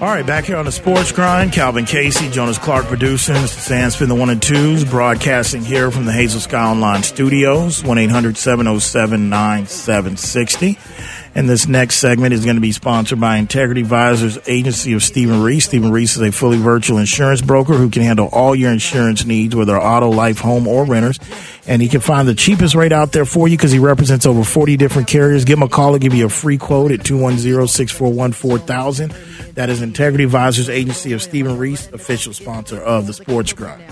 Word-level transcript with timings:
All 0.00 0.06
right, 0.06 0.24
back 0.24 0.44
here 0.44 0.56
on 0.56 0.64
the 0.64 0.70
Sports 0.70 1.10
Grind, 1.10 1.52
Calvin 1.52 1.84
Casey, 1.84 2.30
Jonas 2.30 2.56
Clark 2.56 2.84
producing, 2.84 3.34
Mr. 3.34 3.58
Sandspin, 3.58 4.06
the 4.06 4.14
one 4.14 4.30
and 4.30 4.40
twos, 4.40 4.84
broadcasting 4.84 5.64
here 5.64 5.90
from 5.90 6.04
the 6.04 6.12
Hazel 6.12 6.40
Sky 6.40 6.70
Online 6.70 7.02
studios, 7.02 7.82
1 7.82 7.98
800 7.98 8.36
707 8.36 9.28
9760. 9.28 10.78
And 11.34 11.48
this 11.48 11.66
next 11.68 11.96
segment 11.96 12.32
is 12.34 12.44
going 12.44 12.56
to 12.56 12.62
be 12.62 12.72
sponsored 12.72 13.20
by 13.20 13.36
Integrity 13.36 13.82
Advisors 13.82 14.38
Agency 14.46 14.94
of 14.94 15.02
Stephen 15.02 15.42
Reese. 15.42 15.66
Stephen 15.66 15.92
Reese 15.92 16.16
is 16.16 16.22
a 16.22 16.32
fully 16.32 16.56
virtual 16.58 16.96
insurance 16.98 17.42
broker 17.42 17.74
who 17.74 17.90
can 17.90 18.02
handle 18.02 18.28
all 18.32 18.54
your 18.54 18.72
insurance 18.72 19.24
needs, 19.24 19.54
whether 19.54 19.78
auto, 19.78 20.10
life, 20.10 20.40
home, 20.40 20.66
or 20.66 20.84
renters. 20.84 21.20
And 21.66 21.82
he 21.82 21.88
can 21.88 22.00
find 22.00 22.26
the 22.26 22.34
cheapest 22.34 22.74
rate 22.74 22.92
out 22.92 23.12
there 23.12 23.26
for 23.26 23.46
you 23.46 23.56
because 23.56 23.72
he 23.72 23.78
represents 23.78 24.26
over 24.26 24.42
40 24.42 24.76
different 24.78 25.06
carriers. 25.06 25.44
Give 25.44 25.58
him 25.58 25.64
a 25.64 25.68
call. 25.68 25.90
He'll 25.90 25.98
give 25.98 26.14
you 26.14 26.26
a 26.26 26.30
free 26.30 26.58
quote 26.58 26.90
at 26.92 27.00
210-641-4000. 27.00 29.54
That 29.54 29.68
is 29.68 29.82
Integrity 29.82 30.24
Advisors 30.24 30.68
Agency 30.68 31.12
of 31.12 31.22
Stephen 31.22 31.56
Reese, 31.58 31.88
official 31.92 32.32
sponsor 32.32 32.80
of 32.80 33.06
the 33.06 33.12
Sports 33.12 33.52
Grind. 33.52 33.82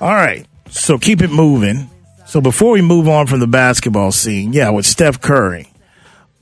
All 0.00 0.14
right. 0.14 0.46
So 0.68 0.98
keep 0.98 1.22
it 1.22 1.30
moving. 1.30 1.88
So 2.26 2.40
before 2.40 2.72
we 2.72 2.82
move 2.82 3.06
on 3.08 3.28
from 3.28 3.38
the 3.38 3.46
basketball 3.46 4.10
scene, 4.10 4.52
yeah, 4.52 4.70
with 4.70 4.84
Steph 4.84 5.20
Curry, 5.20 5.68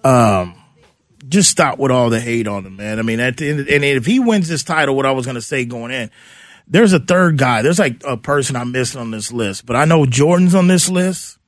um, 0.03 0.55
just 1.29 1.51
stop 1.51 1.79
with 1.79 1.91
all 1.91 2.09
the 2.09 2.21
hate 2.21 2.49
on 2.49 2.65
him, 2.65 2.77
man. 2.77 2.99
I 2.99 3.03
mean, 3.03 3.21
at 3.21 3.37
the 3.37 3.51
end, 3.51 3.69
and 3.69 3.85
if 3.85 4.07
he 4.07 4.19
wins 4.19 4.49
this 4.49 4.63
title, 4.63 4.97
what 4.97 5.05
I 5.05 5.13
was 5.13 5.27
going 5.27 5.35
to 5.35 5.43
say 5.43 5.67
going 5.67 5.93
in, 5.93 6.11
there's 6.67 6.95
a 6.95 6.99
third 6.99 7.37
guy. 7.37 7.61
There's 7.61 7.79
like 7.79 8.03
a 8.03 8.17
person 8.17 8.57
I'm 8.57 8.73
missing 8.73 8.99
on 8.99 9.11
this 9.11 9.31
list, 9.31 9.67
but 9.67 9.77
I 9.77 9.85
know 9.85 10.07
Jordan's 10.07 10.55
on 10.55 10.69
this 10.69 10.89
list, 10.89 11.39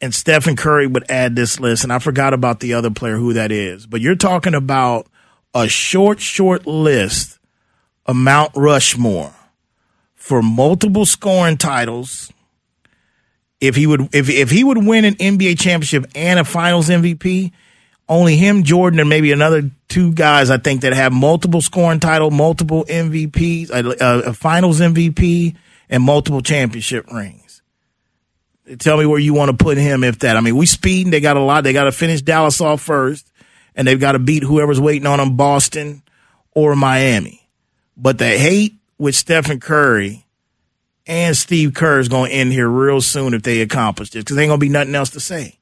and 0.00 0.14
Stephen 0.14 0.56
Curry 0.56 0.86
would 0.86 1.10
add 1.10 1.36
this 1.36 1.60
list, 1.60 1.84
and 1.84 1.92
I 1.92 1.98
forgot 1.98 2.32
about 2.32 2.60
the 2.60 2.72
other 2.72 2.90
player 2.90 3.16
who 3.16 3.34
that 3.34 3.52
is. 3.52 3.86
But 3.86 4.00
you're 4.00 4.14
talking 4.16 4.54
about 4.54 5.08
a 5.54 5.68
short, 5.68 6.20
short 6.20 6.66
list 6.66 7.38
of 8.06 8.16
Mount 8.16 8.52
Rushmore 8.56 9.34
for 10.14 10.42
multiple 10.42 11.04
scoring 11.04 11.58
titles 11.58 12.32
if 13.62 13.76
he 13.76 13.86
would 13.86 14.12
if 14.12 14.28
if 14.28 14.50
he 14.50 14.64
would 14.64 14.84
win 14.84 15.04
an 15.04 15.14
NBA 15.14 15.58
championship 15.58 16.06
and 16.16 16.40
a 16.40 16.44
Finals 16.44 16.88
MVP, 16.88 17.52
only 18.08 18.36
him, 18.36 18.64
Jordan, 18.64 18.98
and 18.98 19.08
maybe 19.08 19.30
another 19.30 19.70
two 19.88 20.12
guys 20.12 20.50
I 20.50 20.58
think 20.58 20.80
that 20.80 20.92
have 20.92 21.12
multiple 21.12 21.62
scoring 21.62 22.00
title, 22.00 22.32
multiple 22.32 22.84
MVPs, 22.86 23.70
a, 23.70 24.30
a 24.30 24.32
Finals 24.32 24.80
MVP, 24.80 25.54
and 25.88 26.02
multiple 26.02 26.42
championship 26.42 27.06
rings. 27.12 27.62
Tell 28.80 28.96
me 28.96 29.06
where 29.06 29.20
you 29.20 29.32
want 29.32 29.56
to 29.56 29.64
put 29.64 29.78
him 29.78 30.02
if 30.02 30.18
that. 30.20 30.36
I 30.36 30.40
mean, 30.40 30.56
we 30.56 30.66
speeding. 30.66 31.12
They 31.12 31.20
got 31.20 31.36
a 31.36 31.40
lot. 31.40 31.62
They 31.62 31.72
got 31.72 31.84
to 31.84 31.92
finish 31.92 32.20
Dallas 32.20 32.60
off 32.60 32.80
first, 32.82 33.30
and 33.76 33.86
they've 33.86 34.00
got 34.00 34.12
to 34.12 34.18
beat 34.18 34.42
whoever's 34.42 34.80
waiting 34.80 35.06
on 35.06 35.20
them, 35.20 35.36
Boston 35.36 36.02
or 36.50 36.74
Miami. 36.74 37.48
But 37.96 38.18
the 38.18 38.26
hate 38.26 38.74
with 38.98 39.14
Stephen 39.14 39.60
Curry 39.60 40.26
and 41.06 41.36
Steve 41.36 41.74
Kerr 41.74 41.98
is 41.98 42.08
going 42.08 42.30
to 42.30 42.36
end 42.36 42.52
here 42.52 42.68
real 42.68 43.00
soon 43.00 43.34
if 43.34 43.42
they 43.42 43.60
accomplish 43.60 44.10
this 44.10 44.24
because 44.24 44.38
ain't 44.38 44.48
going 44.48 44.60
to 44.60 44.64
be 44.64 44.68
nothing 44.68 44.94
else 44.94 45.10
to 45.10 45.20
say. 45.20 45.58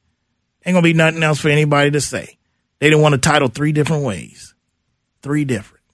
Ain't 0.65 0.75
going 0.75 0.83
to 0.83 0.83
be 0.83 0.93
nothing 0.93 1.23
else 1.23 1.41
for 1.41 1.49
anybody 1.49 1.91
to 1.91 2.01
say. 2.01 2.37
They 2.79 2.91
didn't 2.91 3.03
want 3.03 3.15
a 3.15 3.19
title 3.19 3.49
three 3.49 3.73
different 3.73 4.05
ways, 4.05 4.55
three 5.23 5.45
different, 5.45 5.85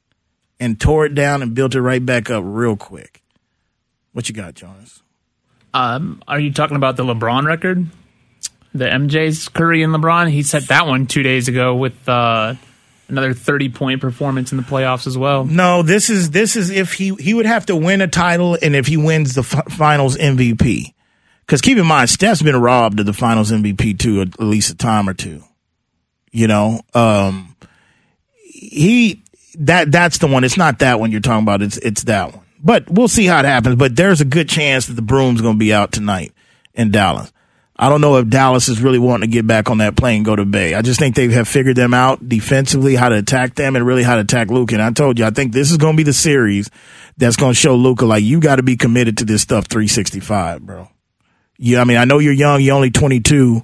and 0.59 0.81
tore 0.81 1.07
it 1.07 1.15
down 1.15 1.43
and 1.43 1.55
built 1.55 1.75
it 1.75 1.81
right 1.81 2.05
back 2.05 2.31
up 2.31 2.43
real 2.45 2.77
quick. 2.77 3.23
What 4.13 4.29
you 4.29 4.35
got, 4.35 4.55
Jonas? 4.55 5.03
Um, 5.75 6.23
are 6.27 6.41
you 6.41 6.53
talking 6.53 6.77
about 6.77 6.97
the 6.97 7.05
LeBron 7.05 7.45
record? 7.45 7.87
The 8.73 8.87
MJ's 8.87 9.49
Curry 9.49 9.83
and 9.83 9.93
LeBron. 9.95 10.31
He 10.31 10.43
set 10.43 10.69
that 10.69 10.87
one 10.87 11.07
two 11.07 11.23
days 11.23 11.49
ago 11.49 11.75
with 11.75 12.09
uh, 12.09 12.55
another 13.09 13.35
30 13.35 13.69
point 13.71 14.01
performance 14.01 14.53
in 14.53 14.59
the 14.59 14.65
playoffs 14.65 15.07
as 15.07 15.17
well. 15.17 15.45
No, 15.45 15.83
this 15.83 16.11
is 16.11 16.31
this 16.31 16.57
is 16.57 16.71
if 16.71 16.93
he 16.95 17.15
he 17.15 17.35
would 17.35 17.47
have 17.47 17.67
to 17.67 17.77
win 17.77 18.01
a 18.01 18.09
title 18.09 18.59
and 18.61 18.75
if 18.75 18.87
he 18.87 18.97
wins 18.97 19.35
the 19.35 19.43
f- 19.43 19.73
finals 19.73 20.17
MVP. 20.17 20.95
Cuz 21.47 21.61
keep 21.61 21.79
in 21.79 21.87
mind 21.87 22.11
Steph's 22.11 22.43
been 22.43 22.61
robbed 22.61 23.01
of 23.01 23.07
the 23.07 23.13
finals 23.13 23.53
MVP 23.53 23.99
too 23.99 24.21
at 24.21 24.41
least 24.41 24.71
a 24.71 24.77
time 24.77 25.09
or 25.09 25.15
two. 25.15 25.43
You 26.33 26.49
know, 26.49 26.81
um 26.95 27.55
he 28.43 29.23
that 29.59 29.91
that's 29.91 30.19
the 30.19 30.27
one. 30.27 30.45
It's 30.45 30.57
not 30.57 30.81
that 30.81 31.01
one 31.01 31.11
you're 31.13 31.21
talking 31.21 31.45
about. 31.45 31.63
It's 31.63 31.79
it's 31.79 32.05
that 32.05 32.35
one. 32.35 32.45
But 32.63 32.91
we'll 32.91 33.09
see 33.09 33.27
how 33.27 33.39
it 33.39 33.45
happens, 33.45 33.77
but 33.77 33.95
there's 33.95 34.21
a 34.21 34.25
good 34.25 34.49
chance 34.49 34.87
that 34.87 34.95
the 34.95 35.03
broom's 35.03 35.41
going 35.41 35.55
to 35.55 35.59
be 35.59 35.73
out 35.73 35.93
tonight 35.93 36.33
in 36.75 36.91
Dallas. 36.91 37.31
I 37.79 37.91
don't 37.91 38.01
know 38.01 38.17
if 38.17 38.29
Dallas 38.29 38.69
is 38.69 38.81
really 38.81 38.99
wanting 38.99 39.29
to 39.29 39.33
get 39.33 39.47
back 39.47 39.69
on 39.69 39.79
that 39.79 39.97
plane 39.97 40.17
and 40.17 40.25
go 40.25 40.35
to 40.35 40.47
Bay. 40.47 40.73
I 40.73 40.81
just 40.81 40.99
think 40.99 41.15
they 41.15 41.29
have 41.29 41.47
figured 41.47 41.77
them 41.77 41.93
out 41.93 42.27
defensively, 42.27 42.97
how 42.97 43.11
to 43.11 43.17
attack 43.17 43.55
them 43.55 43.77
and 43.77 43.87
really 43.87 44.03
how 44.03 44.15
to 44.15 44.23
attack 44.23 44.49
Luka. 44.49 44.75
And 44.77 44.83
I 44.83 44.91
told 44.93 45.19
you, 45.19 45.27
I 45.27 45.31
think 45.31 45.53
this 45.53 45.71
is 45.71 45.77
going 45.77 45.93
to 45.93 45.97
be 45.97 46.03
the 46.03 46.15
series 46.15 46.71
that's 47.19 47.37
going 47.37 47.53
to 47.53 47.59
show 47.59 47.77
Luka 47.77 48.07
like 48.07 48.25
you 48.25 48.41
got 48.41 48.57
to 48.57 48.63
be 48.63 48.77
committed 48.77 49.19
to 49.19 49.27
this 49.27 49.43
stuff 49.43 49.67
365, 49.67 50.63
bro. 50.63 50.89
Yeah, 51.59 51.83
I 51.83 51.85
mean, 51.85 51.99
I 51.99 52.07
know 52.07 52.19
you're 52.19 52.33
young, 52.33 52.63
you're 52.63 52.75
only 52.75 52.91
22, 52.91 53.63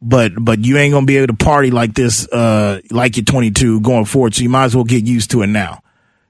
but 0.00 0.32
but 0.38 0.64
you 0.64 0.78
ain't 0.78 0.92
going 0.92 1.02
to 1.02 1.10
be 1.10 1.16
able 1.16 1.36
to 1.36 1.44
party 1.44 1.70
like 1.70 1.94
this 1.94 2.26
uh 2.28 2.80
like 2.90 3.16
you're 3.16 3.24
22 3.24 3.80
going 3.80 4.04
forward. 4.04 4.34
So 4.34 4.42
you 4.42 4.48
might 4.48 4.64
as 4.64 4.76
well 4.76 4.84
get 4.84 5.04
used 5.04 5.32
to 5.32 5.42
it 5.42 5.48
now. 5.48 5.82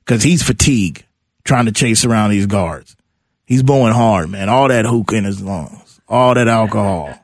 Cuz 0.06 0.22
he's 0.22 0.42
fatigued 0.42 1.04
trying 1.44 1.66
to 1.66 1.72
chase 1.72 2.04
around 2.04 2.30
these 2.30 2.46
guards. 2.46 2.96
He's 3.46 3.62
blowing 3.62 3.92
hard, 3.92 4.28
man. 4.30 4.48
All 4.48 4.68
that 4.68 4.86
hookah 4.86 5.14
in 5.14 5.24
his 5.24 5.40
lungs 5.40 5.79
all 6.10 6.34
that 6.34 6.48
alcohol. 6.48 7.14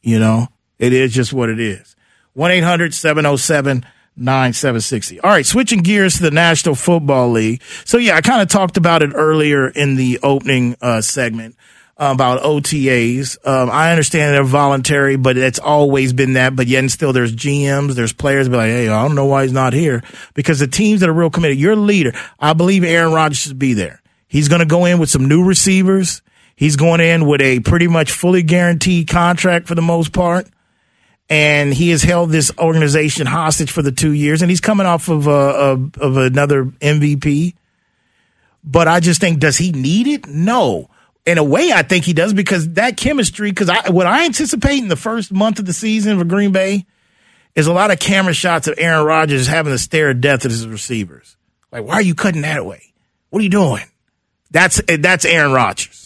You 0.00 0.18
know, 0.18 0.48
it 0.78 0.94
is 0.94 1.12
just 1.12 1.32
what 1.32 1.50
it 1.50 1.60
is. 1.60 1.94
1 2.32 2.50
800 2.50 2.94
707 2.94 3.84
9760. 4.16 5.20
All 5.20 5.30
right, 5.30 5.44
switching 5.44 5.80
gears 5.80 6.16
to 6.16 6.22
the 6.22 6.30
National 6.30 6.74
Football 6.74 7.32
League. 7.32 7.62
So, 7.84 7.98
yeah, 7.98 8.16
I 8.16 8.20
kind 8.20 8.40
of 8.40 8.48
talked 8.48 8.76
about 8.76 9.02
it 9.02 9.12
earlier 9.14 9.68
in 9.68 9.96
the 9.96 10.20
opening 10.22 10.76
uh, 10.80 11.00
segment 11.00 11.56
about 11.96 12.42
OTAs. 12.42 13.36
Um, 13.46 13.70
I 13.70 13.90
understand 13.90 14.34
they're 14.34 14.42
voluntary, 14.42 15.16
but 15.16 15.36
it's 15.36 15.58
always 15.58 16.12
been 16.12 16.32
that. 16.32 16.56
But 16.56 16.66
yet, 16.66 16.78
and 16.80 16.90
still, 16.90 17.12
there's 17.12 17.34
GMs, 17.34 17.94
there's 17.94 18.12
players 18.12 18.48
be 18.48 18.56
like, 18.56 18.70
hey, 18.70 18.88
I 18.88 19.02
don't 19.06 19.14
know 19.14 19.26
why 19.26 19.42
he's 19.42 19.52
not 19.52 19.74
here. 19.74 20.02
Because 20.34 20.58
the 20.58 20.66
teams 20.66 21.00
that 21.00 21.08
are 21.08 21.14
real 21.14 21.30
committed, 21.30 21.58
your 21.58 21.76
leader, 21.76 22.12
I 22.38 22.54
believe 22.54 22.84
Aaron 22.84 23.12
Rodgers 23.12 23.38
should 23.38 23.58
be 23.58 23.74
there. 23.74 24.02
He's 24.28 24.48
going 24.48 24.60
to 24.60 24.66
go 24.66 24.86
in 24.86 24.98
with 24.98 25.10
some 25.10 25.28
new 25.28 25.44
receivers. 25.44 26.22
He's 26.60 26.76
going 26.76 27.00
in 27.00 27.24
with 27.24 27.40
a 27.40 27.60
pretty 27.60 27.88
much 27.88 28.12
fully 28.12 28.42
guaranteed 28.42 29.08
contract 29.08 29.66
for 29.66 29.74
the 29.74 29.80
most 29.80 30.12
part. 30.12 30.46
And 31.30 31.72
he 31.72 31.88
has 31.88 32.02
held 32.02 32.28
this 32.28 32.52
organization 32.58 33.26
hostage 33.26 33.70
for 33.70 33.80
the 33.80 33.92
two 33.92 34.12
years, 34.12 34.42
and 34.42 34.50
he's 34.50 34.60
coming 34.60 34.86
off 34.86 35.08
of 35.08 35.26
uh, 35.26 35.30
a, 35.30 35.74
a 35.74 36.06
of 36.06 36.16
another 36.18 36.66
MVP. 36.66 37.54
But 38.62 38.88
I 38.88 39.00
just 39.00 39.22
think, 39.22 39.38
does 39.38 39.56
he 39.56 39.72
need 39.72 40.06
it? 40.06 40.26
No. 40.26 40.90
In 41.24 41.38
a 41.38 41.44
way, 41.44 41.72
I 41.72 41.80
think 41.80 42.04
he 42.04 42.12
does 42.12 42.34
because 42.34 42.74
that 42.74 42.98
chemistry. 42.98 43.50
Because 43.50 43.70
I, 43.70 43.88
what 43.88 44.06
I 44.06 44.26
anticipate 44.26 44.80
in 44.80 44.88
the 44.88 44.96
first 44.96 45.32
month 45.32 45.60
of 45.60 45.64
the 45.64 45.72
season 45.72 46.18
for 46.18 46.26
Green 46.26 46.52
Bay 46.52 46.84
is 47.54 47.68
a 47.68 47.72
lot 47.72 47.90
of 47.90 47.98
camera 48.00 48.34
shots 48.34 48.68
of 48.68 48.74
Aaron 48.76 49.06
Rodgers 49.06 49.46
having 49.46 49.72
to 49.72 49.78
stare 49.78 50.10
at 50.10 50.20
death 50.20 50.44
at 50.44 50.50
his 50.50 50.68
receivers. 50.68 51.38
Like, 51.72 51.86
why 51.86 51.94
are 51.94 52.02
you 52.02 52.14
cutting 52.14 52.42
that 52.42 52.58
away? 52.58 52.92
What 53.30 53.40
are 53.40 53.44
you 53.44 53.48
doing? 53.48 53.84
That's 54.50 54.82
that's 54.86 55.24
Aaron 55.24 55.52
Rodgers. 55.52 55.99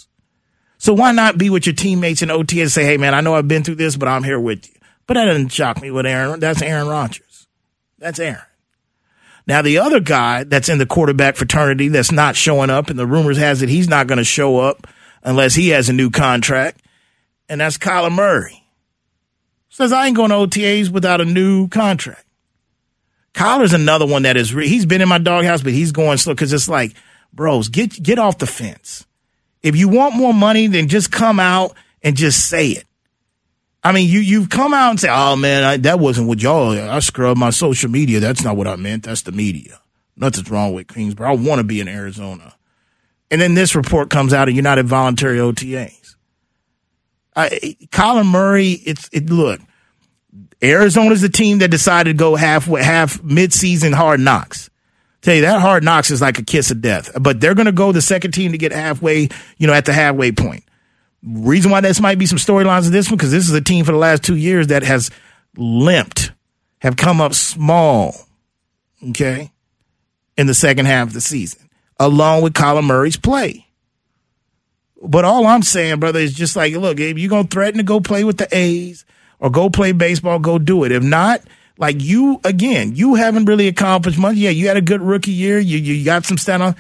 So 0.85 0.93
why 0.93 1.13
not 1.13 1.39
be 1.39 1.49
with 1.49 1.65
your 1.65 1.75
teammates 1.75 2.21
in 2.21 2.31
OT 2.31 2.61
and 2.61 2.71
say, 2.71 2.85
hey, 2.85 2.99
man, 2.99 3.15
I 3.15 3.23
know 3.23 3.35
I've 3.35 3.49
been 3.49 3.65
through 3.65 3.77
this, 3.77 3.97
but 3.97 4.07
I'm 4.07 4.23
here 4.23 4.39
with 4.39 4.69
you. 4.69 4.75
But 5.07 5.15
that 5.15 5.25
doesn't 5.25 5.49
shock 5.49 5.81
me 5.81 5.91
with 5.91 6.05
Aaron. 6.05 6.41
That's 6.41 6.61
Aaron 6.61 6.89
Rodgers. 6.89 7.47
That's 7.99 8.19
Aaron. 8.19 8.45
Now, 9.47 9.63
the 9.63 9.79
other 9.79 9.99
guy 9.99 10.45
that's 10.45 10.69
in 10.69 10.77
the 10.77 10.85
quarterback 10.85 11.37
fraternity 11.37 11.89
that's 11.89 12.13
not 12.13 12.37
showing 12.37 12.69
up, 12.69 12.91
and 12.91 12.99
the 12.99 13.07
rumors 13.07 13.39
has 13.39 13.63
it 13.63 13.71
he's 13.71 13.89
not 13.89 14.09
going 14.09 14.19
to 14.19 14.25
show 14.25 14.59
up 14.59 14.87
unless 15.23 15.55
he 15.55 15.71
has 15.71 15.89
a 15.89 15.95
new 15.95 16.11
contract, 16.11 16.83
and 17.49 17.63
that's 17.63 17.79
Kyler 17.79 18.13
Murray. 18.13 18.63
Says, 19.71 19.91
I 19.91 20.07
ain't 20.07 20.17
going 20.17 20.29
to 20.29 20.37
OTAs 20.37 20.91
without 20.91 21.23
a 21.23 21.25
new 21.25 21.67
contract. 21.69 22.27
Kyler's 23.33 23.73
another 23.73 24.07
one 24.07 24.25
that 24.25 24.37
is, 24.37 24.53
re- 24.53 24.69
he's 24.69 24.85
been 24.85 25.01
in 25.01 25.09
my 25.09 25.17
doghouse, 25.17 25.63
but 25.63 25.73
he's 25.73 25.93
going 25.93 26.19
slow 26.19 26.35
because 26.35 26.53
it's 26.53 26.69
like, 26.69 26.95
bros, 27.33 27.71
get, 27.71 28.03
get 28.03 28.19
off 28.19 28.37
the 28.37 28.47
fence. 28.47 29.07
If 29.65 29.77
you 29.77 29.89
want 29.89 30.15
more 30.15 30.35
money, 30.35 30.67
then 30.67 30.89
just 30.89 31.11
come 31.11 31.41
out 31.41 31.75
and 32.03 32.17
just 32.17 32.49
say 32.49 32.69
it. 32.69 32.85
I 33.83 33.93
mean, 33.93 34.09
you 34.09 34.21
you've 34.21 34.51
come 34.51 34.75
out 34.75 34.91
and 34.91 35.01
say, 35.01 35.09
"Oh 35.11 35.37
man, 35.37 35.65
I, 35.65 35.77
that 35.79 35.99
wasn't 35.99 36.29
what 36.29 36.41
y'all. 36.41 36.79
I 36.79 36.99
scrubbed 37.01 37.41
my 37.41 37.51
social 37.51 37.91
media. 37.91 38.21
That's 38.21 38.45
not 38.45 38.57
what 38.57 38.69
I 38.69 38.77
meant. 38.77 39.05
That's 39.05 39.23
the 39.23 39.33
media. 39.33 39.81
Nothing's 40.17 40.51
wrong 40.51 40.75
with 40.75 40.89
Kingsbury. 40.89 41.31
I 41.31 41.33
want 41.33 41.59
to 41.59 41.65
be 41.65 41.81
in 41.81 41.89
Arizona." 41.89 42.55
And 43.31 43.41
then 43.41 43.55
this 43.55 43.75
report 43.75 44.11
comes 44.11 44.33
out, 44.33 44.49
and 44.49 44.57
you're 44.57 44.63
not 44.63 44.79
at 44.79 44.85
voluntary 44.85 45.39
OTAs. 45.39 46.15
I, 47.35 47.77
Kyler 47.91 48.25
Murray, 48.25 48.73
it's 48.73 49.09
it. 49.13 49.31
Look, 49.31 49.61
Arizona's 50.63 51.23
the 51.23 51.31
team 51.31 51.59
that 51.59 51.71
decided 51.71 52.13
to 52.13 52.19
go 52.19 52.37
half 52.37 52.67
half 52.67 53.21
midseason 53.23 53.95
hard 53.95 54.21
knocks. 54.21 54.69
Tell 55.25 55.35
you 55.35 55.41
that 55.41 55.61
hard 55.61 55.83
knocks 55.83 56.13
is 56.13 56.21
like 56.21 56.39
a 56.39 56.45
kiss 56.45 56.71
of 56.71 56.81
death, 56.81 57.11
but 57.21 57.41
they're 57.41 57.55
going 57.55 57.67
to 57.67 57.73
go 57.73 57.91
the 57.91 58.03
second 58.03 58.33
team 58.33 58.53
to 58.53 58.59
get 58.59 58.71
halfway, 58.71 59.29
you 59.59 59.67
know, 59.67 59.73
at 59.73 59.87
the 59.87 59.93
halfway 59.93 60.31
point. 60.31 60.63
Reason 61.23 61.71
why 61.71 61.81
this 61.81 62.01
might 62.01 62.19
be 62.19 62.27
some 62.27 62.39
storylines 62.39 62.87
of 62.87 62.93
this 62.93 63.11
one, 63.11 63.17
because 63.17 63.33
this 63.33 63.49
is 63.49 63.55
a 63.55 63.61
team 63.63 63.85
for 63.85 63.93
the 63.93 63.99
last 63.99 64.23
two 64.23 64.37
years 64.37 64.67
that 64.67 64.83
has 64.83 65.11
limped, 65.57 66.31
have 66.79 66.97
come 66.97 67.21
up 67.21 67.35
small. 67.35 68.15
Okay. 69.09 69.51
in 70.37 70.47
the 70.47 70.55
second 70.55 70.87
half 70.87 71.09
of 71.09 71.15
the 71.15 71.21
season, 71.21 71.69
along 71.99 72.43
with 72.43 72.55
Kyler 72.55 72.85
Murray's 72.85 73.17
play. 73.17 73.67
But 75.03 75.25
all 75.25 75.47
I'm 75.47 75.63
saying, 75.63 76.01
brother, 76.01 76.21
is 76.21 76.33
just 76.33 76.57
like, 76.57 76.75
look, 76.75 76.99
if 76.99 77.19
you're 77.19 77.29
going 77.29 77.45
to 77.45 77.51
threaten 77.51 77.79
to 77.79 77.85
go 77.85 78.01
play 78.01 78.25
with 78.25 78.39
the 78.39 78.49
A's 78.57 79.05
or 79.39 79.51
go 79.51 79.69
play 79.69 79.93
baseball, 79.93 80.39
go 80.39 80.59
do 80.59 80.85
it. 80.85 80.93
If 80.93 81.03
not, 81.03 81.43
like 81.77 82.01
you, 82.01 82.41
again, 82.45 82.95
you 82.95 83.15
haven't 83.15 83.47
really 83.47 83.67
accomplished 83.67 84.19
much. 84.19 84.37
Yeah, 84.37 84.51
you 84.51 84.69
had 84.69 84.77
a 84.77 84.83
good 84.83 85.03
rookie 85.03 85.33
year. 85.33 85.59
You, 85.59 85.79
you 85.79 86.05
got 86.05 86.25
some 86.25 86.39
stat 86.39 86.61
on. 86.61 86.77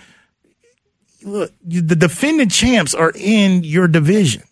Look, 1.22 1.52
you, 1.66 1.80
the 1.80 1.96
defending 1.96 2.48
champs 2.48 2.94
are 2.94 3.12
in 3.14 3.64
your 3.64 3.88
division. 3.88 4.42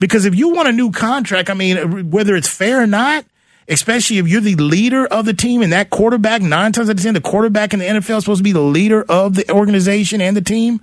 Because 0.00 0.24
if 0.24 0.34
you 0.34 0.48
want 0.48 0.68
a 0.68 0.72
new 0.72 0.90
contract, 0.90 1.50
I 1.50 1.54
mean, 1.54 2.10
whether 2.10 2.34
it's 2.34 2.48
fair 2.48 2.82
or 2.82 2.86
not, 2.86 3.26
especially 3.68 4.18
if 4.18 4.26
you're 4.26 4.40
the 4.40 4.56
leader 4.56 5.06
of 5.06 5.26
the 5.26 5.34
team 5.34 5.62
and 5.62 5.72
that 5.72 5.90
quarterback, 5.90 6.42
nine 6.42 6.72
times 6.72 6.88
out 6.88 6.96
of 6.96 7.02
ten, 7.02 7.14
the 7.14 7.20
quarterback 7.20 7.72
in 7.72 7.78
the 7.78 7.84
NFL 7.84 8.18
is 8.18 8.24
supposed 8.24 8.40
to 8.40 8.44
be 8.44 8.52
the 8.52 8.60
leader 8.60 9.04
of 9.08 9.34
the 9.34 9.48
organization 9.50 10.20
and 10.20 10.36
the 10.36 10.40
team. 10.40 10.80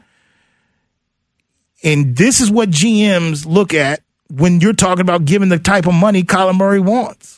And 1.84 2.16
this 2.16 2.40
is 2.40 2.50
what 2.50 2.70
GMs 2.70 3.46
look 3.46 3.74
at 3.74 4.02
when 4.30 4.62
you're 4.62 4.74
talking 4.74 5.02
about 5.02 5.26
giving 5.26 5.50
the 5.50 5.60
type 5.60 5.88
of 5.88 5.94
money 5.94 6.24
Kyler 6.24 6.56
Murray 6.56 6.80
wants. 6.80 7.37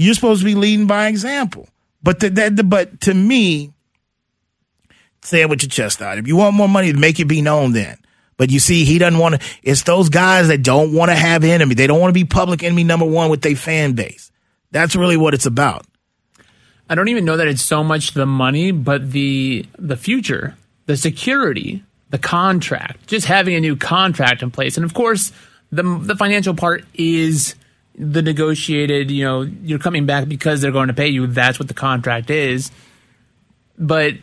You're 0.00 0.14
supposed 0.14 0.42
to 0.42 0.44
be 0.44 0.54
leading 0.54 0.86
by 0.86 1.08
example. 1.08 1.68
But 2.04 2.20
the, 2.20 2.30
the, 2.30 2.62
but 2.62 3.00
to 3.00 3.12
me, 3.12 3.72
say 5.22 5.40
it 5.40 5.50
with 5.50 5.64
your 5.64 5.70
chest 5.70 6.00
out. 6.00 6.18
If 6.18 6.28
you 6.28 6.36
want 6.36 6.54
more 6.54 6.68
money, 6.68 6.92
make 6.92 7.18
it 7.18 7.24
be 7.24 7.42
known 7.42 7.72
then. 7.72 7.98
But 8.36 8.50
you 8.50 8.60
see, 8.60 8.84
he 8.84 8.98
doesn't 8.98 9.18
want 9.18 9.40
to. 9.40 9.48
It's 9.64 9.82
those 9.82 10.08
guys 10.08 10.46
that 10.48 10.62
don't 10.62 10.94
want 10.94 11.10
to 11.10 11.16
have 11.16 11.42
enemy. 11.42 11.74
They 11.74 11.88
don't 11.88 11.98
want 11.98 12.10
to 12.10 12.14
be 12.14 12.24
public 12.24 12.62
enemy 12.62 12.84
number 12.84 13.06
one 13.06 13.28
with 13.28 13.42
their 13.42 13.56
fan 13.56 13.94
base. 13.94 14.30
That's 14.70 14.94
really 14.94 15.16
what 15.16 15.34
it's 15.34 15.46
about. 15.46 15.84
I 16.88 16.94
don't 16.94 17.08
even 17.08 17.24
know 17.24 17.36
that 17.36 17.48
it's 17.48 17.64
so 17.64 17.82
much 17.82 18.12
the 18.12 18.24
money, 18.24 18.70
but 18.70 19.10
the 19.10 19.66
the 19.80 19.96
future, 19.96 20.56
the 20.86 20.96
security, 20.96 21.82
the 22.10 22.18
contract, 22.18 23.08
just 23.08 23.26
having 23.26 23.56
a 23.56 23.60
new 23.60 23.74
contract 23.74 24.44
in 24.44 24.52
place, 24.52 24.76
and 24.76 24.84
of 24.84 24.94
course, 24.94 25.32
the 25.72 25.82
the 25.82 26.14
financial 26.14 26.54
part 26.54 26.84
is 26.94 27.56
the 27.98 28.22
negotiated. 28.22 29.10
You 29.10 29.24
know, 29.24 29.42
you're 29.42 29.78
coming 29.78 30.06
back 30.06 30.28
because 30.28 30.60
they're 30.60 30.72
going 30.72 30.88
to 30.88 30.94
pay 30.94 31.08
you. 31.08 31.26
That's 31.26 31.58
what 31.58 31.68
the 31.68 31.74
contract 31.74 32.30
is. 32.30 32.70
But 33.76 34.14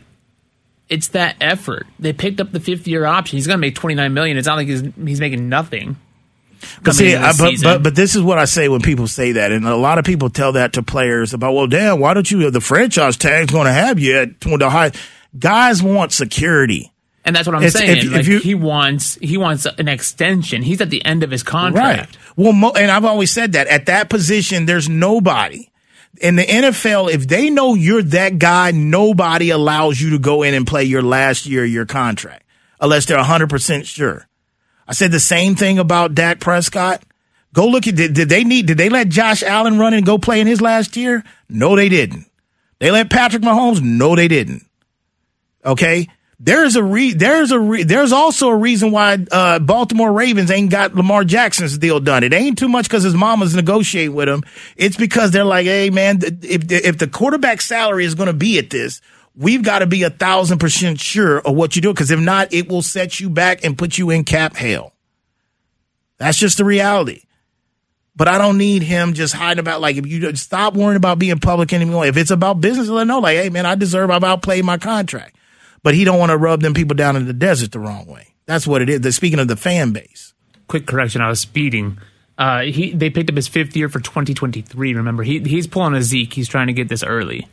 it's 0.88 1.08
that 1.08 1.36
effort. 1.40 1.86
They 1.98 2.12
picked 2.12 2.40
up 2.40 2.52
the 2.52 2.60
fifth 2.60 2.86
year 2.86 3.04
option. 3.06 3.36
He's 3.36 3.46
going 3.46 3.58
to 3.58 3.60
make 3.60 3.74
twenty 3.74 3.94
nine 3.94 4.14
million. 4.14 4.36
It's 4.36 4.46
not 4.46 4.56
like 4.56 4.68
he's 4.68 4.82
he's 5.04 5.20
making 5.20 5.48
nothing. 5.48 5.96
But 6.82 6.94
see, 6.94 7.14
I, 7.14 7.32
but, 7.32 7.54
but 7.62 7.82
but 7.82 7.94
this 7.94 8.16
is 8.16 8.22
what 8.22 8.38
I 8.38 8.46
say 8.46 8.68
when 8.68 8.80
people 8.80 9.06
say 9.06 9.32
that, 9.32 9.52
and 9.52 9.66
a 9.66 9.76
lot 9.76 9.98
of 9.98 10.04
people 10.04 10.30
tell 10.30 10.52
that 10.52 10.72
to 10.74 10.82
players 10.82 11.34
about, 11.34 11.52
well, 11.52 11.66
damn, 11.66 12.00
why 12.00 12.14
don't 12.14 12.30
you? 12.30 12.50
The 12.50 12.60
franchise 12.60 13.16
tag's 13.16 13.52
going 13.52 13.66
to 13.66 13.72
have 13.72 13.98
you 13.98 14.16
at 14.18 14.40
the 14.40 14.70
high. 14.70 14.92
Guys 15.38 15.82
want 15.82 16.12
security, 16.12 16.92
and 17.26 17.36
that's 17.36 17.46
what 17.46 17.54
I'm 17.56 17.62
it's, 17.62 17.78
saying. 17.78 17.98
If, 17.98 18.04
like, 18.12 18.20
if 18.20 18.28
you, 18.28 18.38
he 18.38 18.54
wants 18.54 19.16
he 19.16 19.36
wants 19.36 19.66
an 19.66 19.88
extension. 19.88 20.62
He's 20.62 20.80
at 20.80 20.88
the 20.88 21.04
end 21.04 21.22
of 21.22 21.30
his 21.30 21.42
contract. 21.42 22.16
Right. 22.16 22.36
Well, 22.36 22.52
mo- 22.52 22.72
and 22.72 22.90
I've 22.90 23.04
always 23.04 23.30
said 23.30 23.52
that 23.52 23.66
at 23.66 23.86
that 23.86 24.08
position, 24.08 24.64
there's 24.66 24.88
nobody 24.88 25.68
in 26.20 26.36
the 26.36 26.44
NFL, 26.44 27.10
if 27.10 27.28
they 27.28 27.50
know 27.50 27.74
you're 27.74 28.02
that 28.02 28.38
guy, 28.38 28.70
nobody 28.70 29.50
allows 29.50 30.00
you 30.00 30.10
to 30.10 30.18
go 30.18 30.42
in 30.42 30.54
and 30.54 30.66
play 30.66 30.84
your 30.84 31.02
last 31.02 31.46
year 31.46 31.64
of 31.64 31.70
your 31.70 31.86
contract 31.86 32.44
unless 32.80 33.06
they're 33.06 33.18
100% 33.18 33.84
sure. 33.84 34.26
I 34.86 34.92
said 34.92 35.10
the 35.10 35.20
same 35.20 35.56
thing 35.56 35.78
about 35.78 36.14
Dak 36.14 36.40
Prescott. 36.40 37.02
Go 37.52 37.68
look 37.68 37.86
at 37.86 37.96
did, 37.96 38.14
did 38.14 38.28
they 38.28 38.44
need 38.44 38.66
did 38.66 38.76
they 38.76 38.90
let 38.90 39.08
Josh 39.08 39.42
Allen 39.42 39.78
run 39.78 39.94
and 39.94 40.04
go 40.04 40.18
play 40.18 40.40
in 40.40 40.46
his 40.46 40.60
last 40.60 40.96
year? 40.96 41.24
No, 41.48 41.74
they 41.74 41.88
didn't. 41.88 42.30
They 42.78 42.90
let 42.90 43.10
Patrick 43.10 43.42
Mahomes? 43.42 43.80
No, 43.80 44.14
they 44.14 44.28
didn't. 44.28 44.66
Okay? 45.64 46.08
There's 46.38 46.76
a 46.76 46.82
re- 46.82 47.14
there's 47.14 47.50
a 47.50 47.58
re- 47.58 47.82
there's 47.82 48.12
also 48.12 48.48
a 48.48 48.56
reason 48.56 48.90
why 48.90 49.16
uh, 49.32 49.58
Baltimore 49.58 50.12
Ravens 50.12 50.50
ain't 50.50 50.70
got 50.70 50.94
Lamar 50.94 51.24
Jackson's 51.24 51.78
deal 51.78 51.98
done. 51.98 52.24
It 52.24 52.34
ain't 52.34 52.58
too 52.58 52.68
much 52.68 52.84
because 52.86 53.04
his 53.04 53.14
mama's 53.14 53.54
negotiating 53.54 54.14
with 54.14 54.28
him. 54.28 54.42
It's 54.76 54.96
because 54.96 55.30
they're 55.30 55.44
like, 55.44 55.64
hey 55.64 55.88
man, 55.88 56.20
if 56.42 56.70
if 56.70 56.98
the 56.98 57.06
quarterback 57.06 57.62
salary 57.62 58.04
is 58.04 58.14
going 58.14 58.26
to 58.26 58.34
be 58.34 58.58
at 58.58 58.68
this, 58.68 59.00
we've 59.34 59.62
got 59.62 59.78
to 59.78 59.86
be 59.86 60.02
a 60.02 60.10
thousand 60.10 60.58
percent 60.58 61.00
sure 61.00 61.40
of 61.40 61.56
what 61.56 61.74
you 61.74 61.80
do. 61.80 61.94
Because 61.94 62.10
if 62.10 62.20
not, 62.20 62.52
it 62.52 62.68
will 62.68 62.82
set 62.82 63.18
you 63.18 63.30
back 63.30 63.64
and 63.64 63.78
put 63.78 63.96
you 63.96 64.10
in 64.10 64.24
cap 64.24 64.56
hell. 64.56 64.92
That's 66.18 66.38
just 66.38 66.58
the 66.58 66.64
reality. 66.66 67.22
But 68.14 68.28
I 68.28 68.36
don't 68.36 68.58
need 68.58 68.82
him 68.82 69.14
just 69.14 69.32
hiding 69.32 69.60
about 69.60 69.80
like 69.80 69.96
if 69.96 70.06
you 70.06 70.36
stop 70.36 70.74
worrying 70.74 70.96
about 70.96 71.18
being 71.18 71.38
public 71.38 71.72
anymore. 71.72 72.04
If 72.04 72.18
it's 72.18 72.30
about 72.30 72.60
business, 72.60 72.88
let 72.88 73.06
know 73.06 73.20
like, 73.20 73.38
hey 73.38 73.48
man, 73.48 73.64
I 73.64 73.74
deserve. 73.74 74.10
I've 74.10 74.22
outplayed 74.22 74.66
my 74.66 74.76
contract 74.76 75.34
but 75.86 75.94
he 75.94 76.02
don't 76.02 76.18
want 76.18 76.30
to 76.30 76.36
rub 76.36 76.62
them 76.62 76.74
people 76.74 76.96
down 76.96 77.14
in 77.14 77.26
the 77.26 77.32
desert 77.32 77.70
the 77.70 77.78
wrong 77.78 78.06
way. 78.06 78.34
That's 78.46 78.66
what 78.66 78.82
it 78.82 78.90
is. 78.90 79.02
They're 79.02 79.12
Speaking 79.12 79.38
of 79.38 79.46
the 79.46 79.54
fan 79.54 79.92
base. 79.92 80.34
Quick 80.66 80.84
correction, 80.84 81.20
I 81.20 81.28
was 81.28 81.38
speeding. 81.38 81.98
Uh, 82.36 82.62
he 82.62 82.90
they 82.90 83.08
picked 83.08 83.30
up 83.30 83.36
his 83.36 83.46
fifth 83.46 83.76
year 83.76 83.88
for 83.88 84.00
2023. 84.00 84.94
Remember, 84.94 85.22
he 85.22 85.38
he's 85.38 85.68
pulling 85.68 85.94
a 85.94 86.02
Zeke. 86.02 86.34
He's 86.34 86.48
trying 86.48 86.66
to 86.66 86.72
get 86.72 86.88
this 86.88 87.04
early. 87.04 87.46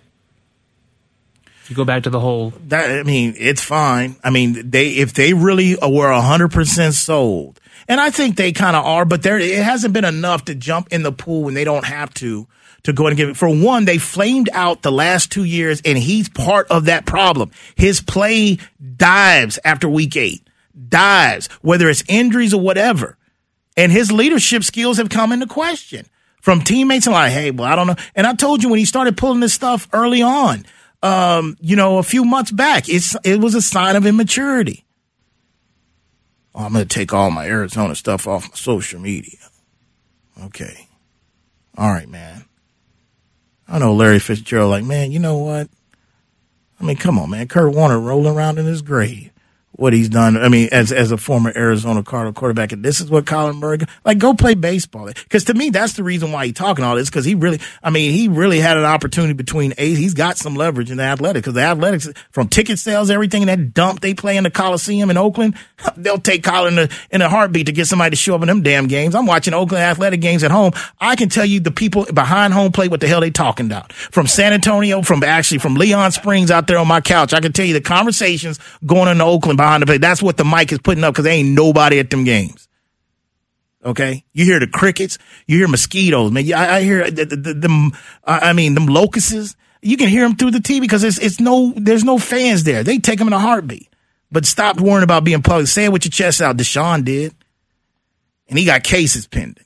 If 1.62 1.70
you 1.70 1.76
go 1.76 1.86
back 1.86 2.02
to 2.04 2.10
the 2.10 2.20
whole 2.20 2.54
that 2.70 2.90
I 2.90 3.04
mean, 3.04 3.36
it's 3.38 3.62
fine. 3.62 4.16
I 4.24 4.32
mean, 4.32 4.72
they 4.72 4.94
if 4.94 5.14
they 5.14 5.36
really 5.36 5.76
were 5.76 6.12
100 6.12 6.52
percent 6.52 6.96
sold, 6.96 7.60
and 7.88 8.02
I 8.02 8.10
think 8.10 8.36
they 8.36 8.52
kind 8.52 8.76
of 8.76 8.84
are, 8.84 9.06
but 9.06 9.22
there 9.22 9.38
it 9.38 9.64
hasn't 9.64 9.94
been 9.94 10.06
enough 10.06 10.46
to 10.46 10.56
jump 10.56 10.88
in 10.92 11.04
the 11.04 11.12
pool 11.12 11.44
when 11.44 11.54
they 11.54 11.66
don't 11.66 11.86
have 11.86 12.12
to 12.16 12.48
to 12.84 12.94
go 12.94 13.08
and 13.08 13.18
give 13.18 13.30
it. 13.30 13.38
For 13.38 13.50
one, 13.50 13.86
they 13.86 13.98
flamed 13.98 14.50
out 14.54 14.82
the 14.82 14.92
last 14.92 15.32
two 15.32 15.44
years, 15.44 15.82
and 15.86 15.98
he's 15.98 16.30
part 16.30 16.68
of 16.70 16.86
that 16.86 17.06
problem. 17.06 17.52
His 17.76 18.02
play 18.02 18.58
dives 18.98 19.60
after 19.64 19.88
week 19.88 20.16
eight, 20.18 20.48
dives, 20.90 21.48
whether 21.62 21.90
it's 21.90 22.04
injuries 22.08 22.54
or 22.54 22.62
whatever. 22.62 23.18
And 23.76 23.92
his 23.92 24.12
leadership 24.12 24.64
skills 24.64 24.98
have 24.98 25.10
come 25.10 25.32
into 25.32 25.48
question 25.48 26.06
from 26.42 26.62
teammates 26.62 27.08
like, 27.08 27.32
hey, 27.32 27.52
well, 27.52 27.72
I 27.72 27.76
don't 27.76 27.88
know. 27.88 27.96
And 28.16 28.28
I 28.28 28.36
told 28.36 28.62
you 28.62 28.70
when 28.70 28.80
he 28.80 28.86
started 28.86 29.18
pulling 29.18 29.40
this 29.40 29.54
stuff 29.54 29.88
early 29.94 30.22
on, 30.22 30.66
um, 31.02 31.58
you 31.60 31.76
know, 31.76 31.98
a 31.98 32.04
few 32.04 32.26
months 32.26 32.52
back, 32.52 32.88
it's 32.88 33.16
it 33.24 33.40
was 33.40 33.56
a 33.56 33.62
sign 33.62 33.96
of 33.96 34.06
immaturity. 34.06 34.86
Oh, 36.54 36.66
I'm 36.66 36.74
going 36.74 36.88
to 36.88 36.94
take 36.94 37.14
all 37.14 37.32
my 37.32 37.48
Arizona 37.48 37.96
stuff 37.96 38.28
off 38.28 38.44
my 38.44 38.56
social 38.56 39.00
media. 39.00 39.40
Okay. 40.46 40.88
All 41.78 41.90
right, 41.90 42.08
man. 42.08 42.43
I 43.74 43.80
know 43.80 43.96
Larry 43.96 44.20
Fitzgerald, 44.20 44.70
like, 44.70 44.84
man, 44.84 45.12
you 45.12 45.18
know 45.18 45.40
what? 45.40 45.68
I 46.80 46.84
mean, 46.84 46.96
come 46.96 47.18
on, 47.18 47.32
man. 47.32 47.48
Kurt 47.48 47.74
Warner 47.74 48.00
rolling 48.00 48.36
around 48.36 48.60
in 48.60 48.68
his 48.68 48.84
grave 48.84 49.33
what 49.76 49.92
he's 49.92 50.10
done. 50.10 50.38
I 50.38 50.50
mean, 50.50 50.70
as 50.72 50.92
as 50.92 51.12
a 51.12 51.18
former 51.18 51.52
Arizona 51.56 52.04
Cardinal 52.04 52.34
quarterback, 52.34 52.72
and 52.72 52.84
this 52.84 53.02
is 53.02 53.10
what 53.10 53.26
Kyler 53.26 53.58
Murray 53.58 53.80
like. 54.06 54.20
Go 54.20 54.34
play 54.34 54.54
baseball 54.54 55.08
because 55.08 55.46
to 55.46 55.54
me, 55.54 55.70
that's 55.70 55.94
the 55.94 56.04
reason 56.04 56.32
why 56.32 56.46
he's 56.46 56.56
talking 56.56 56.86
all 56.86 56.96
this. 56.96 57.10
Because 57.10 57.26
he 57.26 57.36
really, 57.36 57.60
I 57.82 57.90
mean, 57.90 58.12
he 58.12 58.28
really 58.28 58.60
had 58.60 58.78
an 58.78 58.86
opportunity 58.86 59.34
between 59.34 59.74
eight. 59.78 59.98
He's 59.98 60.14
got 60.14 60.38
some 60.38 60.56
leverage 60.56 60.92
in 60.92 60.98
the 60.98 61.04
athletics 61.04 61.42
because 61.42 61.56
the 61.56 61.62
athletics 61.62 62.08
from 62.32 62.48
ticket 62.48 62.80
sales, 62.80 63.10
everything 63.10 63.48
that 63.48 63.74
dump 63.74 64.02
they 64.02 64.14
play 64.14 64.38
in 64.38 64.44
the 64.44 64.52
Coliseum 64.52 65.10
in 65.10 65.18
Oakland, 65.18 65.56
they'll 65.98 66.20
take 66.20 66.44
Kyler 66.44 66.72
in 66.72 66.80
a, 66.80 66.90
in 67.12 67.22
a 67.22 67.30
heartbeat 67.30 67.66
to 67.66 67.72
get 67.72 67.88
somebody 67.88 68.12
to 68.12 68.16
show 68.16 68.36
up 68.36 68.42
in 68.42 68.48
them 68.48 68.62
damn 68.62 68.88
games. 68.88 69.16
I'm 69.16 69.26
watching 69.26 69.54
Oakland 69.54 69.84
athletic 69.84 70.22
games 70.22 70.44
at 70.44 70.52
home. 70.52 70.74
I 71.00 71.16
can 71.16 71.30
tell 71.30 71.46
you 71.46 71.60
the 71.60 71.72
people 71.72 72.06
behind 72.14 72.54
home 72.54 72.72
plate 72.72 72.92
what 72.92 73.02
the 73.02 73.08
hell 73.08 73.22
they 73.22 73.32
talking 73.32 73.66
about 73.66 73.92
from 73.92 74.28
San 74.28 74.54
Antonio, 74.54 75.02
from 75.02 75.24
actually 75.24 75.58
from 75.58 75.76
Leon 75.76 76.12
Springs 76.12 76.52
out 76.52 76.68
there 76.68 76.78
on 76.78 76.88
my 76.88 77.02
couch. 77.02 77.34
I 77.34 77.40
can 77.40 77.54
tell 77.54 77.66
you 77.66 77.74
the 77.74 77.82
conversations 77.82 78.60
going 78.86 79.10
into 79.10 79.24
Oakland 79.24 79.58
behind 79.64 79.84
the. 79.84 79.98
That's 79.98 80.22
what 80.22 80.38
the 80.38 80.46
mic 80.46 80.72
is 80.72 80.80
putting 80.80 81.04
up 81.04 81.14
because 81.14 81.26
ain't 81.26 81.50
nobody 81.50 82.00
at 82.00 82.10
them 82.10 82.24
games. 82.24 82.68
Okay, 83.86 84.24
you 84.32 84.46
hear 84.46 84.60
the 84.60 84.68
crickets, 84.68 85.18
you 85.46 85.58
hear 85.58 85.68
mosquitoes, 85.68 86.32
man. 86.32 86.52
I, 86.54 86.78
I 86.78 86.82
hear 86.84 87.10
the, 87.10 87.26
the, 87.26 87.36
the. 87.36 87.92
I 88.24 88.54
mean, 88.54 88.76
them 88.76 88.88
locusts. 88.88 89.56
You 89.82 89.98
can 89.98 90.08
hear 90.08 90.24
them 90.24 90.38
through 90.38 90.52
the 90.52 90.60
TV 90.60 90.80
because 90.80 91.04
it's 91.04 91.18
it's 91.18 91.40
no 91.40 91.74
there's 91.76 92.04
no 92.04 92.18
fans 92.18 92.64
there. 92.64 92.84
They 92.84 93.00
take 93.00 93.20
them 93.20 93.28
in 93.28 93.34
a 93.34 93.40
heartbeat. 93.40 93.90
But 94.32 94.46
stop 94.46 94.80
worrying 94.80 95.04
about 95.04 95.24
being 95.24 95.42
public. 95.44 95.68
Say 95.68 95.86
it 95.86 95.92
with 95.92 96.06
your 96.06 96.12
chest 96.12 96.42
out. 96.42 96.58
Deshaun 96.58 97.04
did, 97.04 97.36
and 98.48 98.58
he 98.58 98.66
got 98.66 98.84
cases 98.84 99.28
pending. 99.28 99.66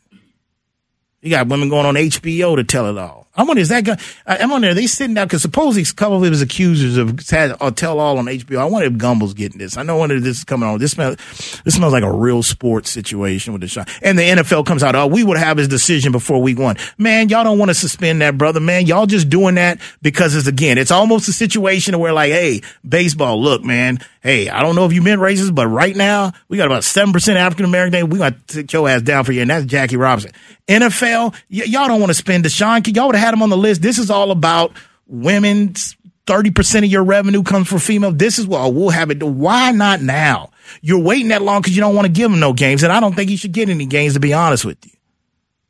He 1.22 1.30
got 1.30 1.48
women 1.48 1.70
going 1.70 1.86
on 1.86 1.96
HBO 1.96 2.56
to 2.56 2.64
tell 2.64 2.88
it 2.88 2.98
all. 2.98 3.27
I 3.38 3.44
wonder, 3.44 3.62
is 3.62 3.70
that 3.70 3.84
guy, 3.84 3.98
I, 4.26 4.38
am 4.38 4.50
wondering, 4.50 4.72
are 4.72 4.76
they 4.76 4.88
sitting 4.88 5.14
down? 5.14 5.28
Because 5.28 5.44
supposedly 5.44 5.84
a 5.84 5.94
couple 5.94 6.18
of 6.18 6.24
his 6.24 6.42
accusers 6.42 6.98
have 6.98 7.30
had 7.30 7.56
a 7.62 7.72
tell 7.72 8.00
all 8.00 8.18
on 8.18 8.26
HBO. 8.26 8.58
I 8.58 8.66
wonder 8.66 8.88
if 8.88 8.94
Gumbel's 8.94 9.36
getting 9.36 9.60
this. 9.60 9.78
I 9.78 9.84
know 9.84 10.00
when 10.00 10.10
this 10.10 10.40
is 10.40 10.44
coming 10.44 10.68
on. 10.68 10.80
This 10.80 10.94
smells, 10.94 11.18
this 11.64 11.76
smells 11.76 11.94
like 11.94 12.04
a 12.04 12.12
real 12.12 12.42
sports 12.42 12.90
situation 12.90 13.54
with 13.54 13.62
the 13.62 13.68
shot. 13.68 13.90
And 14.02 14.18
the 14.18 14.24
NFL 14.24 14.66
comes 14.66 14.82
out, 14.82 14.96
oh, 14.96 15.06
we 15.06 15.24
would 15.24 15.38
have 15.38 15.58
his 15.58 15.68
decision 15.68 16.12
before 16.12 16.42
week 16.42 16.58
one. 16.58 16.78
Man, 16.98 17.30
y'all 17.30 17.44
don't 17.44 17.60
want 17.60 17.70
to 17.70 17.76
suspend 17.76 18.22
that, 18.22 18.40
brother. 18.40 18.60
Man, 18.60 18.88
y'all 18.88 19.06
just 19.06 19.30
doing 19.30 19.56
that 19.56 19.80
because 20.02 20.36
it's, 20.36 20.48
again, 20.48 20.80
it's 20.80 20.92
almost 20.92 21.30
a 21.30 21.34
situation 21.34 21.98
where 22.00 22.14
like, 22.14 22.32
hey, 22.32 22.62
baseball, 22.88 23.40
look, 23.40 23.64
man, 23.64 24.00
hey, 24.22 24.50
I 24.50 24.62
don't 24.62 24.76
know 24.76 24.86
if 24.86 24.94
you 24.94 25.02
meant 25.04 25.22
racist, 25.22 25.54
but 25.54 25.68
right 25.68 25.96
now 25.96 26.34
we 26.50 26.58
got 26.58 26.66
about 26.66 26.82
7% 26.82 27.36
African 27.36 27.66
American. 27.66 28.10
We 28.10 28.18
got 28.18 28.48
to 28.48 28.56
take 28.56 28.74
your 28.74 28.90
ass 28.90 29.04
down 29.04 29.24
for 29.24 29.32
you. 29.32 29.42
And 29.42 29.50
that's 29.50 29.66
Jackie 29.66 29.98
Robinson. 29.98 30.32
NFL, 30.68 31.34
y- 31.50 31.64
y'all 31.64 31.88
don't 31.88 32.02
want 32.02 32.10
to 32.10 32.14
spend 32.14 32.44
Deshaun. 32.44 32.86
Y'all 32.96 33.08
would 33.08 33.16
have 33.16 33.27
had 33.28 33.34
him 33.34 33.44
on 33.44 33.50
the 33.50 33.58
list. 33.58 33.82
This 33.82 33.98
is 33.98 34.10
all 34.10 34.32
about 34.32 34.72
women's 35.06 35.96
30% 36.26 36.80
of 36.80 36.86
your 36.86 37.04
revenue 37.04 37.44
comes 37.44 37.68
from 37.68 37.80
female. 37.80 38.12
This 38.12 38.40
is 38.40 38.48
what 38.48 38.74
we'll 38.74 38.90
have 38.90 39.12
it. 39.12 39.22
Why 39.22 39.72
not 39.72 40.02
now? 40.02 40.52
You're 40.82 41.02
waiting 41.02 41.30
that 41.30 41.42
long 41.42 41.62
because 41.62 41.76
you 41.76 41.82
don't 41.82 41.96
want 41.96 42.06
to 42.06 42.12
give 42.12 42.30
them 42.30 42.40
no 42.40 42.54
games. 42.54 42.84
And 42.84 42.92
I 42.92 43.00
don't 43.00 43.16
think 43.16 43.30
you 43.30 43.38
should 43.38 43.52
get 43.52 43.70
any 43.70 43.86
games, 43.86 44.14
to 44.14 44.20
be 44.20 44.34
honest 44.34 44.66
with 44.66 44.78
you. 44.86 44.92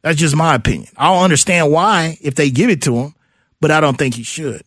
That's 0.02 0.18
just 0.18 0.36
my 0.36 0.56
opinion. 0.56 0.90
I'll 0.98 1.24
understand 1.24 1.72
why 1.72 2.18
if 2.22 2.36
they 2.36 2.50
give 2.50 2.70
it 2.70 2.82
to 2.84 2.96
him, 2.96 3.16
but 3.60 3.72
I 3.72 3.80
don't 3.80 3.98
think 3.98 4.16
he 4.16 4.24
should. 4.24 4.64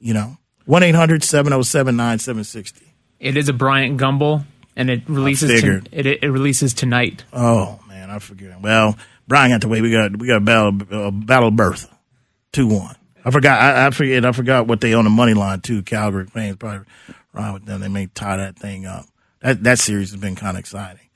You 0.00 0.14
know, 0.14 0.36
1 0.66 0.82
800 0.82 1.22
707 1.22 1.96
9760. 1.96 2.92
It 3.20 3.36
is 3.36 3.48
a 3.48 3.52
Bryant 3.52 3.98
Gumbel, 3.98 4.44
and 4.76 4.90
it 4.90 5.02
releases 5.08 5.62
to, 5.62 5.82
it, 5.92 6.06
it 6.06 6.30
releases 6.30 6.74
tonight. 6.74 7.24
Oh, 7.32 7.80
man, 7.88 8.10
I 8.10 8.18
forget. 8.18 8.60
Well, 8.60 8.98
Brian 9.26 9.50
got 9.50 9.62
to 9.62 9.68
wait. 9.68 9.80
We 9.80 9.90
got 9.90 10.16
we 10.16 10.26
got 10.26 10.36
a 10.36 10.40
battle, 10.40 10.80
uh, 10.90 11.10
battle 11.10 11.48
of 11.48 11.52
Alberta, 11.58 11.88
2 12.54 12.66
1. 12.66 12.96
I 13.24 13.30
forgot. 13.30 13.60
I, 13.60 13.86
I 13.86 13.90
forget. 13.90 14.24
I 14.24 14.32
forgot 14.32 14.66
what 14.66 14.80
they 14.80 14.94
on 14.94 15.04
the 15.04 15.10
money 15.10 15.34
line 15.34 15.60
too. 15.60 15.82
Calgary 15.82 16.26
fans 16.26 16.56
probably 16.56 16.86
right 17.32 17.52
with 17.52 17.64
them. 17.64 17.80
They 17.80 17.88
may 17.88 18.06
tie 18.06 18.36
that 18.36 18.56
thing 18.56 18.86
up. 18.86 19.06
That 19.40 19.62
that 19.64 19.78
series 19.78 20.10
has 20.10 20.20
been 20.20 20.36
kind 20.36 20.56
of 20.56 20.60
exciting. 20.60 21.08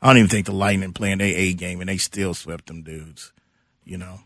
I 0.00 0.08
don't 0.08 0.18
even 0.18 0.28
think 0.28 0.46
the 0.46 0.52
Lightning 0.52 0.92
playing 0.92 1.18
their 1.18 1.34
A 1.34 1.54
game 1.54 1.80
and 1.80 1.88
they 1.88 1.96
still 1.96 2.34
swept 2.34 2.66
them 2.66 2.82
dudes. 2.82 3.32
You 3.84 3.98
know. 3.98 4.20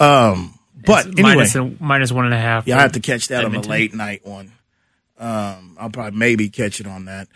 Um, 0.00 0.58
but 0.84 1.06
it's 1.06 1.18
anyway, 1.18 1.34
minus, 1.36 1.54
a, 1.54 1.72
minus 1.80 2.12
one 2.12 2.24
and 2.24 2.34
a 2.34 2.38
half. 2.38 2.66
Yeah, 2.66 2.78
I 2.78 2.82
have 2.82 2.92
to 2.92 3.00
catch 3.00 3.28
that 3.28 3.44
Edmonton. 3.44 3.58
on 3.58 3.62
the 3.62 3.68
late 3.68 3.94
night 3.94 4.26
one. 4.26 4.52
Um, 5.18 5.76
I'll 5.78 5.90
probably 5.90 6.18
maybe 6.18 6.48
catch 6.48 6.80
it 6.80 6.86
on 6.86 7.04
that. 7.04 7.28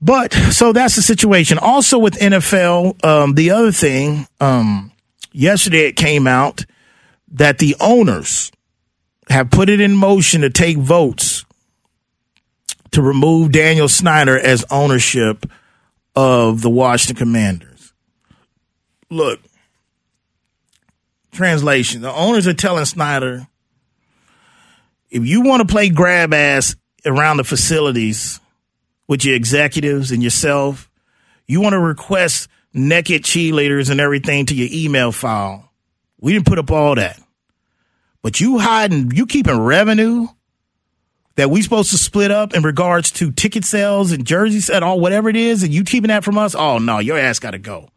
But 0.00 0.32
so 0.32 0.72
that's 0.72 0.94
the 0.96 1.02
situation. 1.02 1.58
Also 1.58 1.98
with 1.98 2.14
NFL, 2.14 3.04
um, 3.04 3.34
the 3.34 3.50
other 3.50 3.72
thing, 3.72 4.28
um, 4.40 4.92
yesterday 5.32 5.86
it 5.86 5.96
came 5.96 6.26
out 6.26 6.64
that 7.34 7.58
the 7.58 7.76
owners 7.80 8.50
have 9.28 9.50
put 9.50 9.68
it 9.68 9.80
in 9.80 9.94
motion 9.94 10.40
to 10.42 10.50
take 10.50 10.78
votes 10.78 11.44
to 12.92 13.02
remove 13.02 13.52
Daniel 13.52 13.88
Snyder 13.88 14.38
as 14.38 14.64
ownership 14.70 15.46
of 16.14 16.62
the 16.62 16.70
Washington 16.70 17.16
Commanders. 17.16 17.92
Look, 19.10 19.40
translation 21.32 22.02
the 22.02 22.12
owners 22.12 22.46
are 22.46 22.54
telling 22.54 22.84
Snyder 22.84 23.48
if 25.10 25.26
you 25.26 25.42
want 25.42 25.60
to 25.60 25.72
play 25.72 25.88
grab 25.88 26.32
ass 26.32 26.76
around 27.04 27.38
the 27.38 27.44
facilities 27.44 28.40
with 29.08 29.24
your 29.24 29.34
executives 29.34 30.10
and 30.10 30.22
yourself, 30.22 30.90
you 31.46 31.60
want 31.60 31.74
to 31.74 31.80
request 31.80 32.48
naked 32.72 33.22
cheerleaders 33.22 33.90
and 33.90 34.00
everything 34.00 34.46
to 34.46 34.54
your 34.54 34.68
email 34.72 35.12
file. 35.12 35.70
We 36.20 36.32
didn't 36.32 36.46
put 36.46 36.58
up 36.58 36.70
all 36.70 36.94
that. 36.94 37.20
But 38.24 38.40
you 38.40 38.58
hiding, 38.58 39.10
you 39.14 39.26
keeping 39.26 39.60
revenue 39.60 40.28
that 41.36 41.50
we 41.50 41.60
supposed 41.60 41.90
to 41.90 41.98
split 41.98 42.30
up 42.30 42.54
in 42.54 42.62
regards 42.62 43.10
to 43.10 43.30
ticket 43.30 43.66
sales 43.66 44.12
and 44.12 44.26
jerseys 44.26 44.70
and 44.70 44.82
all 44.82 44.98
whatever 44.98 45.28
it 45.28 45.36
is, 45.36 45.62
and 45.62 45.74
you 45.74 45.84
keeping 45.84 46.08
that 46.08 46.24
from 46.24 46.38
us? 46.38 46.54
Oh 46.54 46.78
no, 46.78 47.00
your 47.00 47.18
ass 47.18 47.38
got 47.38 47.50
to 47.50 47.58
go. 47.58 47.90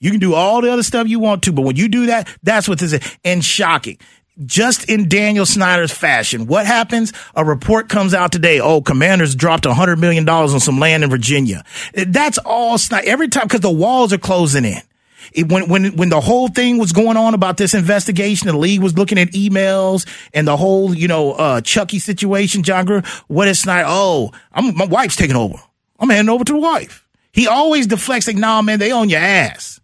You 0.00 0.10
can 0.10 0.20
do 0.20 0.32
all 0.32 0.62
the 0.62 0.72
other 0.72 0.82
stuff 0.82 1.06
you 1.06 1.20
want 1.20 1.42
to, 1.42 1.52
but 1.52 1.66
when 1.66 1.76
you 1.76 1.88
do 1.88 2.06
that, 2.06 2.34
that's 2.42 2.66
what 2.66 2.78
this 2.78 2.94
is. 2.94 3.18
And 3.26 3.44
shocking. 3.44 3.98
Just 4.46 4.88
in 4.88 5.06
Daniel 5.06 5.44
Snyder's 5.44 5.92
fashion, 5.92 6.46
what 6.46 6.64
happens? 6.64 7.12
A 7.34 7.44
report 7.44 7.90
comes 7.90 8.14
out 8.14 8.32
today. 8.32 8.60
Oh, 8.60 8.80
commanders 8.80 9.34
dropped 9.34 9.66
a 9.66 9.74
hundred 9.74 9.98
million 9.98 10.24
dollars 10.24 10.54
on 10.54 10.60
some 10.60 10.78
land 10.78 11.04
in 11.04 11.10
Virginia. 11.10 11.62
That's 11.92 12.38
all 12.38 12.78
Snyder. 12.78 13.06
Every 13.06 13.28
time, 13.28 13.48
cause 13.48 13.60
the 13.60 13.70
walls 13.70 14.14
are 14.14 14.18
closing 14.18 14.64
in. 14.64 14.80
It, 15.32 15.50
when 15.50 15.68
when 15.68 15.96
when 15.96 16.08
the 16.08 16.20
whole 16.20 16.48
thing 16.48 16.78
was 16.78 16.92
going 16.92 17.16
on 17.16 17.34
about 17.34 17.56
this 17.56 17.74
investigation, 17.74 18.48
the 18.48 18.56
league 18.56 18.82
was 18.82 18.96
looking 18.96 19.18
at 19.18 19.28
emails 19.28 20.06
and 20.32 20.46
the 20.46 20.56
whole 20.56 20.94
you 20.94 21.08
know 21.08 21.32
uh, 21.32 21.60
Chucky 21.60 21.98
situation. 21.98 22.62
Jon 22.62 22.86
Gruden, 22.86 23.06
what 23.28 23.48
is 23.48 23.64
not. 23.66 23.84
Oh, 23.86 24.32
I'm, 24.52 24.76
my 24.76 24.86
wife's 24.86 25.16
taking 25.16 25.36
over. 25.36 25.58
I'm 25.98 26.10
handing 26.10 26.32
over 26.32 26.44
to 26.44 26.52
the 26.52 26.58
wife. 26.58 27.06
He 27.32 27.46
always 27.46 27.86
deflects 27.86 28.26
like, 28.26 28.36
nah, 28.36 28.62
man, 28.62 28.78
they 28.78 28.90
on 28.90 29.08
your 29.08 29.20
ass. 29.20 29.80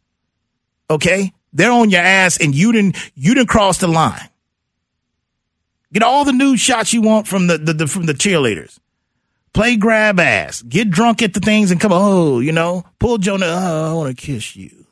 Okay, 0.91 1.33
they're 1.53 1.73
on 1.73 1.91
your 1.91 2.03
ass, 2.03 2.39
and 2.39 2.55
you 2.55 2.73
didn't 2.73 2.97
you 3.15 3.35
didn't 3.35 3.49
cross 3.49 3.79
the 3.79 3.89
line. 3.89 4.29
Get 5.93 6.03
all 6.03 6.25
the 6.25 6.33
nude 6.33 6.59
shots 6.59 6.93
you 6.93 7.03
want 7.03 7.29
from 7.29 7.47
the, 7.47 7.57
the, 7.57 7.73
the 7.73 7.87
from 7.87 8.07
the 8.07 8.15
cheerleaders 8.15 8.79
play 9.55 9.77
grab 9.77 10.21
ass, 10.21 10.61
get 10.63 10.91
drunk 10.91 11.23
at 11.23 11.33
the 11.33 11.41
things 11.41 11.71
and 11.71 11.81
come, 11.81 11.93
oh, 11.95 12.41
you 12.41 12.53
know, 12.53 12.85
pull 12.99 13.17
Jonah, 13.17 13.47
oh, 13.47 13.91
I 13.91 13.95
want 13.95 14.15
to 14.15 14.27
kiss 14.27 14.55
you. 14.55 14.84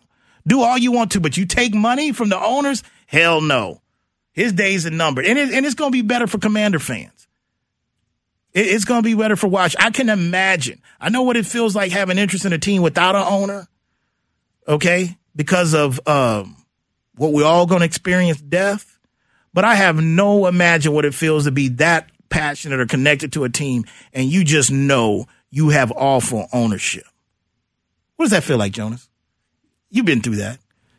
Do 0.47 0.63
all 0.63 0.79
you 0.79 0.93
want 0.93 1.13
to, 1.13 1.21
but 1.21 1.37
you 1.37 1.47
take 1.47 1.75
money 1.75 2.13
from 2.13 2.29
the 2.29 2.41
owners? 2.41 2.83
Hell 3.07 3.41
no. 3.41 3.81
His 4.33 4.53
days 4.53 4.87
are 4.87 4.91
numbered. 4.91 5.27
And, 5.27 5.39
it, 5.39 5.53
and 5.53 5.65
it's 5.67 5.75
going 5.75 5.93
to 5.93 5.97
be 5.97 6.03
better 6.03 6.27
for 6.27 6.39
Commander 6.39 6.79
fans. 6.79 7.29
It, 8.53 8.67
it's 8.67 8.85
going 8.85 9.03
to 9.03 9.05
be 9.05 9.15
better 9.15 9.37
for 9.37 9.49
watch. 9.49 9.77
I 9.79 9.91
can 9.91 10.09
imagine. 10.09 10.81
I 11.01 11.11
know 11.11 11.23
what 11.23 11.37
it 11.37 11.47
feels 11.47 11.77
like 11.77 11.93
having 11.93 12.19
interest 12.19 12.45
in 12.45 12.53
a 12.53 12.59
team 12.59 12.83
without 12.83 13.15
an 13.15 13.25
owner. 13.27 13.69
Okay. 14.67 15.17
Because 15.37 15.75
of 15.75 16.01
um, 16.09 16.57
what 17.17 17.33
we're 17.33 17.45
all 17.45 17.67
going 17.67 17.81
to 17.81 17.87
experience 17.87 18.41
death. 18.41 18.99
But 19.55 19.65
I 19.65 19.75
have 19.75 20.03
no 20.03 20.47
imagine 20.47 20.93
what 20.93 21.05
it 21.05 21.15
feels 21.15 21.45
to 21.45 21.51
be 21.51 21.69
that 21.69 22.11
passionate 22.31 22.81
or 22.81 22.87
connected 22.87 23.35
to 23.35 23.45
a 23.45 23.51
team 23.51 23.85
and 24.15 24.27
you 24.27 24.43
just 24.43 24.71
know 24.71 25.27
you 25.51 25.69
have 25.69 25.93
awful 25.93 26.49
ownership. 26.53 27.05
What 28.17 28.25
does 28.25 28.31
that 28.31 28.43
feel 28.43 28.57
like, 28.57 28.73
Jonas? 28.73 29.09
You've 29.93 30.07
been 30.07 30.23
through 30.23 30.37
that. 30.37 30.59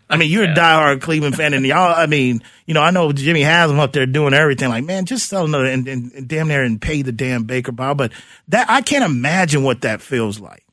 I 0.10 0.18
mean, 0.18 0.30
you're 0.30 0.46
yeah. 0.46 0.54
a 0.54 0.56
diehard 0.56 1.02
Cleveland 1.02 1.36
fan, 1.36 1.54
and 1.54 1.66
y'all. 1.66 1.94
I 1.94 2.06
mean, 2.06 2.44
you 2.68 2.74
know, 2.74 2.82
I 2.82 2.92
know 2.92 3.12
Jimmy 3.12 3.42
has 3.42 3.70
them 3.70 3.80
up 3.80 3.92
there 3.92 4.06
doing 4.06 4.34
everything. 4.34 4.70
Like, 4.70 4.84
man, 4.84 5.06
just 5.06 5.28
sell 5.28 5.46
another 5.46 5.66
and, 5.66 5.88
and, 5.88 6.12
and 6.14 6.28
damn 6.28 6.48
near 6.48 6.64
and 6.64 6.82
pay 6.82 7.02
the 7.02 7.12
damn 7.12 7.44
Baker 7.44 7.72
Bob. 7.72 7.98
But 7.98 8.12
that 8.50 8.70
I 8.70 8.82
can't 8.82 9.04
imagine 9.04 9.64
what 9.64 9.82
that 9.82 10.02
feels 10.02 10.40
like. 10.40 10.64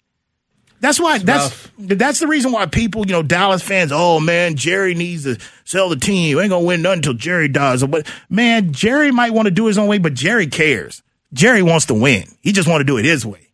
That's 0.80 1.00
why. 1.00 1.16
It's 1.16 1.24
that's 1.24 1.44
rough. 1.44 1.72
that's 1.78 2.20
the 2.20 2.26
reason 2.26 2.52
why 2.52 2.66
people, 2.66 3.06
you 3.06 3.12
know, 3.12 3.22
Dallas 3.22 3.62
fans. 3.62 3.92
Oh 3.92 4.20
man, 4.20 4.56
Jerry 4.56 4.94
needs 4.94 5.24
to 5.24 5.38
sell 5.64 5.88
the 5.88 5.96
team. 5.96 6.38
Ain't 6.38 6.50
gonna 6.50 6.64
win 6.64 6.82
nothing 6.82 6.98
until 6.98 7.14
Jerry 7.14 7.48
dies. 7.48 7.82
But 7.84 8.06
man, 8.28 8.72
Jerry 8.72 9.10
might 9.10 9.32
want 9.32 9.46
to 9.46 9.50
do 9.50 9.66
his 9.66 9.78
own 9.78 9.88
way, 9.88 9.98
but 9.98 10.14
Jerry 10.14 10.46
cares. 10.46 11.02
Jerry 11.32 11.62
wants 11.62 11.86
to 11.86 11.94
win. 11.94 12.24
He 12.40 12.52
just 12.52 12.68
want 12.68 12.80
to 12.80 12.84
do 12.84 12.98
it 12.98 13.04
his 13.04 13.24
way. 13.24 13.48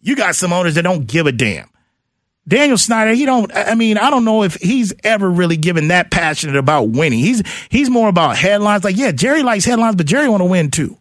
You 0.00 0.14
got 0.14 0.36
some 0.36 0.52
owners 0.52 0.74
that 0.74 0.82
don't 0.82 1.06
give 1.06 1.26
a 1.26 1.32
damn. 1.32 1.68
Daniel 2.48 2.78
Snyder, 2.78 3.12
he 3.12 3.26
don't, 3.26 3.50
I 3.54 3.74
mean, 3.74 3.98
I 3.98 4.10
don't 4.10 4.24
know 4.24 4.44
if 4.44 4.54
he's 4.54 4.92
ever 5.02 5.28
really 5.28 5.56
given 5.56 5.88
that 5.88 6.10
passionate 6.10 6.56
about 6.56 6.90
winning. 6.90 7.18
He's, 7.18 7.42
he's 7.68 7.90
more 7.90 8.08
about 8.08 8.36
headlines. 8.36 8.84
Like, 8.84 8.96
yeah, 8.96 9.10
Jerry 9.10 9.42
likes 9.42 9.64
headlines, 9.64 9.96
but 9.96 10.06
Jerry 10.06 10.28
want 10.28 10.42
to 10.42 10.46
win 10.46 10.70
too. 10.70 10.96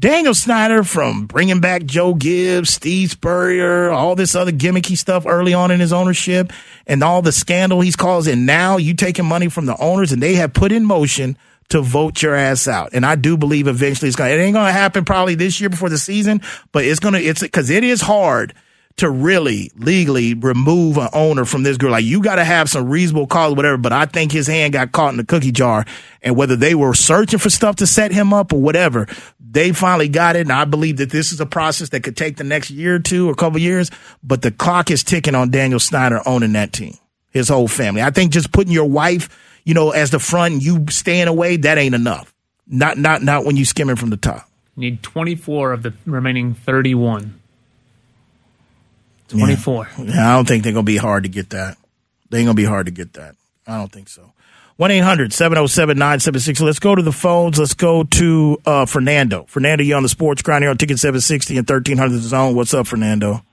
Daniel 0.00 0.32
Snyder 0.32 0.82
from 0.82 1.26
bringing 1.26 1.60
back 1.60 1.84
Joe 1.84 2.14
Gibbs, 2.14 2.70
Steve 2.70 3.10
Spurrier, 3.10 3.90
all 3.90 4.16
this 4.16 4.34
other 4.34 4.50
gimmicky 4.50 4.96
stuff 4.96 5.26
early 5.26 5.52
on 5.52 5.70
in 5.70 5.78
his 5.78 5.92
ownership 5.92 6.52
and 6.86 7.04
all 7.04 7.20
the 7.20 7.32
scandal 7.32 7.82
he's 7.82 7.96
causing 7.96 8.46
now 8.46 8.78
you 8.78 8.94
taking 8.94 9.26
money 9.26 9.48
from 9.48 9.66
the 9.66 9.76
owners 9.76 10.10
and 10.10 10.22
they 10.22 10.36
have 10.36 10.54
put 10.54 10.72
in 10.72 10.86
motion 10.86 11.36
to 11.68 11.82
vote 11.82 12.22
your 12.22 12.34
ass 12.34 12.66
out. 12.66 12.90
And 12.94 13.04
I 13.04 13.14
do 13.14 13.36
believe 13.36 13.68
eventually 13.68 14.08
it's 14.08 14.16
to, 14.16 14.24
it 14.24 14.40
ain't 14.40 14.56
to 14.56 14.72
happen 14.72 15.04
probably 15.04 15.34
this 15.34 15.60
year 15.60 15.68
before 15.68 15.90
the 15.90 15.98
season, 15.98 16.40
but 16.72 16.84
it's 16.84 16.98
to, 17.00 17.14
it's 17.14 17.42
because 17.42 17.68
it 17.68 17.84
is 17.84 18.00
hard 18.00 18.54
to 18.96 19.08
really 19.08 19.70
legally 19.76 20.34
remove 20.34 20.98
an 20.98 21.08
owner 21.12 21.44
from 21.44 21.62
this 21.62 21.76
girl. 21.76 21.92
Like 21.92 22.04
you 22.04 22.22
got 22.22 22.36
to 22.36 22.44
have 22.44 22.68
some 22.68 22.88
reasonable 22.88 23.26
cause, 23.26 23.54
whatever. 23.54 23.78
But 23.78 23.92
I 23.92 24.06
think 24.06 24.32
his 24.32 24.46
hand 24.46 24.72
got 24.72 24.92
caught 24.92 25.12
in 25.12 25.16
the 25.16 25.24
cookie 25.24 25.52
jar, 25.52 25.86
and 26.22 26.36
whether 26.36 26.56
they 26.56 26.74
were 26.74 26.94
searching 26.94 27.38
for 27.38 27.50
stuff 27.50 27.76
to 27.76 27.86
set 27.86 28.12
him 28.12 28.34
up 28.34 28.52
or 28.52 28.60
whatever, 28.60 29.06
they 29.40 29.72
finally 29.72 30.08
got 30.08 30.36
it. 30.36 30.42
And 30.42 30.52
I 30.52 30.64
believe 30.64 30.98
that 30.98 31.10
this 31.10 31.32
is 31.32 31.40
a 31.40 31.46
process 31.46 31.90
that 31.90 32.02
could 32.02 32.16
take 32.16 32.36
the 32.36 32.44
next 32.44 32.70
year 32.70 32.96
or 32.96 32.98
two 32.98 33.28
or 33.28 33.32
a 33.32 33.36
couple 33.36 33.58
years. 33.58 33.90
But 34.22 34.42
the 34.42 34.50
clock 34.50 34.90
is 34.90 35.02
ticking 35.02 35.34
on 35.34 35.50
Daniel 35.50 35.80
Snyder 35.80 36.20
owning 36.26 36.52
that 36.52 36.72
team, 36.72 36.94
his 37.30 37.48
whole 37.48 37.68
family. 37.68 38.02
I 38.02 38.10
think 38.10 38.32
just 38.32 38.52
putting 38.52 38.72
your 38.72 38.88
wife, 38.88 39.28
you 39.64 39.74
know, 39.74 39.90
as 39.90 40.10
the 40.10 40.18
front, 40.18 40.62
you 40.62 40.86
staying 40.90 41.28
away, 41.28 41.56
that 41.56 41.78
ain't 41.78 41.94
enough. 41.94 42.34
Not 42.66 42.98
not 42.98 43.22
not 43.22 43.44
when 43.44 43.56
you 43.56 43.64
skimming 43.64 43.96
from 43.96 44.10
the 44.10 44.16
top. 44.16 44.48
need 44.76 45.02
24 45.02 45.72
of 45.72 45.82
the 45.82 45.92
remaining 46.06 46.54
31. 46.54 47.39
24. 49.30 49.88
Yeah. 49.98 50.04
yeah, 50.04 50.32
I 50.32 50.36
don't 50.36 50.46
think 50.46 50.64
they're 50.64 50.72
going 50.72 50.84
to 50.84 50.92
be 50.92 50.96
hard 50.96 51.24
to 51.24 51.28
get 51.28 51.50
that. 51.50 51.76
They 52.30 52.38
ain't 52.38 52.46
going 52.46 52.56
to 52.56 52.62
be 52.62 52.66
hard 52.66 52.86
to 52.86 52.92
get 52.92 53.14
that. 53.14 53.36
I 53.66 53.76
don't 53.76 53.90
think 53.90 54.08
so. 54.08 54.32
1 54.76 54.90
800 54.90 55.32
707 55.32 55.98
976. 55.98 56.60
Let's 56.60 56.78
go 56.78 56.94
to 56.94 57.02
the 57.02 57.12
phones. 57.12 57.58
Let's 57.58 57.74
go 57.74 58.04
to 58.04 58.58
uh, 58.64 58.86
Fernando. 58.86 59.44
Fernando, 59.46 59.84
you 59.84 59.94
on 59.94 60.02
the 60.02 60.08
sports 60.08 60.40
grind 60.42 60.64
here 60.64 60.70
on 60.70 60.78
Ticket 60.78 60.98
760 60.98 61.58
and 61.58 61.68
1300 61.68 62.20
Zone. 62.20 62.54
What's 62.54 62.72
up, 62.72 62.86
Fernando? 62.86 63.44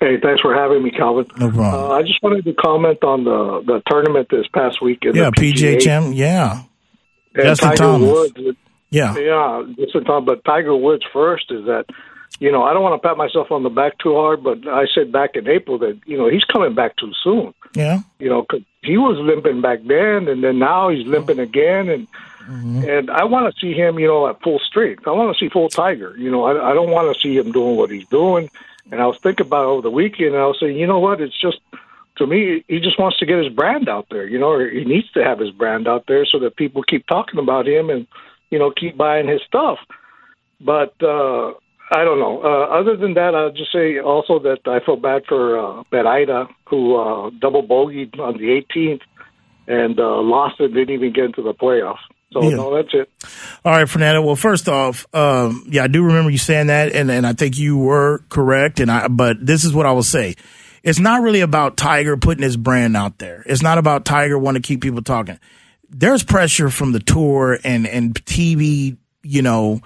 Hey, 0.00 0.16
thanks 0.22 0.40
for 0.40 0.54
having 0.54 0.82
me, 0.82 0.90
Calvin. 0.90 1.26
No 1.38 1.50
problem. 1.50 1.90
Uh, 1.90 1.94
I 1.94 2.02
just 2.02 2.22
wanted 2.22 2.44
to 2.44 2.54
comment 2.54 3.02
on 3.04 3.24
the, 3.24 3.62
the 3.66 3.82
tournament 3.90 4.28
this 4.30 4.46
past 4.54 4.80
weekend. 4.80 5.16
Yeah, 5.16 5.30
PGA 5.30 5.80
Champ. 5.80 6.14
Yeah. 6.14 6.62
And 7.34 7.44
Justin 7.44 7.68
Tiger 7.70 7.82
Thomas. 7.82 8.10
Woods. 8.10 8.58
Yeah. 8.90 9.18
Yeah, 9.18 9.64
Justin 9.76 10.04
Thomas. 10.04 10.26
But 10.26 10.44
Tiger 10.44 10.74
Woods 10.74 11.04
first 11.12 11.50
is 11.50 11.66
that– 11.66 11.84
you 12.40 12.52
know, 12.52 12.62
I 12.62 12.72
don't 12.72 12.82
want 12.82 13.00
to 13.00 13.06
pat 13.08 13.16
myself 13.16 13.50
on 13.50 13.62
the 13.62 13.70
back 13.70 13.98
too 13.98 14.14
hard, 14.14 14.42
but 14.44 14.66
I 14.68 14.86
said 14.94 15.10
back 15.10 15.34
in 15.34 15.48
April 15.48 15.78
that 15.78 16.00
you 16.06 16.16
know 16.16 16.28
he's 16.28 16.44
coming 16.44 16.74
back 16.74 16.96
too 16.96 17.12
soon. 17.22 17.52
Yeah, 17.74 18.00
you 18.18 18.28
know, 18.28 18.44
cause 18.44 18.62
he 18.82 18.96
was 18.96 19.18
limping 19.18 19.60
back 19.60 19.80
then, 19.84 20.28
and 20.28 20.42
then 20.42 20.58
now 20.58 20.88
he's 20.88 21.06
limping 21.06 21.38
again, 21.40 21.88
and 21.88 22.06
mm-hmm. 22.42 22.84
and 22.88 23.10
I 23.10 23.24
want 23.24 23.52
to 23.52 23.60
see 23.60 23.74
him, 23.74 23.98
you 23.98 24.06
know, 24.06 24.28
at 24.28 24.40
full 24.40 24.60
strength. 24.60 25.06
I 25.06 25.10
want 25.10 25.36
to 25.36 25.38
see 25.38 25.48
full 25.48 25.68
Tiger. 25.68 26.16
You 26.16 26.30
know, 26.30 26.44
I, 26.44 26.70
I 26.70 26.74
don't 26.74 26.90
want 26.90 27.14
to 27.14 27.20
see 27.20 27.36
him 27.36 27.52
doing 27.52 27.76
what 27.76 27.90
he's 27.90 28.06
doing. 28.08 28.50
And 28.90 29.02
I 29.02 29.06
was 29.06 29.18
thinking 29.18 29.46
about 29.46 29.64
it 29.64 29.68
over 29.68 29.82
the 29.82 29.90
weekend, 29.90 30.34
and 30.34 30.42
I 30.42 30.46
was 30.46 30.58
saying, 30.58 30.76
you 30.76 30.86
know 30.86 30.98
what? 30.98 31.20
It's 31.20 31.38
just 31.38 31.60
to 32.16 32.26
me, 32.26 32.64
he 32.68 32.80
just 32.80 32.98
wants 32.98 33.18
to 33.18 33.26
get 33.26 33.42
his 33.42 33.52
brand 33.52 33.88
out 33.88 34.06
there. 34.10 34.26
You 34.26 34.38
know, 34.38 34.50
or 34.50 34.68
he 34.68 34.84
needs 34.84 35.10
to 35.12 35.24
have 35.24 35.38
his 35.38 35.50
brand 35.50 35.88
out 35.88 36.06
there 36.06 36.24
so 36.24 36.38
that 36.38 36.56
people 36.56 36.82
keep 36.82 37.06
talking 37.06 37.38
about 37.38 37.66
him 37.66 37.90
and 37.90 38.06
you 38.50 38.58
know 38.58 38.70
keep 38.70 38.96
buying 38.96 39.28
his 39.28 39.42
stuff. 39.42 39.78
But 40.60 41.00
uh, 41.02 41.54
I 41.90 42.04
don't 42.04 42.18
know. 42.18 42.42
Uh, 42.42 42.66
other 42.78 42.96
than 42.96 43.14
that, 43.14 43.34
I'll 43.34 43.52
just 43.52 43.72
say 43.72 43.98
also 43.98 44.38
that 44.40 44.58
I 44.66 44.84
feel 44.84 44.96
bad 44.96 45.22
for 45.26 45.58
uh, 45.58 45.82
Pereira, 45.84 46.48
who 46.68 46.96
uh, 46.96 47.30
double 47.40 47.62
bogeyed 47.62 48.18
on 48.18 48.34
the 48.34 48.62
18th 48.76 49.00
and 49.66 49.98
uh, 49.98 50.20
lost 50.20 50.60
it, 50.60 50.68
didn't 50.68 50.94
even 50.94 51.12
get 51.12 51.24
into 51.24 51.42
the 51.42 51.54
playoffs. 51.54 51.96
So 52.32 52.42
yeah. 52.42 52.56
no, 52.56 52.74
that's 52.74 52.92
it. 52.92 53.10
All 53.64 53.72
right, 53.72 53.88
Fernando. 53.88 54.20
Well, 54.20 54.36
first 54.36 54.68
off, 54.68 55.06
um, 55.14 55.64
yeah, 55.68 55.84
I 55.84 55.86
do 55.86 56.04
remember 56.04 56.30
you 56.30 56.38
saying 56.38 56.66
that, 56.66 56.92
and, 56.92 57.10
and 57.10 57.26
I 57.26 57.32
think 57.32 57.56
you 57.56 57.78
were 57.78 58.22
correct. 58.28 58.80
And 58.80 58.90
I, 58.90 59.08
but 59.08 59.44
this 59.44 59.64
is 59.64 59.72
what 59.72 59.86
I 59.86 59.92
will 59.92 60.02
say: 60.02 60.34
it's 60.82 60.98
not 60.98 61.22
really 61.22 61.40
about 61.40 61.78
Tiger 61.78 62.18
putting 62.18 62.42
his 62.42 62.58
brand 62.58 62.96
out 62.98 63.18
there. 63.18 63.42
It's 63.46 63.62
not 63.62 63.78
about 63.78 64.04
Tiger 64.04 64.38
wanting 64.38 64.62
to 64.62 64.66
keep 64.66 64.82
people 64.82 65.02
talking. 65.02 65.38
There's 65.88 66.22
pressure 66.22 66.68
from 66.68 66.92
the 66.92 67.00
tour 67.00 67.58
and 67.64 67.86
and 67.86 68.14
TV, 68.26 68.98
you 69.22 69.40
know, 69.40 69.80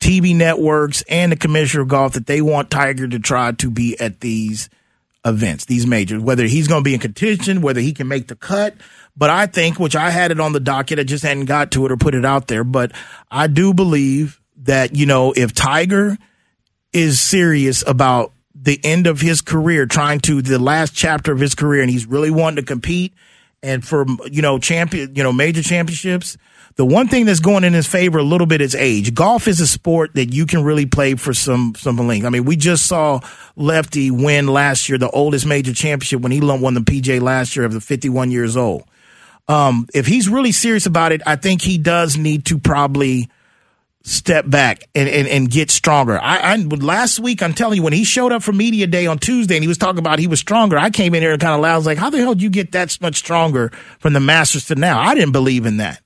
TV 0.00 0.34
networks 0.34 1.02
and 1.08 1.32
the 1.32 1.36
commissioner 1.36 1.82
of 1.82 1.88
golf 1.88 2.12
that 2.12 2.26
they 2.26 2.40
want 2.40 2.70
Tiger 2.70 3.08
to 3.08 3.18
try 3.18 3.52
to 3.52 3.70
be 3.70 3.98
at 3.98 4.20
these 4.20 4.68
events, 5.24 5.64
these 5.64 5.86
majors, 5.86 6.22
whether 6.22 6.44
he's 6.44 6.68
going 6.68 6.82
to 6.82 6.88
be 6.88 6.94
in 6.94 7.00
contention, 7.00 7.60
whether 7.60 7.80
he 7.80 7.92
can 7.92 8.08
make 8.08 8.28
the 8.28 8.36
cut. 8.36 8.74
But 9.16 9.30
I 9.30 9.46
think, 9.46 9.80
which 9.80 9.96
I 9.96 10.10
had 10.10 10.30
it 10.30 10.40
on 10.40 10.52
the 10.52 10.60
docket, 10.60 10.98
I 10.98 11.02
just 11.02 11.24
hadn't 11.24 11.46
got 11.46 11.72
to 11.72 11.84
it 11.86 11.92
or 11.92 11.96
put 11.96 12.14
it 12.14 12.24
out 12.24 12.46
there. 12.46 12.64
But 12.64 12.92
I 13.30 13.48
do 13.48 13.74
believe 13.74 14.40
that, 14.62 14.94
you 14.94 15.06
know, 15.06 15.32
if 15.36 15.52
Tiger 15.52 16.16
is 16.92 17.20
serious 17.20 17.82
about 17.86 18.32
the 18.54 18.80
end 18.84 19.06
of 19.06 19.20
his 19.20 19.40
career, 19.40 19.86
trying 19.86 20.20
to 20.20 20.40
the 20.42 20.58
last 20.58 20.94
chapter 20.94 21.32
of 21.32 21.40
his 21.40 21.54
career, 21.54 21.82
and 21.82 21.90
he's 21.90 22.06
really 22.06 22.30
wanting 22.30 22.64
to 22.64 22.66
compete 22.66 23.12
and 23.62 23.84
for, 23.84 24.06
you 24.30 24.42
know, 24.42 24.58
champion, 24.58 25.14
you 25.14 25.22
know, 25.22 25.32
major 25.32 25.62
championships, 25.62 26.38
the 26.78 26.84
one 26.84 27.08
thing 27.08 27.26
that's 27.26 27.40
going 27.40 27.64
in 27.64 27.72
his 27.72 27.88
favor 27.88 28.18
a 28.18 28.22
little 28.22 28.46
bit 28.46 28.60
is 28.60 28.72
age. 28.72 29.12
Golf 29.12 29.48
is 29.48 29.60
a 29.60 29.66
sport 29.66 30.14
that 30.14 30.32
you 30.32 30.46
can 30.46 30.62
really 30.62 30.86
play 30.86 31.16
for 31.16 31.34
some 31.34 31.74
some 31.76 31.96
length. 31.98 32.24
I 32.24 32.30
mean, 32.30 32.44
we 32.44 32.54
just 32.54 32.86
saw 32.86 33.18
Lefty 33.56 34.12
win 34.12 34.46
last 34.46 34.88
year 34.88 34.96
the 34.96 35.10
oldest 35.10 35.44
major 35.44 35.74
championship 35.74 36.20
when 36.20 36.30
he 36.30 36.40
won 36.40 36.74
the 36.74 36.80
PJ 36.80 37.20
last 37.20 37.56
year 37.56 37.66
of 37.66 37.72
the 37.72 37.80
51 37.80 38.30
years 38.30 38.56
old. 38.56 38.84
Um, 39.48 39.88
if 39.92 40.06
he's 40.06 40.28
really 40.28 40.52
serious 40.52 40.86
about 40.86 41.10
it, 41.10 41.20
I 41.26 41.34
think 41.34 41.62
he 41.62 41.78
does 41.78 42.16
need 42.16 42.44
to 42.46 42.58
probably 42.58 43.28
step 44.04 44.48
back 44.48 44.84
and, 44.94 45.08
and, 45.08 45.26
and 45.26 45.50
get 45.50 45.72
stronger. 45.72 46.16
I, 46.16 46.54
I 46.54 46.56
last 46.58 47.18
week 47.18 47.42
I'm 47.42 47.54
telling 47.54 47.78
you 47.78 47.82
when 47.82 47.92
he 47.92 48.04
showed 48.04 48.30
up 48.30 48.44
for 48.44 48.52
media 48.52 48.86
day 48.86 49.08
on 49.08 49.18
Tuesday 49.18 49.56
and 49.56 49.64
he 49.64 49.68
was 49.68 49.78
talking 49.78 49.98
about 49.98 50.20
he 50.20 50.28
was 50.28 50.38
stronger. 50.38 50.78
I 50.78 50.90
came 50.90 51.16
in 51.16 51.22
here 51.22 51.32
and 51.32 51.40
kind 51.40 51.54
of 51.54 51.60
loud. 51.60 51.72
I 51.72 51.76
was 51.76 51.86
like, 51.86 51.98
how 51.98 52.08
the 52.08 52.18
hell 52.18 52.34
did 52.34 52.42
you 52.44 52.50
get 52.50 52.70
that 52.70 52.96
much 53.00 53.16
stronger 53.16 53.72
from 53.98 54.12
the 54.12 54.20
Masters 54.20 54.66
to 54.66 54.76
now? 54.76 55.00
I 55.00 55.16
didn't 55.16 55.32
believe 55.32 55.66
in 55.66 55.78
that. 55.78 56.02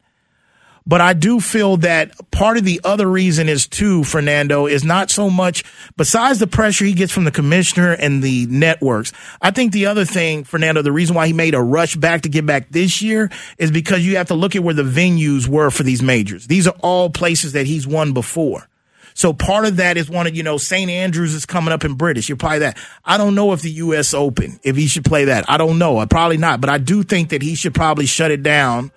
But 0.86 1.00
I 1.00 1.12
do 1.12 1.40
feel 1.40 1.76
that 1.78 2.30
part 2.30 2.56
of 2.56 2.64
the 2.64 2.80
other 2.82 3.08
reason 3.08 3.48
is 3.48 3.66
too, 3.66 4.04
Fernando, 4.04 4.66
is 4.66 4.84
not 4.84 5.10
so 5.10 5.30
much 5.30 5.64
besides 5.96 6.38
the 6.38 6.46
pressure 6.46 6.84
he 6.84 6.92
gets 6.92 7.12
from 7.12 7.24
the 7.24 7.30
commissioner 7.30 7.92
and 7.92 8.22
the 8.22 8.46
networks. 8.46 9.12
I 9.40 9.52
think 9.52 9.72
the 9.72 9.86
other 9.86 10.04
thing, 10.04 10.44
Fernando, 10.44 10.82
the 10.82 10.92
reason 10.92 11.14
why 11.14 11.26
he 11.26 11.32
made 11.32 11.54
a 11.54 11.62
rush 11.62 11.94
back 11.94 12.22
to 12.22 12.28
get 12.28 12.46
back 12.46 12.70
this 12.70 13.00
year 13.00 13.30
is 13.58 13.70
because 13.70 14.04
you 14.04 14.16
have 14.16 14.28
to 14.28 14.34
look 14.34 14.56
at 14.56 14.64
where 14.64 14.74
the 14.74 14.82
venues 14.82 15.46
were 15.46 15.70
for 15.70 15.84
these 15.84 16.02
majors. 16.02 16.46
These 16.46 16.66
are 16.66 16.74
all 16.80 17.10
places 17.10 17.52
that 17.52 17.66
he's 17.66 17.86
won 17.86 18.12
before. 18.12 18.68
So 19.14 19.32
part 19.32 19.66
of 19.66 19.76
that 19.76 19.96
is 19.98 20.08
one 20.08 20.26
of, 20.26 20.34
you 20.34 20.42
know, 20.42 20.56
St. 20.56 20.90
Andrews 20.90 21.34
is 21.34 21.46
coming 21.46 21.72
up 21.72 21.84
in 21.84 21.94
British. 21.94 22.28
You're 22.28 22.36
probably 22.36 22.60
that. 22.60 22.78
I 23.04 23.18
don't 23.18 23.34
know 23.34 23.52
if 23.52 23.60
the 23.60 23.70
U.S. 23.70 24.14
Open, 24.14 24.58
if 24.62 24.74
he 24.74 24.86
should 24.86 25.04
play 25.04 25.26
that. 25.26 25.44
I 25.48 25.58
don't 25.58 25.78
know. 25.78 26.04
Probably 26.06 26.38
not. 26.38 26.60
But 26.60 26.70
I 26.70 26.78
do 26.78 27.02
think 27.02 27.28
that 27.28 27.42
he 27.42 27.54
should 27.54 27.74
probably 27.74 28.06
shut 28.06 28.30
it 28.30 28.42
down 28.42 28.90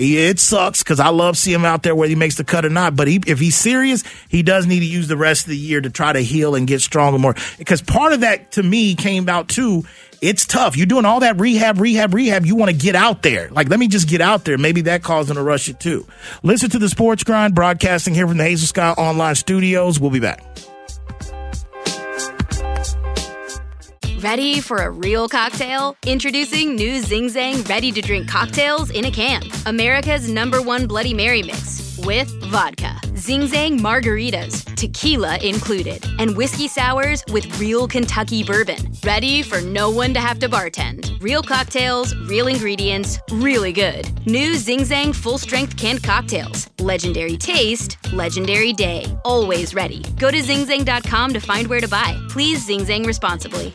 it 0.00 0.38
sucks 0.38 0.82
because 0.82 0.98
I 0.98 1.10
love 1.10 1.36
seeing 1.36 1.56
him 1.56 1.64
out 1.66 1.82
there 1.82 1.94
whether 1.94 2.08
he 2.08 2.16
makes 2.16 2.36
the 2.36 2.44
cut 2.44 2.64
or 2.64 2.70
not. 2.70 2.96
But 2.96 3.06
he, 3.06 3.20
if 3.26 3.38
he's 3.38 3.56
serious, 3.56 4.02
he 4.28 4.42
does 4.42 4.66
need 4.66 4.80
to 4.80 4.86
use 4.86 5.08
the 5.08 5.16
rest 5.16 5.44
of 5.44 5.50
the 5.50 5.58
year 5.58 5.80
to 5.80 5.90
try 5.90 6.12
to 6.12 6.20
heal 6.20 6.54
and 6.54 6.66
get 6.66 6.80
stronger 6.80 7.18
more. 7.18 7.34
Because 7.58 7.82
part 7.82 8.12
of 8.12 8.20
that 8.20 8.52
to 8.52 8.62
me 8.62 8.94
came 8.94 9.28
out 9.28 9.48
too. 9.48 9.84
It's 10.22 10.46
tough. 10.46 10.76
You're 10.76 10.86
doing 10.86 11.04
all 11.04 11.20
that 11.20 11.38
rehab, 11.38 11.80
rehab, 11.80 12.14
rehab. 12.14 12.44
You 12.44 12.56
want 12.56 12.70
to 12.70 12.76
get 12.76 12.94
out 12.94 13.22
there. 13.22 13.48
Like, 13.50 13.68
let 13.68 13.78
me 13.78 13.88
just 13.88 14.08
get 14.08 14.20
out 14.20 14.44
there. 14.44 14.58
Maybe 14.58 14.82
that 14.82 15.02
caused 15.02 15.30
him 15.30 15.36
to 15.36 15.42
rush 15.42 15.68
it 15.68 15.80
too. 15.80 16.06
Listen 16.42 16.68
to 16.70 16.78
the 16.78 16.88
Sports 16.88 17.24
Grind 17.24 17.54
broadcasting 17.54 18.14
here 18.14 18.26
from 18.26 18.36
the 18.36 18.44
Hazel 18.44 18.66
Sky 18.66 18.90
Online 18.92 19.34
Studios. 19.34 19.98
We'll 19.98 20.10
be 20.10 20.20
back. 20.20 20.44
Ready 24.22 24.60
for 24.60 24.76
a 24.76 24.90
real 24.90 25.30
cocktail? 25.30 25.96
Introducing 26.04 26.76
new 26.76 27.00
Zing 27.00 27.30
Zang 27.30 27.66
ready 27.66 27.90
to 27.90 28.02
drink 28.02 28.28
cocktails 28.28 28.90
in 28.90 29.06
a 29.06 29.10
can. 29.10 29.42
America's 29.64 30.28
number 30.28 30.60
one 30.60 30.86
Bloody 30.86 31.14
Mary 31.14 31.42
mix 31.42 31.96
with 32.04 32.28
vodka, 32.50 33.00
Zing 33.16 33.44
Zang 33.48 33.78
margaritas, 33.78 34.76
tequila 34.76 35.38
included, 35.38 36.04
and 36.18 36.36
whiskey 36.36 36.68
sours 36.68 37.24
with 37.32 37.58
real 37.58 37.88
Kentucky 37.88 38.42
bourbon. 38.42 38.92
Ready 39.02 39.40
for 39.40 39.62
no 39.62 39.88
one 39.90 40.12
to 40.12 40.20
have 40.20 40.38
to 40.40 40.50
bartend. 40.50 41.18
Real 41.22 41.42
cocktails, 41.42 42.14
real 42.28 42.48
ingredients, 42.48 43.18
really 43.32 43.72
good. 43.72 44.06
New 44.26 44.54
Zing 44.54 44.80
Zang 44.80 45.14
full 45.14 45.38
strength 45.38 45.78
canned 45.78 46.02
cocktails. 46.02 46.68
Legendary 46.78 47.38
taste, 47.38 47.96
legendary 48.12 48.74
day. 48.74 49.06
Always 49.24 49.74
ready. 49.74 50.04
Go 50.18 50.30
to 50.30 50.42
zingzang.com 50.42 51.32
to 51.32 51.40
find 51.40 51.66
where 51.68 51.80
to 51.80 51.88
buy. 51.88 52.22
Please 52.28 52.66
Zing 52.66 52.80
Zang 52.80 53.06
responsibly. 53.06 53.74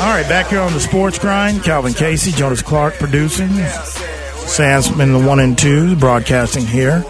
All 0.00 0.08
right, 0.08 0.28
back 0.28 0.48
here 0.48 0.60
on 0.60 0.72
the 0.72 0.80
Sports 0.80 1.18
Grind, 1.18 1.62
Calvin 1.62 1.92
Casey, 1.92 2.32
Jonas 2.32 2.62
Clark 2.62 2.94
producing, 2.94 3.48
Sansman 3.48 5.18
the 5.18 5.26
one 5.26 5.40
and 5.40 5.56
two 5.56 5.94
broadcasting 5.96 6.66
here 6.66 7.02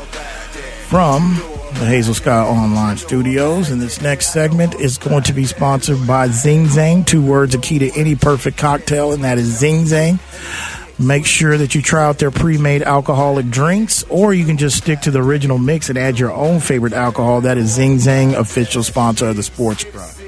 from 0.89 1.37
the 1.75 1.87
Hazel 1.87 2.15
Sky 2.15 2.43
Online 2.45 2.97
Studios. 2.97 3.71
And 3.71 3.81
this 3.81 4.03
next 4.03 4.33
segment 4.33 4.75
is 4.75 4.99
going 4.99 5.23
to 5.25 5.33
be 5.33 5.45
sponsored 5.45 6.07
by 6.07 6.29
Zing 6.29 6.67
Zang. 6.67 7.07
Two 7.07 7.25
words, 7.25 7.55
a 7.55 7.59
key 7.59 7.79
to 7.79 7.91
any 7.99 8.15
perfect 8.15 8.59
cocktail, 8.59 9.13
and 9.13 9.25
that 9.25 9.39
is 9.39 9.59
Zing 9.59 9.85
Zang. 9.85 10.19
Make 10.99 11.25
sure 11.25 11.57
that 11.57 11.75
you 11.75 11.83
try 11.83 12.05
out 12.05 12.19
their 12.19 12.31
pre-made 12.31 12.83
alcoholic 12.83 13.49
drinks, 13.49 14.05
or 14.11 14.35
you 14.35 14.45
can 14.45 14.59
just 14.59 14.77
stick 14.77 15.01
to 15.01 15.11
the 15.11 15.23
original 15.23 15.59
mix 15.59 15.89
and 15.89 15.99
add 15.99 16.19
your 16.19 16.33
own 16.33 16.61
favorite 16.61 16.93
alcohol. 16.93 17.41
That 17.41 17.57
is 17.57 17.73
Zing 17.73 17.97
Zang, 17.97 18.35
official 18.35 18.83
sponsor 18.83 19.29
of 19.29 19.37
the 19.37 19.43
Sports 19.43 19.85
Grind. 19.85 20.22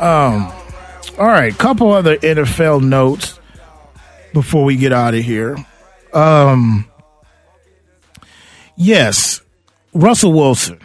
Um, 0.00 0.52
all 1.18 1.26
right, 1.26 1.56
couple 1.56 1.92
other 1.92 2.16
NFL 2.16 2.82
notes 2.82 3.38
before 4.32 4.64
we 4.64 4.76
get 4.76 4.92
out 4.92 5.14
of 5.14 5.22
here. 5.22 5.56
Um, 6.12 6.86
yes, 8.76 9.40
Russell 9.92 10.32
Wilson. 10.32 10.80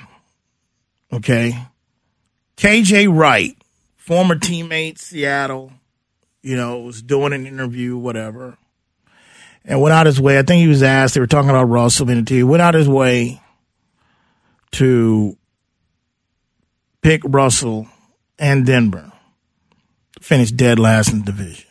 Okay, 1.12 1.58
KJ 2.58 3.12
Wright, 3.14 3.58
former 3.98 4.36
teammate, 4.36 5.00
Seattle. 5.00 5.72
You 6.42 6.56
know, 6.56 6.80
was 6.80 7.02
doing 7.02 7.34
an 7.34 7.46
interview, 7.48 7.98
whatever. 7.98 8.58
and 9.66 9.82
went 9.82 9.94
out 9.94 10.06
his 10.06 10.22
way. 10.22 10.40
I 10.40 10.44
think 10.44 10.62
he 10.62 10.68
was 10.68 10.84
asked. 10.84 11.16
They 11.16 11.20
were 11.20 11.28
talking 11.28 11.50
about 11.50 11.66
Russell 11.66 12.06
the 12.06 12.22
team. 12.22 12.48
Went 12.48 12.62
out 12.62 12.76
his 12.76 12.88
way 12.88 13.42
to 14.74 15.36
pick 17.02 17.22
Russell 17.26 17.88
and 18.40 18.66
Denver. 18.66 19.12
Finished 20.22 20.58
dead 20.58 20.80
last 20.80 21.12
in 21.12 21.20
the 21.20 21.26
division. 21.26 21.66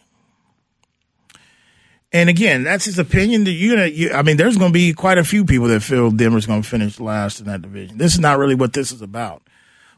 And 2.13 2.31
again, 2.31 2.65
that's 2.65 2.87
his 2.87 2.99
opinion. 2.99 3.45
That 3.45 3.53
gonna, 3.53 3.87
you, 3.87 4.13
I 4.13 4.23
mean, 4.23 4.39
there's 4.39 4.57
going 4.57 4.71
to 4.71 4.75
be 4.75 4.95
quite 4.95 5.19
a 5.19 5.25
few 5.25 5.45
people 5.45 5.69
that 5.69 5.81
feel 5.81 6.11
Denver's 6.11 6.47
going 6.47 6.63
to 6.63 6.69
finish 6.69 6.99
last 6.99 7.41
in 7.41 7.47
that 7.47 7.61
division. 7.61 7.99
This 7.99 8.15
is 8.15 8.21
not 8.21 8.39
really 8.39 8.55
what 8.55 8.73
this 8.73 8.93
is 8.93 9.03
about. 9.03 9.43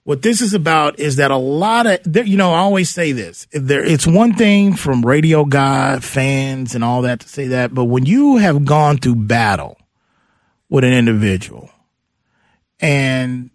What 0.02 0.22
this 0.22 0.40
is 0.40 0.54
about 0.54 0.98
is 0.98 1.16
that 1.16 1.30
a 1.30 1.36
lot 1.36 1.86
of, 1.86 2.26
you 2.26 2.36
know, 2.36 2.52
I 2.52 2.58
always 2.58 2.90
say 2.90 3.12
this. 3.12 3.46
There, 3.52 3.84
it's 3.84 4.06
one 4.06 4.34
thing 4.34 4.74
from 4.74 5.06
radio 5.06 5.44
guy, 5.44 6.00
fans, 6.00 6.74
and 6.74 6.82
all 6.82 7.02
that 7.02 7.20
to 7.20 7.28
say 7.28 7.48
that, 7.48 7.74
but 7.74 7.84
when 7.84 8.06
you 8.06 8.38
have 8.38 8.64
gone 8.64 8.96
through 8.96 9.16
battle 9.16 9.78
with 10.68 10.84
an 10.84 10.92
individual, 10.92 11.70
and 12.80 13.49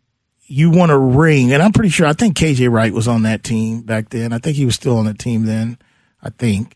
you 0.47 0.69
want 0.69 0.91
a 0.91 0.97
ring, 0.97 1.53
and 1.53 1.61
I'm 1.61 1.73
pretty 1.73 1.89
sure 1.89 2.05
I 2.05 2.13
think 2.13 2.37
KJ 2.37 2.71
Wright 2.71 2.93
was 2.93 3.07
on 3.07 3.23
that 3.23 3.43
team 3.43 3.81
back 3.81 4.09
then. 4.09 4.31
I 4.31 4.37
think 4.37 4.55
he 4.57 4.65
was 4.65 4.75
still 4.75 4.97
on 4.97 5.05
the 5.05 5.13
team 5.13 5.45
then. 5.45 5.77
I 6.21 6.29
think, 6.29 6.75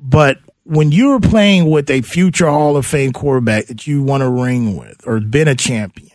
but 0.00 0.38
when 0.64 0.92
you're 0.92 1.20
playing 1.20 1.70
with 1.70 1.90
a 1.90 2.02
future 2.02 2.48
Hall 2.48 2.76
of 2.76 2.86
Fame 2.86 3.12
quarterback 3.12 3.66
that 3.66 3.86
you 3.86 4.02
want 4.02 4.22
to 4.22 4.28
ring 4.28 4.76
with 4.76 5.06
or 5.06 5.20
been 5.20 5.48
a 5.48 5.54
champion, 5.54 6.10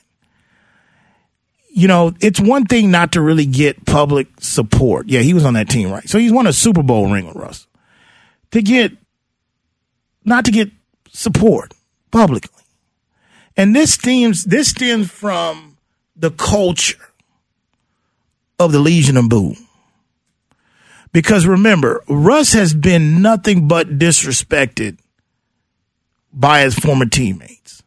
you 1.69 1.87
know, 1.87 2.13
it's 2.21 2.39
one 2.39 2.65
thing 2.65 2.89
not 2.89 3.11
to 3.11 3.21
really 3.21 3.45
get 3.45 3.85
public 3.85 4.27
support. 4.39 5.07
Yeah, 5.07 5.19
he 5.19 5.33
was 5.33 5.45
on 5.45 5.53
that 5.53 5.69
team, 5.69 5.91
right? 5.91 6.07
So 6.09 6.17
he's 6.17 6.31
won 6.31 6.47
a 6.47 6.53
Super 6.53 6.81
Bowl 6.81 7.11
ring 7.11 7.27
with 7.27 7.35
Russell. 7.35 7.69
To 8.51 8.61
get, 8.61 8.93
not 10.25 10.45
to 10.45 10.51
get 10.51 10.71
support 11.11 11.73
publicly. 12.11 12.63
And 13.55 13.75
this 13.75 13.93
stems, 13.93 14.45
this 14.45 14.69
stems 14.69 15.11
from 15.11 15.76
the 16.17 16.31
culture 16.31 16.97
of 18.59 18.71
the 18.71 18.79
Legion 18.79 19.17
of 19.17 19.29
Boom. 19.29 19.55
Because 21.11 21.45
remember, 21.45 22.03
Russ 22.07 22.53
has 22.53 22.73
been 22.73 23.21
nothing 23.21 23.67
but 23.67 23.97
disrespected 23.97 24.97
by 26.33 26.61
his 26.61 26.75
former 26.75 27.05
teammates. 27.05 27.83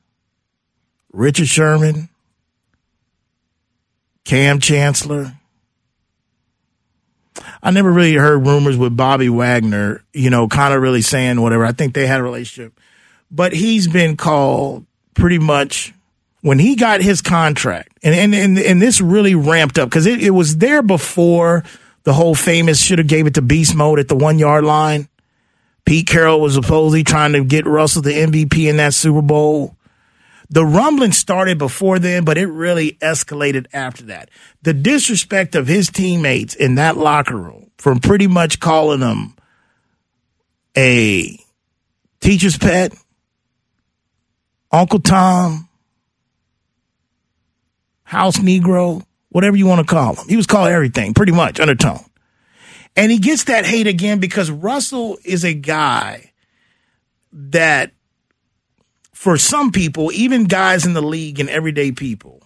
Richard 1.12 1.48
Sherman, 1.48 2.08
Kam 4.24 4.60
Chancellor. 4.60 5.34
I 7.62 7.70
never 7.70 7.90
really 7.90 8.14
heard 8.14 8.46
rumors 8.46 8.76
with 8.76 8.96
Bobby 8.96 9.28
Wagner, 9.28 10.02
you 10.12 10.30
know, 10.30 10.48
kind 10.48 10.72
of 10.72 10.80
really 10.82 11.02
saying 11.02 11.40
whatever. 11.40 11.64
I 11.64 11.72
think 11.72 11.94
they 11.94 12.06
had 12.06 12.20
a 12.20 12.24
relationship. 12.24 12.78
But 13.30 13.52
he's 13.52 13.86
been 13.86 14.16
called 14.16 14.86
pretty 15.14 15.38
much 15.38 15.92
when 16.42 16.58
he 16.58 16.76
got 16.76 17.02
his 17.02 17.20
contract, 17.20 17.98
and 18.02 18.14
and 18.14 18.34
and, 18.34 18.58
and 18.58 18.82
this 18.82 19.00
really 19.00 19.34
ramped 19.34 19.78
up 19.78 19.88
because 19.88 20.06
it, 20.06 20.22
it 20.22 20.30
was 20.30 20.58
there 20.58 20.82
before 20.82 21.64
the 22.04 22.12
whole 22.12 22.34
famous 22.34 22.80
should 22.80 22.98
have 22.98 23.08
gave 23.08 23.26
it 23.26 23.34
to 23.34 23.42
beast 23.42 23.74
mode 23.74 23.98
at 23.98 24.08
the 24.08 24.16
one 24.16 24.38
yard 24.38 24.64
line. 24.64 25.08
Pete 25.84 26.06
Carroll 26.06 26.40
was 26.40 26.54
supposedly 26.54 27.04
trying 27.04 27.32
to 27.32 27.44
get 27.44 27.66
Russell 27.66 28.02
the 28.02 28.12
MVP 28.12 28.68
in 28.68 28.76
that 28.76 28.94
Super 28.94 29.22
Bowl. 29.22 29.76
The 30.48 30.64
rumbling 30.64 31.12
started 31.12 31.58
before 31.58 31.98
then, 31.98 32.24
but 32.24 32.36
it 32.36 32.46
really 32.46 32.92
escalated 33.00 33.66
after 33.72 34.04
that. 34.06 34.30
The 34.62 34.74
disrespect 34.74 35.54
of 35.54 35.68
his 35.68 35.88
teammates 35.90 36.54
in 36.54 36.74
that 36.74 36.96
locker 36.96 37.36
room 37.36 37.70
from 37.78 38.00
pretty 38.00 38.26
much 38.26 38.58
calling 38.60 39.00
him 39.00 39.34
a 40.76 41.38
teacher's 42.20 42.58
pet, 42.58 42.92
Uncle 44.72 45.00
Tom, 45.00 45.68
house 48.10 48.38
Negro, 48.38 49.04
whatever 49.28 49.56
you 49.56 49.66
want 49.66 49.86
to 49.86 49.86
call 49.86 50.16
him. 50.16 50.26
He 50.26 50.36
was 50.36 50.48
called 50.48 50.68
everything, 50.68 51.14
pretty 51.14 51.30
much, 51.30 51.60
undertone. 51.60 52.04
And 52.96 53.12
he 53.12 53.18
gets 53.18 53.44
that 53.44 53.64
hate 53.64 53.86
again 53.86 54.18
because 54.18 54.50
Russell 54.50 55.16
is 55.24 55.44
a 55.44 55.54
guy 55.54 56.32
that, 57.32 57.92
for 59.12 59.38
some 59.38 59.70
people, 59.70 60.10
even 60.10 60.46
guys 60.46 60.86
in 60.86 60.92
the 60.92 61.00
league 61.00 61.38
and 61.38 61.48
everyday 61.48 61.92
people, 61.92 62.42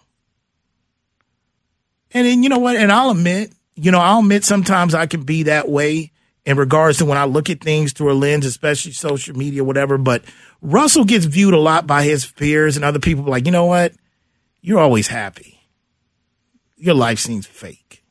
and 2.11 2.27
then, 2.27 2.43
you 2.43 2.51
know 2.51 2.59
what? 2.59 2.77
And 2.77 2.93
I'll 2.93 3.13
admit, 3.13 3.55
you 3.75 3.91
know, 3.91 4.01
I'll 4.01 4.19
admit 4.19 4.45
sometimes 4.45 4.95
I 4.95 5.07
can 5.07 5.23
be 5.23 5.45
that 5.45 5.67
way 5.67 6.13
in 6.45 6.59
regards 6.59 6.99
to 6.99 7.07
when 7.07 7.17
I 7.17 7.25
look 7.25 7.49
at 7.49 7.63
things 7.63 7.95
through 7.95 8.13
a 8.13 8.15
lens, 8.15 8.45
especially 8.45 8.93
social 8.93 9.35
media, 9.35 9.65
whatever. 9.65 9.97
But 9.97 10.25
Russell 10.61 11.07
gets 11.07 11.25
viewed 11.25 11.55
a 11.55 11.59
lot 11.59 11.87
by 11.87 12.03
his 12.03 12.27
peers 12.27 12.77
and 12.77 12.85
other 12.85 13.01
people 13.01 13.25
like, 13.25 13.47
you 13.47 13.51
know 13.51 13.65
what? 13.65 13.95
You're 14.61 14.81
always 14.81 15.09
happy 15.09 15.54
your 16.77 16.95
life 16.95 17.19
seems 17.19 17.47
fake. 17.47 18.03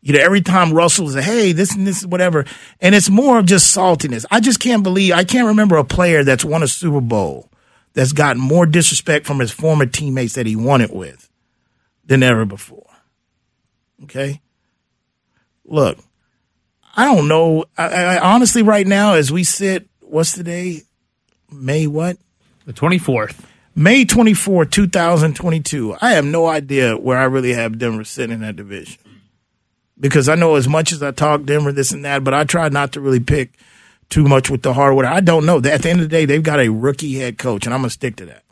You 0.00 0.12
know, 0.12 0.20
every 0.20 0.42
time 0.42 0.74
Russell 0.74 1.08
says, 1.08 1.24
hey, 1.24 1.52
this 1.52 1.74
and 1.74 1.86
this, 1.86 2.04
whatever. 2.04 2.44
And 2.80 2.94
it's 2.94 3.08
more 3.08 3.38
of 3.38 3.46
just 3.46 3.74
saltiness. 3.74 4.26
I 4.30 4.40
just 4.40 4.60
can't 4.60 4.82
believe, 4.82 5.14
I 5.14 5.24
can't 5.24 5.48
remember 5.48 5.76
a 5.76 5.84
player 5.84 6.24
that's 6.24 6.44
won 6.44 6.62
a 6.62 6.68
Super 6.68 7.00
Bowl 7.00 7.50
that's 7.94 8.12
gotten 8.12 8.42
more 8.42 8.66
disrespect 8.66 9.24
from 9.24 9.38
his 9.38 9.50
former 9.50 9.86
teammates 9.86 10.34
that 10.34 10.46
he 10.46 10.56
won 10.56 10.82
it 10.82 10.94
with 10.94 11.30
than 12.04 12.22
ever 12.22 12.44
before. 12.44 12.90
Okay? 14.02 14.42
Look, 15.64 15.98
I 16.94 17.06
don't 17.06 17.26
know. 17.28 17.64
I, 17.78 17.86
I, 17.86 18.18
honestly, 18.34 18.62
right 18.62 18.86
now, 18.86 19.14
as 19.14 19.32
we 19.32 19.42
sit, 19.42 19.88
what's 20.00 20.34
the 20.34 20.44
day? 20.44 20.82
May 21.50 21.86
what? 21.86 22.18
The 22.66 22.72
24th. 22.72 23.40
May 23.76 24.04
24, 24.04 24.66
2022. 24.66 25.96
I 26.00 26.10
have 26.12 26.24
no 26.24 26.46
idea 26.46 26.96
where 26.96 27.18
I 27.18 27.24
really 27.24 27.54
have 27.54 27.78
Denver 27.78 28.04
sitting 28.04 28.34
in 28.34 28.40
that 28.42 28.54
division. 28.54 29.02
Because 29.98 30.28
I 30.28 30.36
know 30.36 30.54
as 30.54 30.68
much 30.68 30.92
as 30.92 31.02
I 31.02 31.10
talk 31.10 31.44
Denver, 31.44 31.72
this 31.72 31.92
and 31.92 32.04
that, 32.04 32.22
but 32.22 32.34
I 32.34 32.44
try 32.44 32.68
not 32.68 32.92
to 32.92 33.00
really 33.00 33.20
pick 33.20 33.52
too 34.10 34.24
much 34.24 34.48
with 34.48 34.62
the 34.62 34.74
hardwood. 34.74 35.06
I 35.06 35.20
don't 35.20 35.46
know. 35.46 35.56
At 35.58 35.82
the 35.82 35.90
end 35.90 36.00
of 36.00 36.08
the 36.08 36.16
day, 36.16 36.24
they've 36.24 36.42
got 36.42 36.60
a 36.60 36.68
rookie 36.68 37.14
head 37.14 37.36
coach, 37.36 37.66
and 37.66 37.74
I'm 37.74 37.80
going 37.80 37.88
to 37.88 37.94
stick 37.94 38.16
to 38.16 38.26
that. 38.26 38.42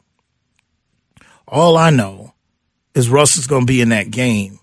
All 1.47 1.77
I 1.77 1.91
know 1.91 2.35
is 2.95 3.09
Russell's 3.09 3.47
going 3.47 3.63
to 3.63 3.73
be 3.73 3.81
in 3.81 3.91
that 3.91 4.11
game 4.11 4.59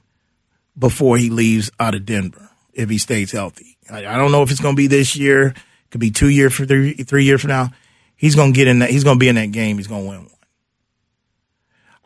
before 0.77 1.17
he 1.17 1.29
leaves 1.29 1.71
out 1.79 1.95
of 1.95 2.05
Denver 2.05 2.49
if 2.73 2.89
he 2.89 2.97
stays 2.97 3.31
healthy. 3.31 3.77
I, 3.89 3.99
I 3.99 4.17
don't 4.17 4.31
know 4.31 4.43
if 4.43 4.51
it's 4.51 4.61
going 4.61 4.75
to 4.75 4.81
be 4.81 4.87
this 4.87 5.15
year. 5.15 5.47
It 5.47 5.91
could 5.91 6.01
be 6.01 6.11
two 6.11 6.29
years 6.29 6.55
three, 6.55 6.93
three 6.93 7.23
years 7.23 7.41
from 7.41 7.49
now. 7.49 7.71
He's 8.15 8.35
going 8.35 8.53
to 8.53 8.57
get 8.57 8.67
in 8.67 8.79
that. 8.79 8.89
He's 8.89 9.03
going 9.03 9.17
to 9.17 9.19
be 9.19 9.29
in 9.29 9.35
that 9.35 9.51
game. 9.51 9.77
He's 9.77 9.87
going 9.87 10.03
to 10.03 10.09
win 10.09 10.19
one. 10.25 10.38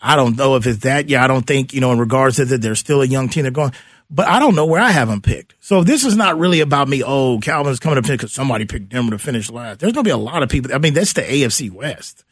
I 0.05 0.17
don't 0.17 0.35
know 0.35 0.57
if 0.57 0.67
it's 0.67 0.79
that. 0.79 1.07
Yeah, 1.07 1.23
I 1.23 1.27
don't 1.27 1.47
think, 1.47 1.73
you 1.73 1.79
know, 1.79 1.93
in 1.93 1.99
regards 1.99 2.35
to 2.35 2.45
that, 2.45 2.61
they're 2.61 2.75
still 2.75 3.01
a 3.01 3.05
young 3.05 3.29
team. 3.29 3.43
They're 3.43 3.51
going, 3.51 3.71
but 4.11 4.27
I 4.27 4.37
don't 4.37 4.53
know 4.53 4.65
where 4.65 4.81
I 4.81 4.91
have 4.91 5.07
them 5.07 5.21
picked. 5.21 5.55
So 5.61 5.81
this 5.81 6.03
is 6.03 6.17
not 6.17 6.37
really 6.37 6.59
about 6.59 6.89
me. 6.89 7.01
Oh, 7.03 7.39
Calvin's 7.39 7.79
coming 7.79 7.95
to 7.95 8.05
finish 8.05 8.19
because 8.19 8.33
somebody 8.33 8.65
picked 8.65 8.89
Denver 8.89 9.11
to 9.11 9.17
finish 9.17 9.49
last. 9.49 9.79
There's 9.79 9.93
going 9.93 10.03
to 10.03 10.07
be 10.07 10.11
a 10.11 10.17
lot 10.17 10.43
of 10.43 10.49
people. 10.49 10.75
I 10.75 10.77
mean, 10.77 10.93
that's 10.93 11.13
the 11.13 11.21
AFC 11.21 11.71
West. 11.71 12.25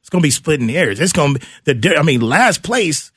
It's 0.00 0.08
going 0.08 0.22
to 0.22 0.26
be 0.26 0.30
splitting 0.30 0.70
hairs. 0.70 0.98
It's 0.98 1.12
going 1.12 1.34
to 1.34 1.40
be 1.40 1.72
the, 1.74 1.96
I 1.98 2.02
mean, 2.02 2.22
last 2.22 2.62
place. 2.62 3.12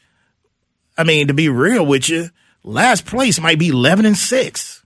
I 0.97 1.05
mean, 1.05 1.27
to 1.27 1.33
be 1.33 1.47
real 1.47 1.85
with 1.85 2.09
you, 2.09 2.29
last 2.63 3.05
place 3.05 3.39
might 3.39 3.59
be 3.59 3.69
11 3.69 4.05
and 4.05 4.17
six. 4.17 4.85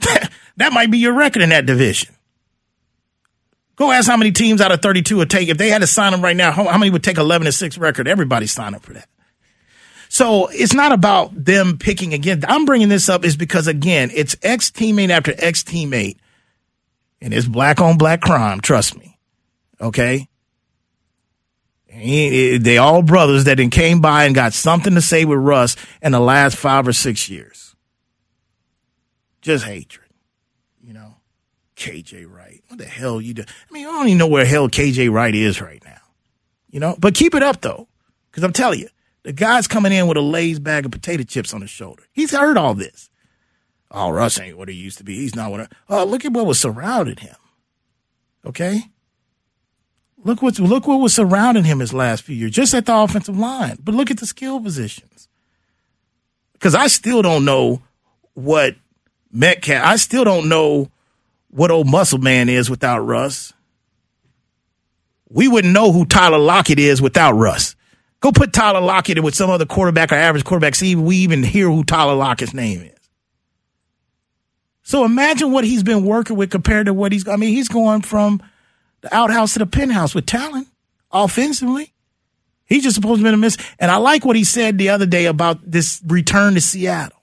that 0.00 0.72
might 0.72 0.90
be 0.90 0.98
your 0.98 1.14
record 1.14 1.40
in 1.40 1.50
that 1.50 1.66
division. 1.66 2.16
Go 3.76 3.90
ask 3.90 4.08
how 4.08 4.16
many 4.16 4.30
teams 4.30 4.60
out 4.60 4.72
of 4.72 4.80
32 4.82 5.16
would 5.16 5.30
take, 5.30 5.48
if 5.48 5.58
they 5.58 5.68
had 5.68 5.80
to 5.80 5.86
sign 5.86 6.12
them 6.12 6.22
right 6.22 6.36
now, 6.36 6.52
how, 6.52 6.78
many 6.78 6.90
would 6.90 7.02
take 7.02 7.18
11 7.18 7.46
and 7.46 7.54
6 7.54 7.78
record? 7.78 8.06
Everybody 8.06 8.46
sign 8.46 8.74
up 8.74 8.82
for 8.82 8.92
that. 8.92 9.08
So 10.08 10.46
it's 10.46 10.74
not 10.74 10.92
about 10.92 11.32
them 11.34 11.76
picking 11.78 12.14
again. 12.14 12.44
I'm 12.46 12.66
bringing 12.66 12.88
this 12.88 13.08
up 13.08 13.24
is 13.24 13.36
because 13.36 13.66
again, 13.66 14.10
it's 14.14 14.36
ex 14.42 14.70
teammate 14.70 15.10
after 15.10 15.34
ex 15.36 15.64
teammate, 15.64 16.18
and 17.20 17.34
it's 17.34 17.48
black 17.48 17.80
on 17.80 17.98
black 17.98 18.20
crime. 18.20 18.60
Trust 18.60 18.96
me. 18.96 19.18
Okay. 19.80 20.28
They 21.88 22.78
all 22.78 23.02
brothers 23.02 23.44
that 23.44 23.58
came 23.72 24.00
by 24.00 24.24
and 24.24 24.34
got 24.36 24.52
something 24.52 24.94
to 24.94 25.00
say 25.00 25.24
with 25.24 25.38
Russ 25.38 25.74
in 26.00 26.12
the 26.12 26.20
last 26.20 26.56
five 26.56 26.86
or 26.86 26.92
six 26.92 27.28
years. 27.28 27.74
Just 29.42 29.64
hatred. 29.64 30.03
KJ 31.76 32.30
Wright. 32.30 32.62
What 32.68 32.78
the 32.78 32.84
hell 32.84 33.20
you 33.20 33.34
do? 33.34 33.42
I 33.42 33.72
mean, 33.72 33.86
I 33.86 33.90
don't 33.92 34.08
even 34.08 34.18
know 34.18 34.26
where 34.26 34.44
hell 34.44 34.68
KJ 34.68 35.10
Wright 35.12 35.34
is 35.34 35.60
right 35.60 35.82
now. 35.84 36.00
You 36.70 36.80
know, 36.80 36.96
but 36.98 37.14
keep 37.14 37.34
it 37.34 37.42
up 37.42 37.60
though, 37.60 37.88
because 38.30 38.42
I'm 38.42 38.52
telling 38.52 38.80
you, 38.80 38.88
the 39.22 39.32
guy's 39.32 39.66
coming 39.66 39.92
in 39.92 40.06
with 40.06 40.16
a 40.16 40.20
Lay's 40.20 40.58
bag 40.58 40.84
of 40.84 40.92
potato 40.92 41.22
chips 41.22 41.54
on 41.54 41.60
his 41.60 41.70
shoulder. 41.70 42.04
He's 42.12 42.32
heard 42.32 42.56
all 42.56 42.74
this. 42.74 43.10
Oh, 43.90 44.10
Russ 44.10 44.40
ain't 44.40 44.58
what 44.58 44.68
he 44.68 44.74
used 44.74 44.98
to 44.98 45.04
be. 45.04 45.14
He's 45.16 45.36
not 45.36 45.50
what. 45.50 45.60
I, 45.60 45.68
oh, 45.88 46.04
look 46.04 46.24
at 46.24 46.32
what 46.32 46.46
was 46.46 46.58
surrounding 46.58 47.16
him. 47.16 47.36
Okay. 48.44 48.82
Look 50.24 50.42
what 50.42 50.58
look 50.58 50.86
what 50.86 51.00
was 51.00 51.14
surrounding 51.14 51.64
him 51.64 51.80
his 51.80 51.92
last 51.92 52.24
few 52.24 52.34
years, 52.34 52.52
just 52.52 52.74
at 52.74 52.86
the 52.86 52.96
offensive 52.96 53.38
line. 53.38 53.78
But 53.82 53.94
look 53.94 54.10
at 54.10 54.18
the 54.18 54.26
skill 54.26 54.60
positions. 54.60 55.28
Because 56.54 56.74
I 56.74 56.86
still 56.86 57.22
don't 57.22 57.44
know 57.44 57.82
what 58.32 58.74
Metcalf. 59.30 59.84
I 59.84 59.96
still 59.96 60.24
don't 60.24 60.48
know 60.48 60.90
what 61.54 61.70
old 61.70 61.88
muscle 61.88 62.18
man 62.18 62.48
is 62.48 62.68
without 62.68 62.98
Russ. 62.98 63.52
we 65.30 65.46
wouldn't 65.46 65.72
know 65.72 65.92
who 65.92 66.04
Tyler 66.04 66.38
Lockett 66.38 66.80
is 66.80 67.00
without 67.00 67.32
Russ. 67.32 67.76
Go 68.18 68.32
put 68.32 68.52
Tyler 68.52 68.80
Lockett 68.80 69.22
with 69.22 69.36
some 69.36 69.50
other 69.50 69.64
quarterback 69.64 70.10
or 70.10 70.16
average 70.16 70.44
quarterback, 70.44 70.74
see 70.74 70.92
if 70.92 70.98
we 70.98 71.16
even 71.18 71.44
hear 71.44 71.68
who 71.68 71.84
Tyler 71.84 72.14
Lockett's 72.14 72.54
name 72.54 72.82
is. 72.82 72.98
So 74.82 75.04
imagine 75.04 75.52
what 75.52 75.64
he's 75.64 75.84
been 75.84 76.04
working 76.04 76.36
with 76.36 76.50
compared 76.50 76.86
to 76.86 76.94
what 76.94 77.12
he's, 77.12 77.26
I 77.28 77.36
mean, 77.36 77.50
he's 77.50 77.68
going 77.68 78.02
from 78.02 78.42
the 79.02 79.14
outhouse 79.14 79.52
to 79.52 79.60
the 79.60 79.66
penthouse 79.66 80.14
with 80.14 80.26
talent 80.26 80.66
offensively. 81.12 81.92
He's 82.66 82.82
just 82.82 82.96
supposed 82.96 83.20
to 83.20 83.24
be 83.24 83.32
a 83.32 83.36
miss. 83.36 83.56
And 83.78 83.90
I 83.92 83.96
like 83.96 84.24
what 84.24 84.36
he 84.36 84.44
said 84.44 84.76
the 84.76 84.88
other 84.88 85.06
day 85.06 85.26
about 85.26 85.58
this 85.70 86.02
return 86.06 86.54
to 86.54 86.60
Seattle. 86.60 87.20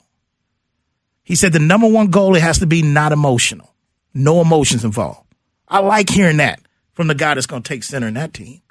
He 1.24 1.36
said 1.36 1.52
the 1.52 1.60
number 1.60 1.88
one 1.88 2.08
goal, 2.08 2.36
it 2.36 2.42
has 2.42 2.60
to 2.60 2.66
be 2.66 2.82
not 2.82 3.12
emotional. 3.12 3.71
No 4.14 4.42
emotions 4.42 4.84
involved. 4.84 5.28
I 5.68 5.80
like 5.80 6.10
hearing 6.10 6.38
that 6.38 6.60
from 6.94 7.08
the 7.08 7.16
guy 7.16 7.34
that's 7.34 7.48
going 7.48 7.64
to 7.64 7.68
take 7.68 7.84
center 7.84 8.08
in 8.08 8.16
that 8.16 8.34
team. 8.34 8.62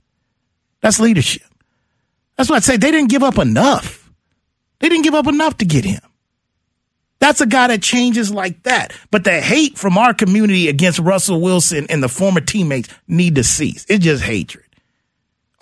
That's 0.83 1.01
leadership. 1.01 1.43
That's 2.37 2.49
what 2.51 2.57
I 2.57 2.61
say. 2.61 2.77
They 2.77 2.91
didn't 2.91 3.11
give 3.11 3.23
up 3.23 3.39
enough. 3.39 4.11
They 4.79 4.89
didn't 4.89 5.05
give 5.05 5.15
up 5.15 5.27
enough 5.27 5.59
to 5.59 5.65
get 5.65 5.85
him. 5.85 6.01
That's 7.19 7.43
a 7.43 7.47
guy 7.47 7.67
that 7.69 7.83
changes 7.83 8.31
like 8.33 8.63
that. 8.63 8.95
But 9.11 9.25
the 9.25 9.41
hate 9.41 9.77
from 9.77 9.99
our 9.99 10.15
community 10.15 10.69
against 10.69 10.99
Russell 10.99 11.41
Wilson 11.41 11.87
and 11.91 12.03
the 12.03 12.09
former 12.09 12.41
teammates 12.41 12.89
need 13.07 13.35
to 13.35 13.45
cease. 13.45 13.85
It's 13.89 14.05
just 14.05 14.23
hatred. 14.25 14.65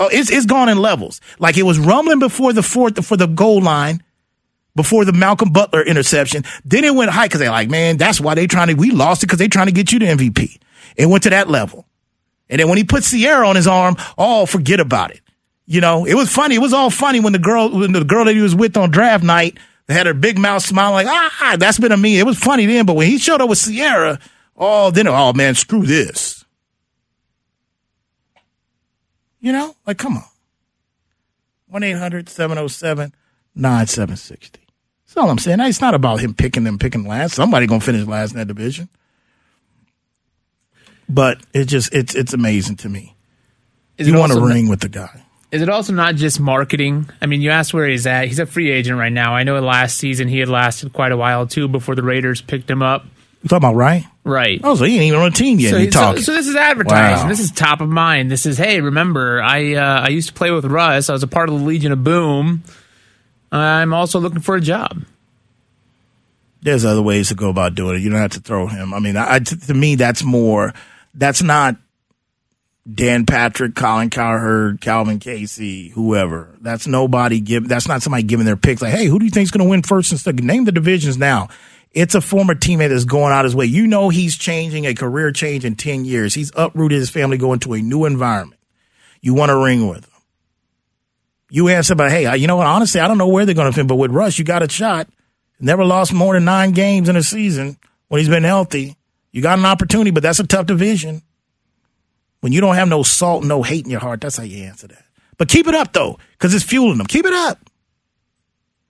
Oh, 0.00 0.08
it's 0.12 0.30
it's 0.30 0.46
gone 0.46 0.68
in 0.68 0.78
levels. 0.78 1.20
Like 1.40 1.56
it 1.58 1.64
was 1.64 1.78
rumbling 1.78 2.20
before 2.20 2.52
the 2.52 2.62
fourth 2.62 3.04
for 3.04 3.16
the 3.16 3.26
goal 3.26 3.60
line, 3.60 4.04
before 4.78 5.04
the 5.04 5.12
Malcolm 5.12 5.52
Butler 5.52 5.82
interception. 5.82 6.44
Then 6.64 6.84
it 6.84 6.94
went 6.94 7.10
high 7.10 7.26
because 7.26 7.40
they're 7.40 7.50
like, 7.50 7.68
man, 7.68 7.96
that's 7.96 8.20
why 8.20 8.34
they 8.34 8.46
trying 8.46 8.68
to. 8.68 8.74
We 8.74 8.92
lost 8.92 9.22
it 9.22 9.26
because 9.26 9.38
they're 9.38 9.48
trying 9.48 9.66
to 9.66 9.72
get 9.72 9.92
you 9.92 9.98
to 9.98 10.06
MVP. 10.06 10.58
It 10.96 11.06
went 11.06 11.24
to 11.24 11.30
that 11.30 11.50
level, 11.50 11.86
and 12.48 12.60
then 12.60 12.68
when 12.68 12.78
he 12.78 12.84
put 12.84 13.02
Ciara 13.02 13.46
on 13.46 13.56
his 13.56 13.66
arm, 13.66 13.96
oh, 14.16 14.46
forget 14.46 14.80
about 14.80 15.10
it. 15.10 15.20
You 15.66 15.82
know, 15.82 16.06
it 16.06 16.14
was 16.14 16.32
funny. 16.32 16.54
It 16.54 16.60
was 16.60 16.72
all 16.72 16.88
funny 16.88 17.20
when 17.20 17.34
the 17.34 17.38
girl, 17.38 17.68
when 17.68 17.92
the 17.92 18.04
girl 18.04 18.24
that 18.24 18.34
he 18.34 18.40
was 18.40 18.54
with 18.54 18.76
on 18.76 18.90
draft 18.90 19.22
night, 19.22 19.58
had 19.88 20.06
her 20.06 20.14
big 20.14 20.38
mouth 20.38 20.62
smile 20.62 20.92
like, 20.92 21.06
ah, 21.06 21.56
that's 21.58 21.78
been 21.78 21.92
a 21.92 21.96
me. 21.96 22.18
It 22.18 22.24
was 22.24 22.38
funny 22.38 22.66
then, 22.66 22.86
but 22.86 22.94
when 22.94 23.06
he 23.06 23.18
showed 23.18 23.40
up 23.40 23.48
with 23.48 23.62
Ciara, 23.62 24.18
oh, 24.56 24.90
then, 24.90 25.08
oh 25.08 25.32
man, 25.32 25.54
screw 25.54 25.84
this. 25.84 26.44
You 29.40 29.52
know, 29.52 29.76
like, 29.86 29.98
come 29.98 30.16
on. 30.16 30.24
1 31.68 31.82
800 31.82 32.28
707 32.28 33.14
9760. 33.54 34.60
That's 35.08 35.16
all 35.16 35.30
I'm 35.30 35.38
saying. 35.38 35.60
It's 35.60 35.80
not 35.80 35.94
about 35.94 36.20
him 36.20 36.34
picking 36.34 36.64
them, 36.64 36.78
picking 36.78 37.06
last. 37.06 37.34
Somebody 37.34 37.66
going 37.66 37.80
to 37.80 37.86
finish 37.86 38.06
last 38.06 38.32
in 38.32 38.38
that 38.38 38.46
division. 38.46 38.88
But 41.08 41.38
it 41.54 41.64
just, 41.64 41.94
it's, 41.94 42.14
it's 42.14 42.34
amazing 42.34 42.76
to 42.76 42.88
me. 42.90 43.16
Is 43.96 44.06
you 44.06 44.16
want 44.16 44.32
to 44.32 44.40
ring 44.40 44.68
with 44.68 44.80
the 44.80 44.88
guy. 44.88 45.24
Is 45.50 45.62
it 45.62 45.70
also 45.70 45.94
not 45.94 46.16
just 46.16 46.38
marketing? 46.38 47.08
I 47.22 47.26
mean, 47.26 47.40
you 47.40 47.50
asked 47.50 47.72
where 47.72 47.88
he's 47.88 48.06
at. 48.06 48.28
He's 48.28 48.38
a 48.38 48.44
free 48.44 48.70
agent 48.70 48.98
right 48.98 49.12
now. 49.12 49.34
I 49.34 49.44
know 49.44 49.58
last 49.60 49.96
season 49.96 50.28
he 50.28 50.38
had 50.40 50.50
lasted 50.50 50.92
quite 50.92 51.10
a 51.10 51.16
while 51.16 51.46
too 51.46 51.68
before 51.68 51.94
the 51.94 52.02
Raiders 52.02 52.42
picked 52.42 52.70
him 52.70 52.82
up. 52.82 53.06
You 53.42 53.48
talking 53.48 53.56
about 53.68 53.76
right? 53.76 54.04
Right. 54.24 54.60
Oh, 54.62 54.74
so 54.74 54.84
he 54.84 54.96
ain't 54.96 55.04
even 55.04 55.20
on 55.20 55.28
a 55.28 55.30
team 55.30 55.58
yet. 55.58 55.70
So, 55.70 55.78
he 55.78 55.90
so, 55.90 56.16
so 56.16 56.32
this 56.34 56.48
is 56.48 56.56
advertising. 56.56 57.24
Wow. 57.24 57.28
This 57.28 57.40
is 57.40 57.50
top 57.50 57.80
of 57.80 57.88
mind. 57.88 58.30
This 58.30 58.44
is 58.44 58.58
hey, 58.58 58.80
remember 58.82 59.40
I 59.40 59.74
uh, 59.74 60.00
I 60.02 60.08
used 60.08 60.28
to 60.28 60.34
play 60.34 60.50
with 60.50 60.66
Russ. 60.66 61.08
I 61.08 61.14
was 61.14 61.22
a 61.22 61.28
part 61.28 61.48
of 61.48 61.58
the 61.58 61.64
Legion 61.64 61.92
of 61.92 62.04
Boom. 62.04 62.62
I'm 63.50 63.94
also 63.94 64.20
looking 64.20 64.40
for 64.40 64.56
a 64.56 64.60
job. 64.60 65.04
there's 66.62 66.84
other 66.84 67.02
ways 67.02 67.28
to 67.28 67.34
go 67.34 67.48
about 67.48 67.74
doing 67.74 67.96
it. 67.96 68.02
You 68.02 68.10
don't 68.10 68.20
have 68.20 68.32
to 68.32 68.40
throw 68.40 68.66
him. 68.66 68.92
I 68.92 68.98
mean, 68.98 69.16
I, 69.16 69.38
to, 69.38 69.74
me, 69.74 69.94
that's 69.94 70.22
more. 70.22 70.74
That's 71.14 71.42
not 71.42 71.76
Dan 72.92 73.26
Patrick, 73.26 73.74
Colin 73.74 74.10
Cowherd, 74.10 74.80
Calvin 74.80 75.18
Casey, 75.18 75.88
whoever. 75.90 76.56
That's 76.60 76.86
nobody 76.86 77.40
give. 77.40 77.68
That's 77.68 77.86
not 77.88 78.02
somebody 78.02 78.22
giving 78.22 78.46
their 78.46 78.56
picks. 78.56 78.82
Like, 78.82 78.94
hey, 78.94 79.06
who 79.06 79.18
do 79.18 79.24
you 79.24 79.30
think's 79.30 79.50
going 79.50 79.64
to 79.64 79.70
win 79.70 79.82
first 79.82 80.10
and 80.10 80.20
second? 80.20 80.46
Name 80.46 80.64
the 80.64 80.72
divisions 80.72 81.16
now. 81.18 81.48
It's 81.92 82.14
a 82.14 82.20
former 82.20 82.54
teammate 82.54 82.90
that's 82.90 83.04
going 83.04 83.32
out 83.32 83.44
his 83.44 83.54
way. 83.54 83.64
You 83.64 83.86
know 83.86 84.08
he's 84.08 84.36
changing 84.36 84.86
a 84.86 84.94
career 84.94 85.32
change 85.32 85.64
in 85.64 85.74
ten 85.74 86.04
years. 86.04 86.34
He's 86.34 86.52
uprooted 86.54 86.98
his 86.98 87.10
family, 87.10 87.38
going 87.38 87.60
to 87.60 87.74
a 87.74 87.80
new 87.80 88.04
environment. 88.04 88.60
You 89.20 89.34
want 89.34 89.50
to 89.50 89.56
ring 89.56 89.88
with. 89.88 90.07
You 91.50 91.68
answer, 91.68 91.94
but 91.94 92.10
hey, 92.10 92.36
you 92.36 92.46
know 92.46 92.56
what? 92.56 92.66
Honestly, 92.66 93.00
I 93.00 93.08
don't 93.08 93.18
know 93.18 93.28
where 93.28 93.46
they're 93.46 93.54
going 93.54 93.70
to 93.70 93.74
fit, 93.74 93.86
but 93.86 93.96
with 93.96 94.10
Russ, 94.10 94.38
you 94.38 94.44
got 94.44 94.62
a 94.62 94.68
shot. 94.68 95.08
Never 95.60 95.84
lost 95.84 96.12
more 96.12 96.34
than 96.34 96.44
nine 96.44 96.72
games 96.72 97.08
in 97.08 97.16
a 97.16 97.22
season 97.22 97.78
when 98.08 98.20
he's 98.20 98.28
been 98.28 98.44
healthy. 98.44 98.96
You 99.32 99.42
got 99.42 99.58
an 99.58 99.64
opportunity, 99.64 100.10
but 100.10 100.22
that's 100.22 100.40
a 100.40 100.46
tough 100.46 100.66
division. 100.66 101.22
When 102.40 102.52
you 102.52 102.60
don't 102.60 102.76
have 102.76 102.88
no 102.88 103.02
salt, 103.02 103.44
no 103.44 103.62
hate 103.62 103.84
in 103.84 103.90
your 103.90 104.00
heart, 104.00 104.20
that's 104.20 104.36
how 104.36 104.44
you 104.44 104.64
answer 104.64 104.86
that. 104.88 105.04
But 105.36 105.48
keep 105.48 105.66
it 105.66 105.74
up 105.74 105.92
though, 105.92 106.18
because 106.32 106.54
it's 106.54 106.64
fueling 106.64 106.98
them. 106.98 107.06
Keep 107.06 107.26
it 107.26 107.32
up. 107.32 107.58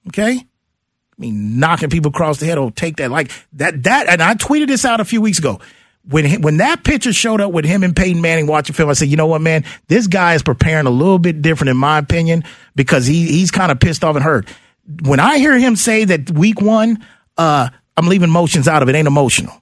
Okay? 0.08 0.32
I 0.32 1.20
mean, 1.20 1.58
knocking 1.58 1.90
people 1.90 2.10
across 2.10 2.38
the 2.38 2.46
head 2.46 2.58
will 2.58 2.70
take 2.70 2.96
that. 2.96 3.10
Like 3.10 3.30
that, 3.54 3.82
that, 3.84 4.08
and 4.08 4.22
I 4.22 4.34
tweeted 4.34 4.66
this 4.68 4.84
out 4.84 5.00
a 5.00 5.04
few 5.04 5.20
weeks 5.20 5.38
ago. 5.38 5.60
When, 6.08 6.24
he- 6.24 6.38
when 6.38 6.56
that 6.58 6.84
picture 6.84 7.12
showed 7.12 7.40
up 7.40 7.52
with 7.52 7.64
him 7.64 7.82
and 7.82 7.94
Peyton 7.94 8.20
Manning 8.22 8.46
watching 8.46 8.74
film, 8.74 8.88
I 8.88 8.94
said, 8.94 9.08
you 9.08 9.16
know 9.16 9.26
what, 9.26 9.40
man, 9.42 9.64
this 9.88 10.06
guy 10.06 10.34
is 10.34 10.42
preparing 10.42 10.86
a 10.86 10.90
little 10.90 11.18
bit 11.18 11.42
different 11.42 11.70
in 11.70 11.76
my 11.76 11.98
opinion 11.98 12.44
because 12.74 13.06
he, 13.06 13.26
he's 13.26 13.50
kind 13.50 13.70
of 13.70 13.78
pissed 13.78 14.02
off 14.04 14.16
and 14.16 14.24
hurt. 14.24 14.48
When 15.02 15.20
I 15.20 15.36
hear 15.38 15.58
him 15.58 15.76
say 15.76 16.04
that 16.06 16.30
week 16.30 16.60
one, 16.62 17.04
uh, 17.36 17.68
I'm 17.96 18.06
leaving 18.06 18.30
emotions 18.30 18.66
out 18.68 18.82
of 18.82 18.88
it, 18.88 18.94
ain't 18.94 19.06
emotional. 19.06 19.52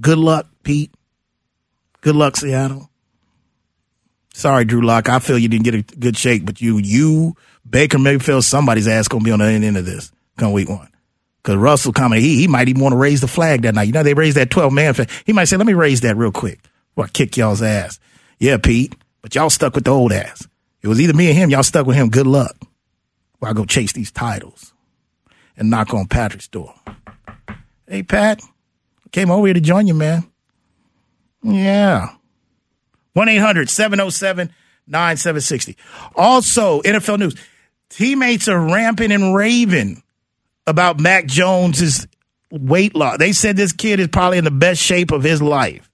Good 0.00 0.18
luck, 0.18 0.46
Pete. 0.62 0.92
Good 2.00 2.16
luck, 2.16 2.36
Seattle. 2.36 2.88
Sorry, 4.34 4.64
Drew 4.64 4.80
Lock. 4.82 5.08
I 5.08 5.18
feel 5.18 5.38
you 5.38 5.48
didn't 5.48 5.64
get 5.64 5.74
a 5.74 5.82
good 5.82 6.16
shake, 6.16 6.46
but 6.46 6.60
you, 6.60 6.78
you, 6.78 7.36
Baker 7.68 7.98
Mayfield, 7.98 8.44
somebody's 8.44 8.88
ass 8.88 9.08
gonna 9.08 9.24
be 9.24 9.30
on 9.30 9.40
the 9.40 9.44
end 9.46 9.76
of 9.76 9.84
this 9.84 10.10
come 10.36 10.52
week 10.52 10.68
one. 10.68 10.88
Cause 11.42 11.56
Russell 11.56 11.92
coming, 11.92 12.20
he, 12.20 12.36
he 12.36 12.48
might 12.48 12.68
even 12.68 12.80
want 12.80 12.92
to 12.92 12.96
raise 12.96 13.20
the 13.20 13.26
flag 13.26 13.62
that 13.62 13.74
night. 13.74 13.88
You 13.88 13.92
know, 13.92 14.04
they 14.04 14.14
raised 14.14 14.36
that 14.36 14.50
12 14.50 14.72
man 14.72 14.94
flag. 14.94 15.10
He 15.26 15.32
might 15.32 15.46
say, 15.46 15.56
let 15.56 15.66
me 15.66 15.74
raise 15.74 16.02
that 16.02 16.16
real 16.16 16.30
quick 16.30 16.60
before 16.94 17.06
I 17.06 17.08
kick 17.08 17.36
y'all's 17.36 17.62
ass. 17.62 17.98
Yeah, 18.38 18.58
Pete, 18.58 18.94
but 19.22 19.34
y'all 19.34 19.50
stuck 19.50 19.74
with 19.74 19.84
the 19.84 19.90
old 19.90 20.12
ass. 20.12 20.46
It 20.82 20.88
was 20.88 21.00
either 21.00 21.14
me 21.14 21.30
or 21.30 21.32
him. 21.32 21.50
Y'all 21.50 21.62
stuck 21.62 21.86
with 21.86 21.96
him. 21.96 22.10
Good 22.10 22.26
luck. 22.26 22.56
While 23.38 23.50
I 23.50 23.54
go 23.54 23.64
chase 23.64 23.92
these 23.92 24.12
titles 24.12 24.72
and 25.56 25.68
knock 25.68 25.92
on 25.94 26.06
Patrick's 26.06 26.48
door. 26.48 26.74
Hey, 27.88 28.02
Pat, 28.02 28.40
came 29.10 29.30
over 29.30 29.46
here 29.46 29.54
to 29.54 29.60
join 29.60 29.86
you, 29.86 29.94
man. 29.94 30.24
Yeah. 31.42 32.10
1 33.14 33.28
800 33.28 33.68
707 33.68 34.52
9760. 34.86 35.76
Also, 36.14 36.80
NFL 36.82 37.18
news 37.18 37.34
teammates 37.88 38.48
are 38.48 38.60
ramping 38.60 39.12
and 39.12 39.34
raving 39.34 40.02
about 40.66 41.00
Mac 41.00 41.26
Jones's 41.26 42.06
weight 42.50 42.94
loss. 42.94 43.18
They 43.18 43.32
said 43.32 43.56
this 43.56 43.72
kid 43.72 44.00
is 44.00 44.08
probably 44.08 44.38
in 44.38 44.44
the 44.44 44.50
best 44.50 44.80
shape 44.80 45.10
of 45.10 45.22
his 45.22 45.42
life. 45.42 45.88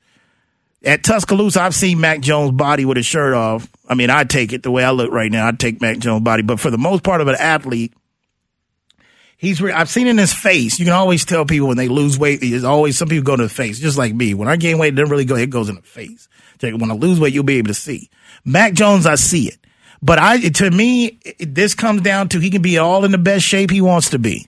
At 0.84 1.02
Tuscaloosa, 1.02 1.60
I've 1.60 1.74
seen 1.74 2.00
Mac 2.00 2.20
Jones' 2.20 2.52
body 2.52 2.84
with 2.84 2.96
his 2.96 3.06
shirt 3.06 3.34
off. 3.34 3.68
I 3.88 3.94
mean, 3.94 4.10
I 4.10 4.24
take 4.24 4.52
it 4.52 4.62
the 4.62 4.70
way 4.70 4.84
I 4.84 4.90
look 4.90 5.10
right 5.10 5.30
now. 5.30 5.46
I'd 5.46 5.58
take 5.58 5.80
Mac 5.80 5.98
Jones' 5.98 6.22
body, 6.22 6.42
but 6.42 6.60
for 6.60 6.70
the 6.70 6.78
most 6.78 7.02
part 7.02 7.20
of 7.20 7.26
an 7.26 7.34
athlete, 7.34 7.92
he's. 9.36 9.60
Re- 9.60 9.72
I've 9.72 9.88
seen 9.88 10.06
in 10.06 10.18
his 10.18 10.32
face. 10.32 10.78
You 10.78 10.84
can 10.84 10.94
always 10.94 11.24
tell 11.24 11.44
people 11.44 11.66
when 11.66 11.76
they 11.76 11.88
lose 11.88 12.16
weight. 12.16 12.40
There's 12.40 12.62
always 12.62 12.96
some 12.96 13.08
people 13.08 13.24
go 13.24 13.36
to 13.36 13.42
the 13.42 13.48
face, 13.48 13.80
just 13.80 13.98
like 13.98 14.14
me. 14.14 14.34
When 14.34 14.48
I 14.48 14.54
gain 14.54 14.78
weight, 14.78 14.92
it 14.92 14.96
doesn't 14.96 15.10
really 15.10 15.24
go. 15.24 15.34
It 15.34 15.50
goes 15.50 15.68
in 15.68 15.74
the 15.76 15.82
face. 15.82 16.28
When 16.60 16.90
I 16.90 16.94
lose 16.94 17.18
weight, 17.18 17.34
you'll 17.34 17.44
be 17.44 17.58
able 17.58 17.68
to 17.68 17.74
see. 17.74 18.08
Mac 18.44 18.74
Jones, 18.74 19.04
I 19.04 19.16
see 19.16 19.48
it, 19.48 19.58
but 20.00 20.20
I 20.20 20.38
to 20.38 20.70
me, 20.70 21.18
this 21.40 21.74
comes 21.74 22.02
down 22.02 22.28
to 22.30 22.38
he 22.38 22.50
can 22.50 22.62
be 22.62 22.78
all 22.78 23.04
in 23.04 23.10
the 23.10 23.18
best 23.18 23.44
shape 23.44 23.70
he 23.70 23.80
wants 23.80 24.10
to 24.10 24.18
be. 24.18 24.46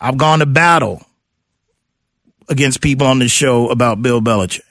I've 0.00 0.16
gone 0.16 0.38
to 0.38 0.46
battle 0.46 1.04
against 2.48 2.80
people 2.80 3.06
on 3.06 3.18
this 3.18 3.30
show 3.30 3.68
about 3.68 4.02
Bill 4.02 4.20
Belichick. 4.20 4.62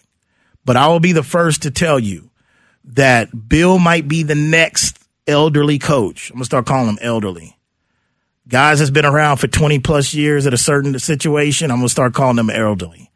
But 0.66 0.76
I 0.76 0.88
will 0.88 1.00
be 1.00 1.14
the 1.14 1.24
first 1.24 1.64
to 1.64 1.72
tell 1.72 2.00
you 2.00 2.30
that 2.86 3.50
Bill 3.50 3.80
might 3.80 4.08
be 4.08 4.24
the 4.24 4.36
next 4.36 5.00
elderly 5.28 5.80
coach. 5.80 6.30
I'm 6.30 6.36
going 6.36 6.42
to 6.42 6.46
start 6.46 6.66
calling 6.66 6.90
him 6.90 7.00
elderly. 7.02 7.58
Guys 8.48 8.80
that's 8.80 8.92
been 8.92 9.06
around 9.06 9.38
for 9.38 9.48
20 9.48 9.80
plus 9.80 10.14
years 10.14 10.48
at 10.48 10.54
a 10.54 10.58
certain 10.58 10.98
situation, 10.98 11.70
I'm 11.70 11.78
going 11.78 11.88
to 11.88 11.92
start 11.92 12.14
calling 12.14 12.36
them 12.36 12.50
elderly. 12.50 13.12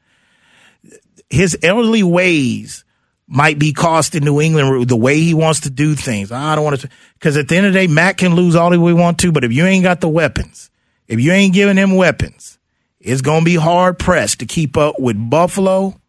His 1.30 1.58
elderly 1.64 2.04
ways 2.04 2.86
might 3.28 3.58
be 3.58 3.74
costing 3.74 4.24
New 4.24 4.40
England 4.40 4.88
the 4.88 4.96
way 4.96 5.20
he 5.20 5.34
wants 5.34 5.62
to 5.62 5.72
do 5.72 5.96
things. 5.96 6.32
I 6.32 6.56
don't 6.56 6.64
want 6.64 6.82
to, 6.82 6.90
because 7.16 7.36
at 7.36 7.48
the 7.48 7.58
end 7.58 7.66
of 7.66 7.74
the 7.74 7.80
day, 7.80 7.88
Matt 7.88 8.18
can 8.18 8.36
lose 8.36 8.56
all 8.56 8.72
he 8.72 8.78
we 8.78 8.94
want 8.94 9.18
to, 9.20 9.32
but 9.32 9.44
if 9.44 9.52
you 9.52 9.66
ain't 9.66 9.84
got 9.84 10.02
the 10.02 10.10
weapons, 10.10 10.70
if 11.08 11.20
you 11.20 11.32
ain't 11.32 11.54
giving 11.54 11.78
him 11.78 11.96
weapons, 11.96 12.58
it's 13.00 13.22
going 13.22 13.42
to 13.42 13.46
be 13.46 13.56
hard 13.56 14.00
pressed 14.00 14.40
to 14.40 14.46
keep 14.46 14.78
up 14.78 15.00
with 15.00 15.18
Buffalo. 15.30 16.00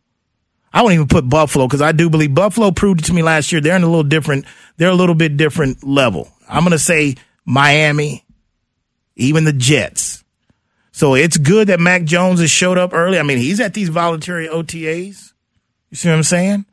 I 0.72 0.82
won't 0.82 0.94
even 0.94 1.08
put 1.08 1.28
Buffalo 1.28 1.66
because 1.66 1.82
I 1.82 1.92
do 1.92 2.10
believe 2.10 2.34
Buffalo 2.34 2.70
proved 2.70 3.00
it 3.00 3.04
to 3.04 3.12
me 3.12 3.22
last 3.22 3.52
year. 3.52 3.60
They're 3.60 3.76
in 3.76 3.82
a 3.82 3.88
little 3.88 4.02
different, 4.02 4.44
they're 4.76 4.90
a 4.90 4.94
little 4.94 5.14
bit 5.14 5.36
different 5.36 5.84
level. 5.84 6.30
I'm 6.48 6.62
going 6.62 6.72
to 6.72 6.78
say 6.78 7.16
Miami, 7.44 8.24
even 9.16 9.44
the 9.44 9.52
Jets. 9.52 10.24
So 10.92 11.14
it's 11.14 11.36
good 11.36 11.68
that 11.68 11.80
Mac 11.80 12.04
Jones 12.04 12.40
has 12.40 12.50
showed 12.50 12.78
up 12.78 12.92
early. 12.92 13.18
I 13.18 13.22
mean, 13.22 13.38
he's 13.38 13.60
at 13.60 13.74
these 13.74 13.88
voluntary 13.88 14.46
OTAs. 14.46 15.32
You 15.90 15.96
see 15.96 16.08
what 16.08 16.16
I'm 16.16 16.22
saying? 16.22 16.66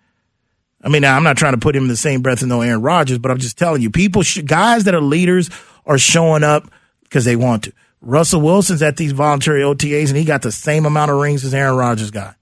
I 0.84 0.90
mean, 0.90 1.06
I'm 1.06 1.24
not 1.24 1.38
trying 1.38 1.54
to 1.54 1.60
put 1.60 1.76
him 1.76 1.84
in 1.84 1.90
the 1.90 1.96
same 1.96 2.22
breath 2.22 2.42
as 2.42 2.48
no 2.48 2.62
Aaron 2.62 2.82
Rodgers, 2.82 3.20
but 3.20 3.32
I'm 3.32 3.38
just 3.38 3.58
telling 3.58 3.82
you, 3.82 3.92
people, 3.92 4.24
sh- 4.24 4.42
guys 4.44 4.84
that 4.86 4.96
are 4.96 5.02
leaders 5.02 5.50
are 5.86 5.98
showing 5.98 6.44
up 6.44 6.70
because 7.04 7.26
they 7.26 7.36
want 7.36 7.64
to. 7.66 7.74
Russell 8.02 8.42
Wilson's 8.42 8.82
at 8.82 8.98
these 8.98 9.12
voluntary 9.12 9.62
OTAs 9.62 10.10
and 10.10 10.18
he 10.18 10.26
got 10.26 10.42
the 10.42 10.52
same 10.52 10.86
amount 10.86 11.12
of 11.12 11.18
rings 11.18 11.46
as 11.46 11.54
Aaron 11.54 11.78
Rodgers 11.78 12.12
got 12.12 12.36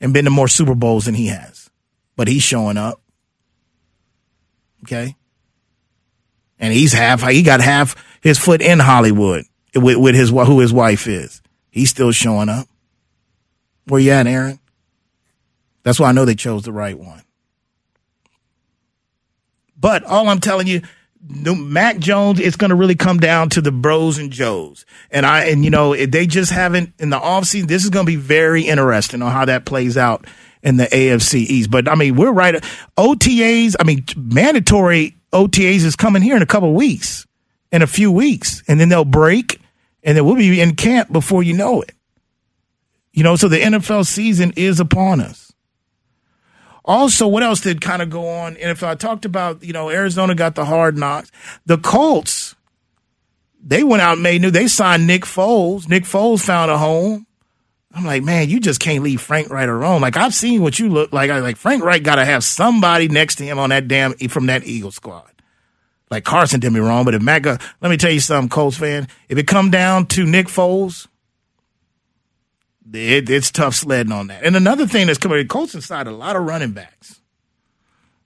and 0.00 0.12
been 0.12 0.24
to 0.24 0.30
more 0.30 0.48
Super 0.48 0.74
Bowls 0.74 1.04
than 1.04 1.14
he 1.14 1.28
has. 1.28 1.70
But 2.16 2.28
he's 2.28 2.42
showing 2.42 2.76
up. 2.76 3.00
Okay. 4.84 5.16
And 6.58 6.72
he's 6.72 6.92
half, 6.92 7.22
he 7.28 7.42
got 7.42 7.60
half 7.60 7.94
his 8.20 8.38
foot 8.38 8.60
in 8.60 8.80
Hollywood 8.80 9.44
with, 9.74 9.96
with 9.96 10.14
his, 10.14 10.30
who 10.30 10.60
his 10.60 10.72
wife 10.72 11.06
is. 11.06 11.40
He's 11.70 11.90
still 11.90 12.12
showing 12.12 12.48
up. 12.48 12.66
Where 13.86 14.00
you 14.00 14.10
at, 14.10 14.26
Aaron? 14.26 14.58
That's 15.82 15.98
why 15.98 16.08
I 16.08 16.12
know 16.12 16.24
they 16.24 16.34
chose 16.34 16.62
the 16.62 16.72
right 16.72 16.98
one. 16.98 17.22
But 19.76 20.04
all 20.04 20.28
I'm 20.28 20.40
telling 20.40 20.68
you, 20.68 20.82
Mac 21.24 21.98
Jones, 21.98 22.40
it's 22.40 22.56
going 22.56 22.70
to 22.70 22.74
really 22.74 22.96
come 22.96 23.18
down 23.18 23.48
to 23.50 23.60
the 23.60 23.70
bros 23.70 24.18
and 24.18 24.30
Joes. 24.30 24.84
And 25.10 25.24
I, 25.24 25.44
and 25.44 25.64
you 25.64 25.70
know, 25.70 25.94
they 25.94 26.26
just 26.26 26.50
haven't 26.50 26.92
in 26.98 27.10
the 27.10 27.18
offseason. 27.18 27.68
This 27.68 27.84
is 27.84 27.90
going 27.90 28.06
to 28.06 28.10
be 28.10 28.16
very 28.16 28.62
interesting 28.62 29.22
on 29.22 29.30
how 29.30 29.44
that 29.44 29.64
plays 29.64 29.96
out 29.96 30.26
in 30.62 30.76
the 30.76 30.86
AFC 30.86 31.34
East. 31.34 31.70
But 31.70 31.88
I 31.88 31.94
mean, 31.94 32.16
we're 32.16 32.32
right. 32.32 32.56
OTAs, 32.96 33.76
I 33.78 33.84
mean, 33.84 34.04
mandatory 34.16 35.16
OTAs 35.32 35.84
is 35.84 35.96
coming 35.96 36.22
here 36.22 36.36
in 36.36 36.42
a 36.42 36.46
couple 36.46 36.72
weeks, 36.74 37.26
in 37.70 37.82
a 37.82 37.86
few 37.86 38.10
weeks, 38.10 38.62
and 38.66 38.80
then 38.80 38.88
they'll 38.88 39.04
break 39.04 39.60
and 40.02 40.16
then 40.16 40.24
we'll 40.24 40.36
be 40.36 40.60
in 40.60 40.74
camp 40.74 41.12
before 41.12 41.42
you 41.42 41.54
know 41.54 41.82
it. 41.82 41.92
You 43.12 43.22
know, 43.22 43.36
so 43.36 43.48
the 43.48 43.58
NFL 43.58 44.06
season 44.06 44.52
is 44.56 44.80
upon 44.80 45.20
us. 45.20 45.41
Also, 46.84 47.28
what 47.28 47.42
else 47.42 47.60
did 47.60 47.80
kind 47.80 48.02
of 48.02 48.10
go 48.10 48.28
on? 48.28 48.56
And 48.56 48.70
if 48.70 48.82
I 48.82 48.94
talked 48.94 49.24
about, 49.24 49.62
you 49.62 49.72
know, 49.72 49.90
Arizona 49.90 50.34
got 50.34 50.54
the 50.54 50.64
hard 50.64 50.98
knocks. 50.98 51.30
The 51.64 51.78
Colts, 51.78 52.56
they 53.62 53.84
went 53.84 54.02
out 54.02 54.14
and 54.14 54.22
made 54.22 54.42
new. 54.42 54.50
They 54.50 54.66
signed 54.66 55.06
Nick 55.06 55.22
Foles. 55.22 55.88
Nick 55.88 56.04
Foles 56.04 56.44
found 56.44 56.70
a 56.70 56.78
home. 56.78 57.26
I'm 57.94 58.04
like, 58.04 58.22
man, 58.22 58.48
you 58.48 58.58
just 58.58 58.80
can't 58.80 59.04
leave 59.04 59.20
Frank 59.20 59.50
Reich 59.50 59.68
alone. 59.68 60.00
Like 60.00 60.16
I've 60.16 60.34
seen 60.34 60.62
what 60.62 60.78
you 60.78 60.88
look 60.88 61.12
like. 61.12 61.30
I 61.30 61.40
like 61.40 61.56
Frank 61.56 61.84
Reich 61.84 62.02
got 62.02 62.16
to 62.16 62.24
have 62.24 62.42
somebody 62.42 63.08
next 63.08 63.36
to 63.36 63.44
him 63.44 63.58
on 63.58 63.70
that 63.70 63.86
damn 63.86 64.14
from 64.14 64.46
that 64.46 64.64
Eagle 64.64 64.90
squad. 64.90 65.30
Like 66.10 66.24
Carson 66.24 66.60
did 66.60 66.72
me 66.72 66.80
wrong, 66.80 67.04
but 67.04 67.14
if 67.14 67.22
Mac, 67.22 67.46
uh, 67.46 67.58
let 67.80 67.90
me 67.90 67.96
tell 67.96 68.10
you 68.10 68.20
something, 68.20 68.48
Colts 68.48 68.76
fan. 68.76 69.08
If 69.28 69.38
it 69.38 69.46
come 69.46 69.70
down 69.70 70.06
to 70.08 70.26
Nick 70.26 70.46
Foles, 70.46 71.06
it, 72.94 73.30
it's 73.30 73.50
tough 73.50 73.74
sledding 73.74 74.12
on 74.12 74.28
that. 74.28 74.44
And 74.44 74.56
another 74.56 74.86
thing 74.86 75.06
that's 75.06 75.18
coming, 75.18 75.46
Colts 75.48 75.74
inside 75.74 76.06
a 76.06 76.12
lot 76.12 76.36
of 76.36 76.44
running 76.44 76.72
backs. 76.72 77.20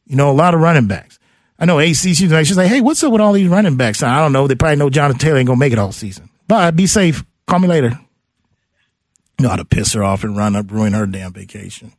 You 0.06 0.16
know, 0.16 0.30
a 0.30 0.32
lot 0.32 0.54
of 0.54 0.60
running 0.60 0.86
backs. 0.86 1.18
I 1.58 1.64
know 1.64 1.80
AC, 1.80 2.14
she's 2.14 2.30
like, 2.30 2.46
she's 2.46 2.56
like, 2.56 2.68
hey, 2.68 2.80
what's 2.80 3.02
up 3.02 3.12
with 3.12 3.20
all 3.20 3.32
these 3.32 3.48
running 3.48 3.76
backs? 3.76 4.02
I 4.02 4.20
don't 4.20 4.32
know. 4.32 4.46
They 4.46 4.54
probably 4.54 4.76
know 4.76 4.90
Jonathan 4.90 5.18
Taylor 5.18 5.38
ain't 5.38 5.46
gonna 5.46 5.58
make 5.58 5.72
it 5.72 5.78
all 5.78 5.92
season. 5.92 6.28
But 6.46 6.76
be 6.76 6.86
safe. 6.86 7.24
Call 7.46 7.60
me 7.60 7.68
later. 7.68 7.98
You 9.38 9.42
know 9.42 9.48
how 9.48 9.56
to 9.56 9.64
piss 9.64 9.92
her 9.94 10.04
off 10.04 10.24
and 10.24 10.36
run 10.36 10.56
up, 10.56 10.70
ruin 10.70 10.92
her 10.92 11.06
damn 11.06 11.32
vacation. 11.32 11.92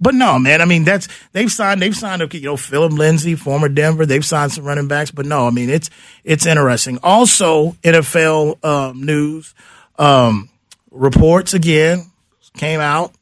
But 0.00 0.14
no, 0.14 0.38
man. 0.38 0.60
I 0.60 0.64
mean, 0.64 0.82
that's 0.82 1.06
they've 1.30 1.50
signed. 1.50 1.80
They've 1.80 1.94
signed. 1.94 2.22
Up. 2.22 2.34
You 2.34 2.40
know, 2.42 2.56
Phillip 2.56 2.92
Lindsay, 2.92 3.36
former 3.36 3.68
Denver. 3.68 4.04
They've 4.04 4.24
signed 4.24 4.50
some 4.50 4.64
running 4.64 4.88
backs. 4.88 5.12
But 5.12 5.26
no, 5.26 5.46
I 5.46 5.50
mean, 5.50 5.70
it's 5.70 5.90
it's 6.24 6.44
interesting. 6.44 6.98
Also, 7.04 7.72
NFL 7.82 8.64
um, 8.64 9.04
news. 9.04 9.54
Um, 9.98 10.48
reports 10.92 11.54
again 11.54 12.10
came 12.56 12.80
out. 12.80 13.12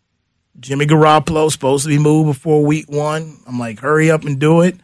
Jimmy 0.58 0.86
Garoppolo 0.86 1.50
supposed 1.50 1.84
to 1.84 1.88
be 1.88 1.98
moved 1.98 2.28
before 2.28 2.64
week 2.64 2.90
one. 2.90 3.38
I'm 3.46 3.58
like, 3.58 3.80
hurry 3.80 4.10
up 4.10 4.24
and 4.24 4.38
do 4.38 4.60
it. 4.62 4.76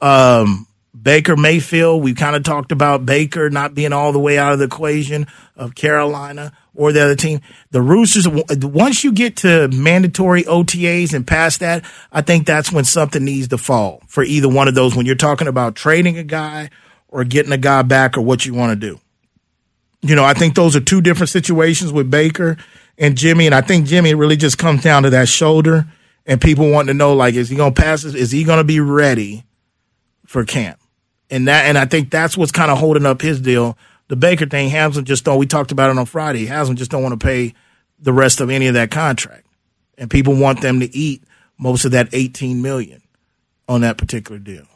Um, 0.00 0.66
Baker 1.00 1.36
Mayfield, 1.36 2.02
we 2.02 2.14
kind 2.14 2.36
of 2.36 2.42
talked 2.42 2.72
about 2.72 3.06
Baker 3.06 3.50
not 3.50 3.74
being 3.74 3.92
all 3.92 4.12
the 4.12 4.18
way 4.18 4.38
out 4.38 4.52
of 4.52 4.58
the 4.58 4.66
equation 4.66 5.26
of 5.56 5.74
Carolina 5.74 6.52
or 6.74 6.92
the 6.92 7.02
other 7.02 7.16
team. 7.16 7.40
The 7.70 7.82
Roosters, 7.82 8.28
once 8.28 9.02
you 9.02 9.12
get 9.12 9.36
to 9.38 9.68
mandatory 9.68 10.44
OTAs 10.44 11.12
and 11.12 11.26
past 11.26 11.60
that, 11.60 11.84
I 12.12 12.22
think 12.22 12.46
that's 12.46 12.70
when 12.70 12.84
something 12.84 13.24
needs 13.24 13.48
to 13.48 13.58
fall 13.58 14.02
for 14.06 14.22
either 14.22 14.48
one 14.48 14.68
of 14.68 14.74
those 14.74 14.94
when 14.94 15.06
you're 15.06 15.16
talking 15.16 15.48
about 15.48 15.74
trading 15.74 16.18
a 16.18 16.24
guy 16.24 16.70
or 17.08 17.24
getting 17.24 17.52
a 17.52 17.58
guy 17.58 17.82
back 17.82 18.16
or 18.16 18.20
what 18.20 18.46
you 18.46 18.54
want 18.54 18.78
to 18.78 18.88
do. 18.88 19.00
You 20.02 20.14
know, 20.14 20.24
I 20.24 20.34
think 20.34 20.54
those 20.54 20.76
are 20.76 20.80
two 20.80 21.00
different 21.00 21.30
situations 21.30 21.92
with 21.92 22.10
Baker 22.10 22.56
and 22.98 23.16
Jimmy. 23.16 23.46
And 23.46 23.54
I 23.54 23.60
think 23.60 23.86
Jimmy 23.86 24.14
really 24.14 24.36
just 24.36 24.58
comes 24.58 24.82
down 24.82 25.02
to 25.04 25.10
that 25.10 25.28
shoulder 25.28 25.86
and 26.26 26.40
people 26.40 26.70
want 26.70 26.88
to 26.88 26.94
know, 26.94 27.14
like, 27.14 27.34
is 27.34 27.48
he 27.48 27.56
going 27.56 27.72
to 27.72 27.80
pass 27.80 28.02
this? 28.02 28.14
Is 28.14 28.32
he 28.32 28.44
to 28.44 28.64
be 28.64 28.80
ready 28.80 29.44
for 30.26 30.44
camp? 30.44 30.80
And 31.30 31.48
that, 31.48 31.66
and 31.66 31.78
I 31.78 31.86
think 31.86 32.10
that's 32.10 32.36
what's 32.36 32.52
kind 32.52 32.70
of 32.70 32.78
holding 32.78 33.06
up 33.06 33.20
his 33.20 33.40
deal. 33.40 33.78
The 34.08 34.16
Baker 34.16 34.46
thing, 34.46 34.68
Haslam 34.70 35.04
just 35.04 35.24
don't, 35.24 35.38
we 35.38 35.46
talked 35.46 35.72
about 35.72 35.90
it 35.90 35.98
on 35.98 36.06
Friday. 36.06 36.46
Haslam 36.46 36.76
just 36.76 36.90
don't 36.90 37.02
want 37.02 37.18
to 37.18 37.24
pay 37.24 37.54
the 37.98 38.12
rest 38.12 38.40
of 38.40 38.50
any 38.50 38.66
of 38.66 38.74
that 38.74 38.90
contract. 38.90 39.46
And 39.98 40.10
people 40.10 40.36
want 40.36 40.60
them 40.60 40.80
to 40.80 40.96
eat 40.96 41.24
most 41.58 41.84
of 41.84 41.92
that 41.92 42.08
18 42.12 42.60
million 42.60 43.02
on 43.68 43.80
that 43.80 43.98
particular 43.98 44.38
deal. 44.38 44.66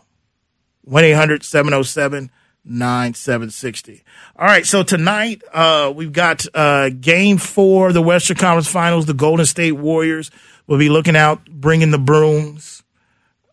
1 0.83 1.05
800 1.05 1.45
707 1.45 2.31
9760. 2.65 4.03
All 4.37 4.47
right, 4.47 4.67
so 4.67 4.83
tonight 4.83 5.43
uh, 5.53 5.93
we've 5.95 6.13
got 6.13 6.47
uh, 6.55 6.91
game 6.91 7.39
four 7.39 7.93
the 7.93 8.03
Western 8.03 8.37
Conference 8.37 8.69
Finals. 8.69 9.07
The 9.07 9.15
Golden 9.15 9.47
State 9.47 9.73
Warriors 9.73 10.31
will 10.67 10.79
be 10.79 10.89
looking 10.89 11.17
out, 11.17 11.45
bringing 11.47 11.91
the 11.91 11.99
brooms. 11.99 12.83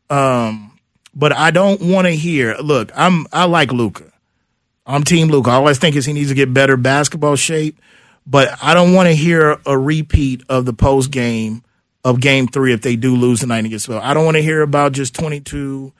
Um, 0.09 0.79
but 1.13 1.33
I 1.33 1.51
don't 1.51 1.81
want 1.81 2.05
to 2.05 2.15
hear. 2.15 2.55
Look, 2.57 2.91
I'm 2.95 3.25
I 3.33 3.45
like 3.45 3.71
Luka. 3.71 4.11
I'm 4.85 5.03
Team 5.03 5.27
Luka. 5.27 5.49
I 5.49 5.55
always 5.55 5.79
think 5.79 5.95
is 5.95 6.05
he 6.05 6.13
needs 6.13 6.29
to 6.29 6.35
get 6.35 6.53
better 6.53 6.77
basketball 6.77 7.35
shape, 7.35 7.81
but 8.25 8.49
I 8.61 8.73
don't 8.73 8.93
want 8.93 9.07
to 9.07 9.15
hear 9.15 9.57
a 9.65 9.77
repeat 9.77 10.43
of 10.47 10.65
the 10.65 10.73
post 10.73 11.11
game 11.11 11.63
of 12.05 12.21
Game 12.21 12.47
Three 12.47 12.71
if 12.71 12.81
they 12.81 12.95
do 12.95 13.15
lose 13.15 13.41
tonight 13.41 13.65
against 13.65 13.87
Phil. 13.87 13.99
I 13.99 14.13
don't 14.13 14.25
want 14.25 14.37
to 14.37 14.43
hear 14.43 14.61
about 14.61 14.91
just 14.91 15.15
22 15.15 15.91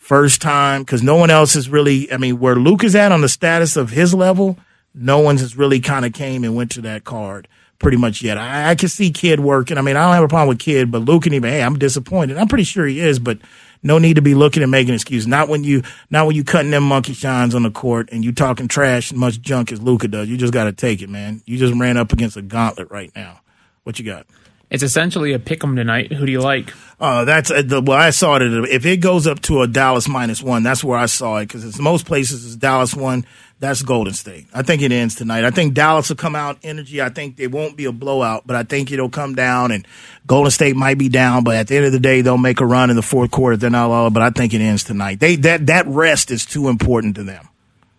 first 0.00 0.42
time 0.42 0.82
because 0.82 1.04
no 1.04 1.14
one 1.14 1.30
else 1.30 1.54
is 1.54 1.68
really. 1.68 2.12
I 2.12 2.16
mean, 2.16 2.40
where 2.40 2.56
Luke 2.56 2.82
is 2.82 2.96
at 2.96 3.12
on 3.12 3.20
the 3.20 3.28
status 3.28 3.76
of 3.76 3.90
his 3.90 4.12
level, 4.12 4.58
no 4.92 5.20
one's 5.20 5.40
has 5.40 5.56
really 5.56 5.78
kind 5.78 6.04
of 6.04 6.12
came 6.12 6.42
and 6.42 6.56
went 6.56 6.72
to 6.72 6.80
that 6.80 7.04
card 7.04 7.46
pretty 7.78 7.96
much 7.96 8.22
yet. 8.22 8.36
I, 8.38 8.70
I 8.70 8.74
can 8.74 8.88
see 8.88 9.10
Kidd 9.10 9.40
working. 9.40 9.78
I 9.78 9.80
mean, 9.80 9.96
I 9.96 10.04
don't 10.04 10.14
have 10.14 10.24
a 10.24 10.28
problem 10.28 10.48
with 10.48 10.58
Kidd, 10.58 10.90
but 10.90 11.02
Luke 11.02 11.26
and 11.26 11.34
even 11.34 11.50
hey, 11.50 11.62
I'm 11.62 11.78
disappointed. 11.78 12.36
I'm 12.36 12.48
pretty 12.48 12.64
sure 12.64 12.86
he 12.86 13.00
is, 13.00 13.18
but 13.18 13.38
no 13.82 13.98
need 13.98 14.14
to 14.14 14.22
be 14.22 14.34
looking 14.34 14.62
and 14.62 14.70
making 14.70 14.94
excuses. 14.94 15.26
Not 15.26 15.48
when 15.48 15.64
you, 15.64 15.82
not 16.10 16.26
when 16.26 16.36
you 16.36 16.44
cutting 16.44 16.70
them 16.70 16.84
monkey 16.84 17.14
shines 17.14 17.54
on 17.54 17.62
the 17.62 17.70
court 17.70 18.10
and 18.12 18.24
you 18.24 18.32
talking 18.32 18.68
trash 18.68 19.10
and 19.10 19.18
much 19.18 19.40
junk 19.40 19.72
as 19.72 19.80
Luka 19.80 20.08
does. 20.08 20.28
You 20.28 20.36
just 20.36 20.52
got 20.52 20.64
to 20.64 20.72
take 20.72 21.02
it, 21.02 21.08
man. 21.08 21.42
You 21.46 21.56
just 21.56 21.74
ran 21.74 21.96
up 21.96 22.12
against 22.12 22.36
a 22.36 22.42
gauntlet 22.42 22.90
right 22.90 23.10
now. 23.16 23.40
What 23.84 23.98
you 23.98 24.04
got? 24.04 24.26
It's 24.70 24.84
essentially 24.84 25.32
a 25.32 25.38
pick 25.38 25.64
'em 25.64 25.74
tonight. 25.74 26.12
Who 26.12 26.24
do 26.24 26.32
you 26.32 26.40
like? 26.40 26.72
Uh, 27.00 27.24
that's 27.24 27.50
uh, 27.50 27.62
the 27.64 27.80
well. 27.80 27.98
I 27.98 28.10
saw 28.10 28.36
it. 28.36 28.42
If 28.70 28.86
it 28.86 28.98
goes 28.98 29.26
up 29.26 29.40
to 29.42 29.62
a 29.62 29.66
Dallas 29.66 30.06
minus 30.06 30.42
one, 30.42 30.62
that's 30.62 30.84
where 30.84 30.98
I 30.98 31.06
saw 31.06 31.38
it 31.38 31.48
because 31.48 31.78
most 31.80 32.06
places 32.06 32.44
is 32.44 32.56
Dallas 32.56 32.94
one. 32.94 33.26
That's 33.58 33.82
Golden 33.82 34.14
State. 34.14 34.46
I 34.54 34.62
think 34.62 34.80
it 34.80 34.92
ends 34.92 35.14
tonight. 35.14 35.44
I 35.44 35.50
think 35.50 35.74
Dallas 35.74 36.08
will 36.08 36.16
come 36.16 36.34
out 36.34 36.58
energy. 36.62 37.02
I 37.02 37.10
think 37.10 37.38
it 37.38 37.50
won't 37.50 37.76
be 37.76 37.84
a 37.84 37.92
blowout, 37.92 38.46
but 38.46 38.56
I 38.56 38.62
think 38.62 38.90
it'll 38.90 39.10
come 39.10 39.34
down 39.34 39.70
and 39.70 39.86
Golden 40.26 40.50
State 40.50 40.76
might 40.76 40.96
be 40.96 41.08
down. 41.10 41.42
But 41.44 41.56
at 41.56 41.68
the 41.68 41.76
end 41.76 41.86
of 41.86 41.92
the 41.92 42.00
day, 42.00 42.22
they'll 42.22 42.38
make 42.38 42.60
a 42.60 42.66
run 42.66 42.90
in 42.90 42.96
the 42.96 43.02
fourth 43.02 43.30
quarter. 43.30 43.56
They're 43.56 43.70
not 43.70 43.90
all. 43.90 44.10
But 44.10 44.22
I 44.22 44.30
think 44.30 44.54
it 44.54 44.60
ends 44.60 44.84
tonight. 44.84 45.20
They 45.20 45.36
that 45.36 45.66
that 45.66 45.86
rest 45.88 46.30
is 46.30 46.46
too 46.46 46.68
important 46.68 47.16
to 47.16 47.24
them. 47.24 47.48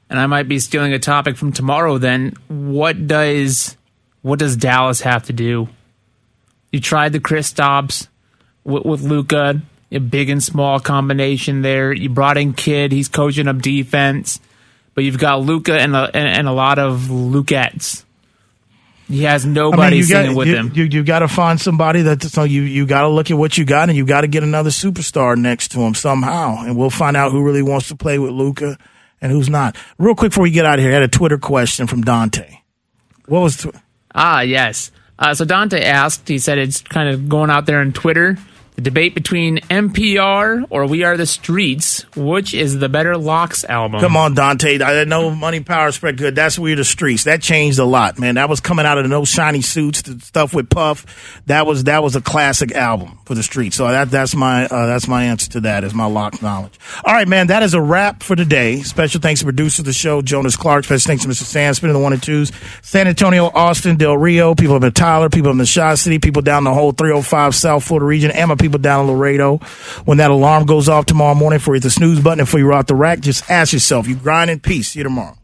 And 0.10 0.20
I 0.20 0.26
might 0.28 0.48
be 0.48 0.60
stealing 0.60 0.94
a 0.94 1.00
topic 1.00 1.38
from 1.38 1.52
tomorrow. 1.52 1.98
Then 1.98 2.34
what 2.48 3.08
does 3.08 3.78
what 4.22 4.40
does 4.40 4.56
Dallas 4.56 5.02
have 5.02 5.24
to 5.24 5.34
do 5.34 5.68
you 6.72 6.80
tried 6.80 7.14
the 7.14 7.20
Kristaps 7.20 8.08
with, 8.64 8.86
with 8.86 9.02
Luka, 9.02 9.62
a 9.92 10.00
big 10.00 10.30
and 10.30 10.42
small 10.42 10.80
combination 10.80 11.62
there. 11.62 11.92
You 11.92 12.10
brought 12.10 12.38
in 12.38 12.54
Kidd; 12.54 12.92
he's 12.92 13.08
coaching 13.08 13.48
up 13.48 13.62
defense, 13.62 14.40
but 14.94 15.04
you've 15.04 15.20
got 15.20 15.42
Luka 15.42 15.80
and 15.80 15.96
a, 15.96 16.10
and, 16.14 16.28
and 16.28 16.48
a 16.48 16.54
lot 16.54 16.80
of 16.80 17.02
Lukettes. 17.10 18.06
He 19.08 19.24
has 19.24 19.46
nobody 19.46 19.82
I 19.82 19.90
mean, 19.90 20.04
singing 20.04 20.32
got, 20.32 20.38
with 20.38 20.48
you, 20.48 20.56
him. 20.56 20.72
You, 20.74 20.84
you 20.86 21.04
got 21.04 21.20
to 21.20 21.28
find 21.28 21.60
somebody 21.60 22.04
that 22.04 22.24
so 22.24 22.44
you 22.44 22.62
you 22.62 22.86
got 22.86 23.02
to 23.02 23.10
look 23.10 23.30
at 23.30 23.38
what 23.38 23.58
you 23.58 23.66
got, 23.66 23.90
and 23.90 23.98
you 23.98 24.06
got 24.06 24.22
to 24.22 24.28
get 24.28 24.44
another 24.44 24.70
superstar 24.70 25.38
next 25.38 25.72
to 25.72 25.82
him 25.82 25.94
somehow, 25.94 26.64
and 26.64 26.78
we'll 26.78 26.90
find 26.90 27.18
out 27.18 27.32
who 27.32 27.44
really 27.44 27.62
wants 27.62 27.90
to 27.90 27.96
play 27.96 28.18
with 28.20 28.32
Luka 28.32 28.78
and 29.22 29.32
who's 29.32 29.50
not. 29.50 29.76
Real 29.98 30.16
quick 30.16 30.32
before 30.32 30.44
we 30.44 30.52
get 30.52 30.66
out 30.66 30.80
of 30.80 30.84
here, 30.84 30.92
I 30.92 30.96
had 30.96 31.04
a 31.04 31.10
Twitter 31.10 31.38
question 31.38 31.88
from 31.88 32.04
Dante. 32.04 32.60
What 33.26 33.42
was? 33.42 33.58
Tw- 33.58 33.76
ah, 34.16 34.42
yes. 34.42 34.92
Uh, 35.22 35.36
so 35.36 35.46
Dante 35.46 35.82
asked, 35.82 36.28
he 36.28 36.40
said 36.40 36.58
it's 36.58 36.82
kind 36.82 37.08
of 37.08 37.30
going 37.30 37.52
out 37.52 37.68
there 37.68 37.80
on 37.80 37.94
Twitter 37.94 38.38
The 38.76 38.82
debate 38.82 39.14
between 39.14 39.58
MPR 39.58 40.66
or 40.70 40.86
We 40.88 41.04
Are 41.04 41.18
the 41.18 41.26
Streets, 41.26 42.06
which 42.16 42.54
is 42.54 42.80
the 42.80 42.90
better 42.90 43.18
LOX 43.18 43.66
album? 43.66 44.00
Come 44.00 44.16
on, 44.16 44.34
Dante. 44.34 44.82
I 44.82 45.04
know 45.04 45.30
money, 45.30 45.60
power, 45.60 45.92
spread 45.92 46.18
good. 46.18 46.36
That's 46.36 46.58
We 46.58 46.74
Are 46.74 46.78
the 46.78 46.86
Streets. 46.86 47.26
That 47.26 47.42
changed 47.42 47.80
a 47.80 47.86
lot, 47.86 48.18
man. 48.18 48.36
That 48.36 48.50
was 48.50 48.60
coming 48.60 48.86
out 48.86 48.98
of 48.98 49.04
the 49.04 49.10
no 49.10 49.26
shiny 49.26 49.62
suits, 49.62 50.02
the 50.04 50.20
stuff 50.20 50.54
with 50.54 50.70
Puff. 50.70 51.42
That 51.48 51.66
was 51.68 51.84
that 51.84 52.02
was 52.02 52.16
a 52.16 52.22
classic 52.22 52.72
album 52.72 53.20
for 53.26 53.36
the 53.36 53.44
streets. 53.44 53.76
So 53.76 53.88
that 53.88 54.10
that's 54.10 54.36
my 54.36 54.66
uh, 54.66 54.86
that's 54.88 55.08
my 55.08 55.26
answer 55.26 55.50
to 55.52 55.62
that 55.62 55.84
is 55.84 55.94
my 55.94 56.06
lock 56.06 56.42
knowledge. 56.42 56.80
All 57.04 57.14
right, 57.14 57.28
man. 57.28 57.48
That 57.48 57.64
is 57.64 57.74
a 57.74 57.82
wrap 57.82 58.24
for 58.24 58.36
today. 58.36 58.82
Special 58.82 59.20
thanks 59.20 59.42
to 59.42 59.46
producer 59.46 59.82
of 59.82 59.86
the 59.86 59.94
show, 59.94 60.22
Jonas 60.22 60.56
Clark. 60.56 60.86
Special 60.86 61.08
thanks 61.08 61.24
to 61.24 61.30
Mr. 61.30 61.44
Sam 61.44 61.74
spinning 61.74 61.96
the 61.96 62.02
one 62.02 62.14
and 62.14 62.24
twos, 62.24 62.52
San 62.82 63.08
Antonio, 63.08 63.46
Austin, 63.54 63.98
Del 63.98 64.18
Rio, 64.18 64.56
people 64.56 64.76
up 64.76 64.84
in 64.84 64.92
Tyler, 64.94 65.30
people 65.30 65.52
in 65.52 65.58
the 65.58 65.66
Shaw 65.66 65.96
City, 65.96 66.20
people 66.20 66.42
down 66.42 66.64
the 66.64 66.74
whole 66.74 66.92
305 66.92 67.56
South 67.56 67.84
Florida 67.84 68.06
region, 68.06 68.32
and 68.32 68.50
my 68.50 68.56
people 68.62 68.80
down 68.80 69.06
in 69.06 69.12
Laredo. 69.12 69.58
When 70.06 70.20
that 70.20 70.32
alarm 70.32 70.66
goes 70.66 70.88
off 70.88 71.06
tomorrow 71.06 71.36
morning 71.36 71.60
for 71.60 71.74
you, 71.74 71.82
the 71.82 71.90
snooze 71.90 72.22
button 72.22 72.46
for 72.46 72.60
you 72.60 72.72
out 72.72 72.88
the 72.88 72.96
rack, 72.96 73.20
just 73.20 73.50
ask 73.50 73.74
yourself, 73.74 74.08
you 74.08 74.16
grind 74.16 74.50
in 74.50 74.60
peace. 74.60 74.90
See 74.90 75.00
you 75.00 75.04
tomorrow. 75.04 75.38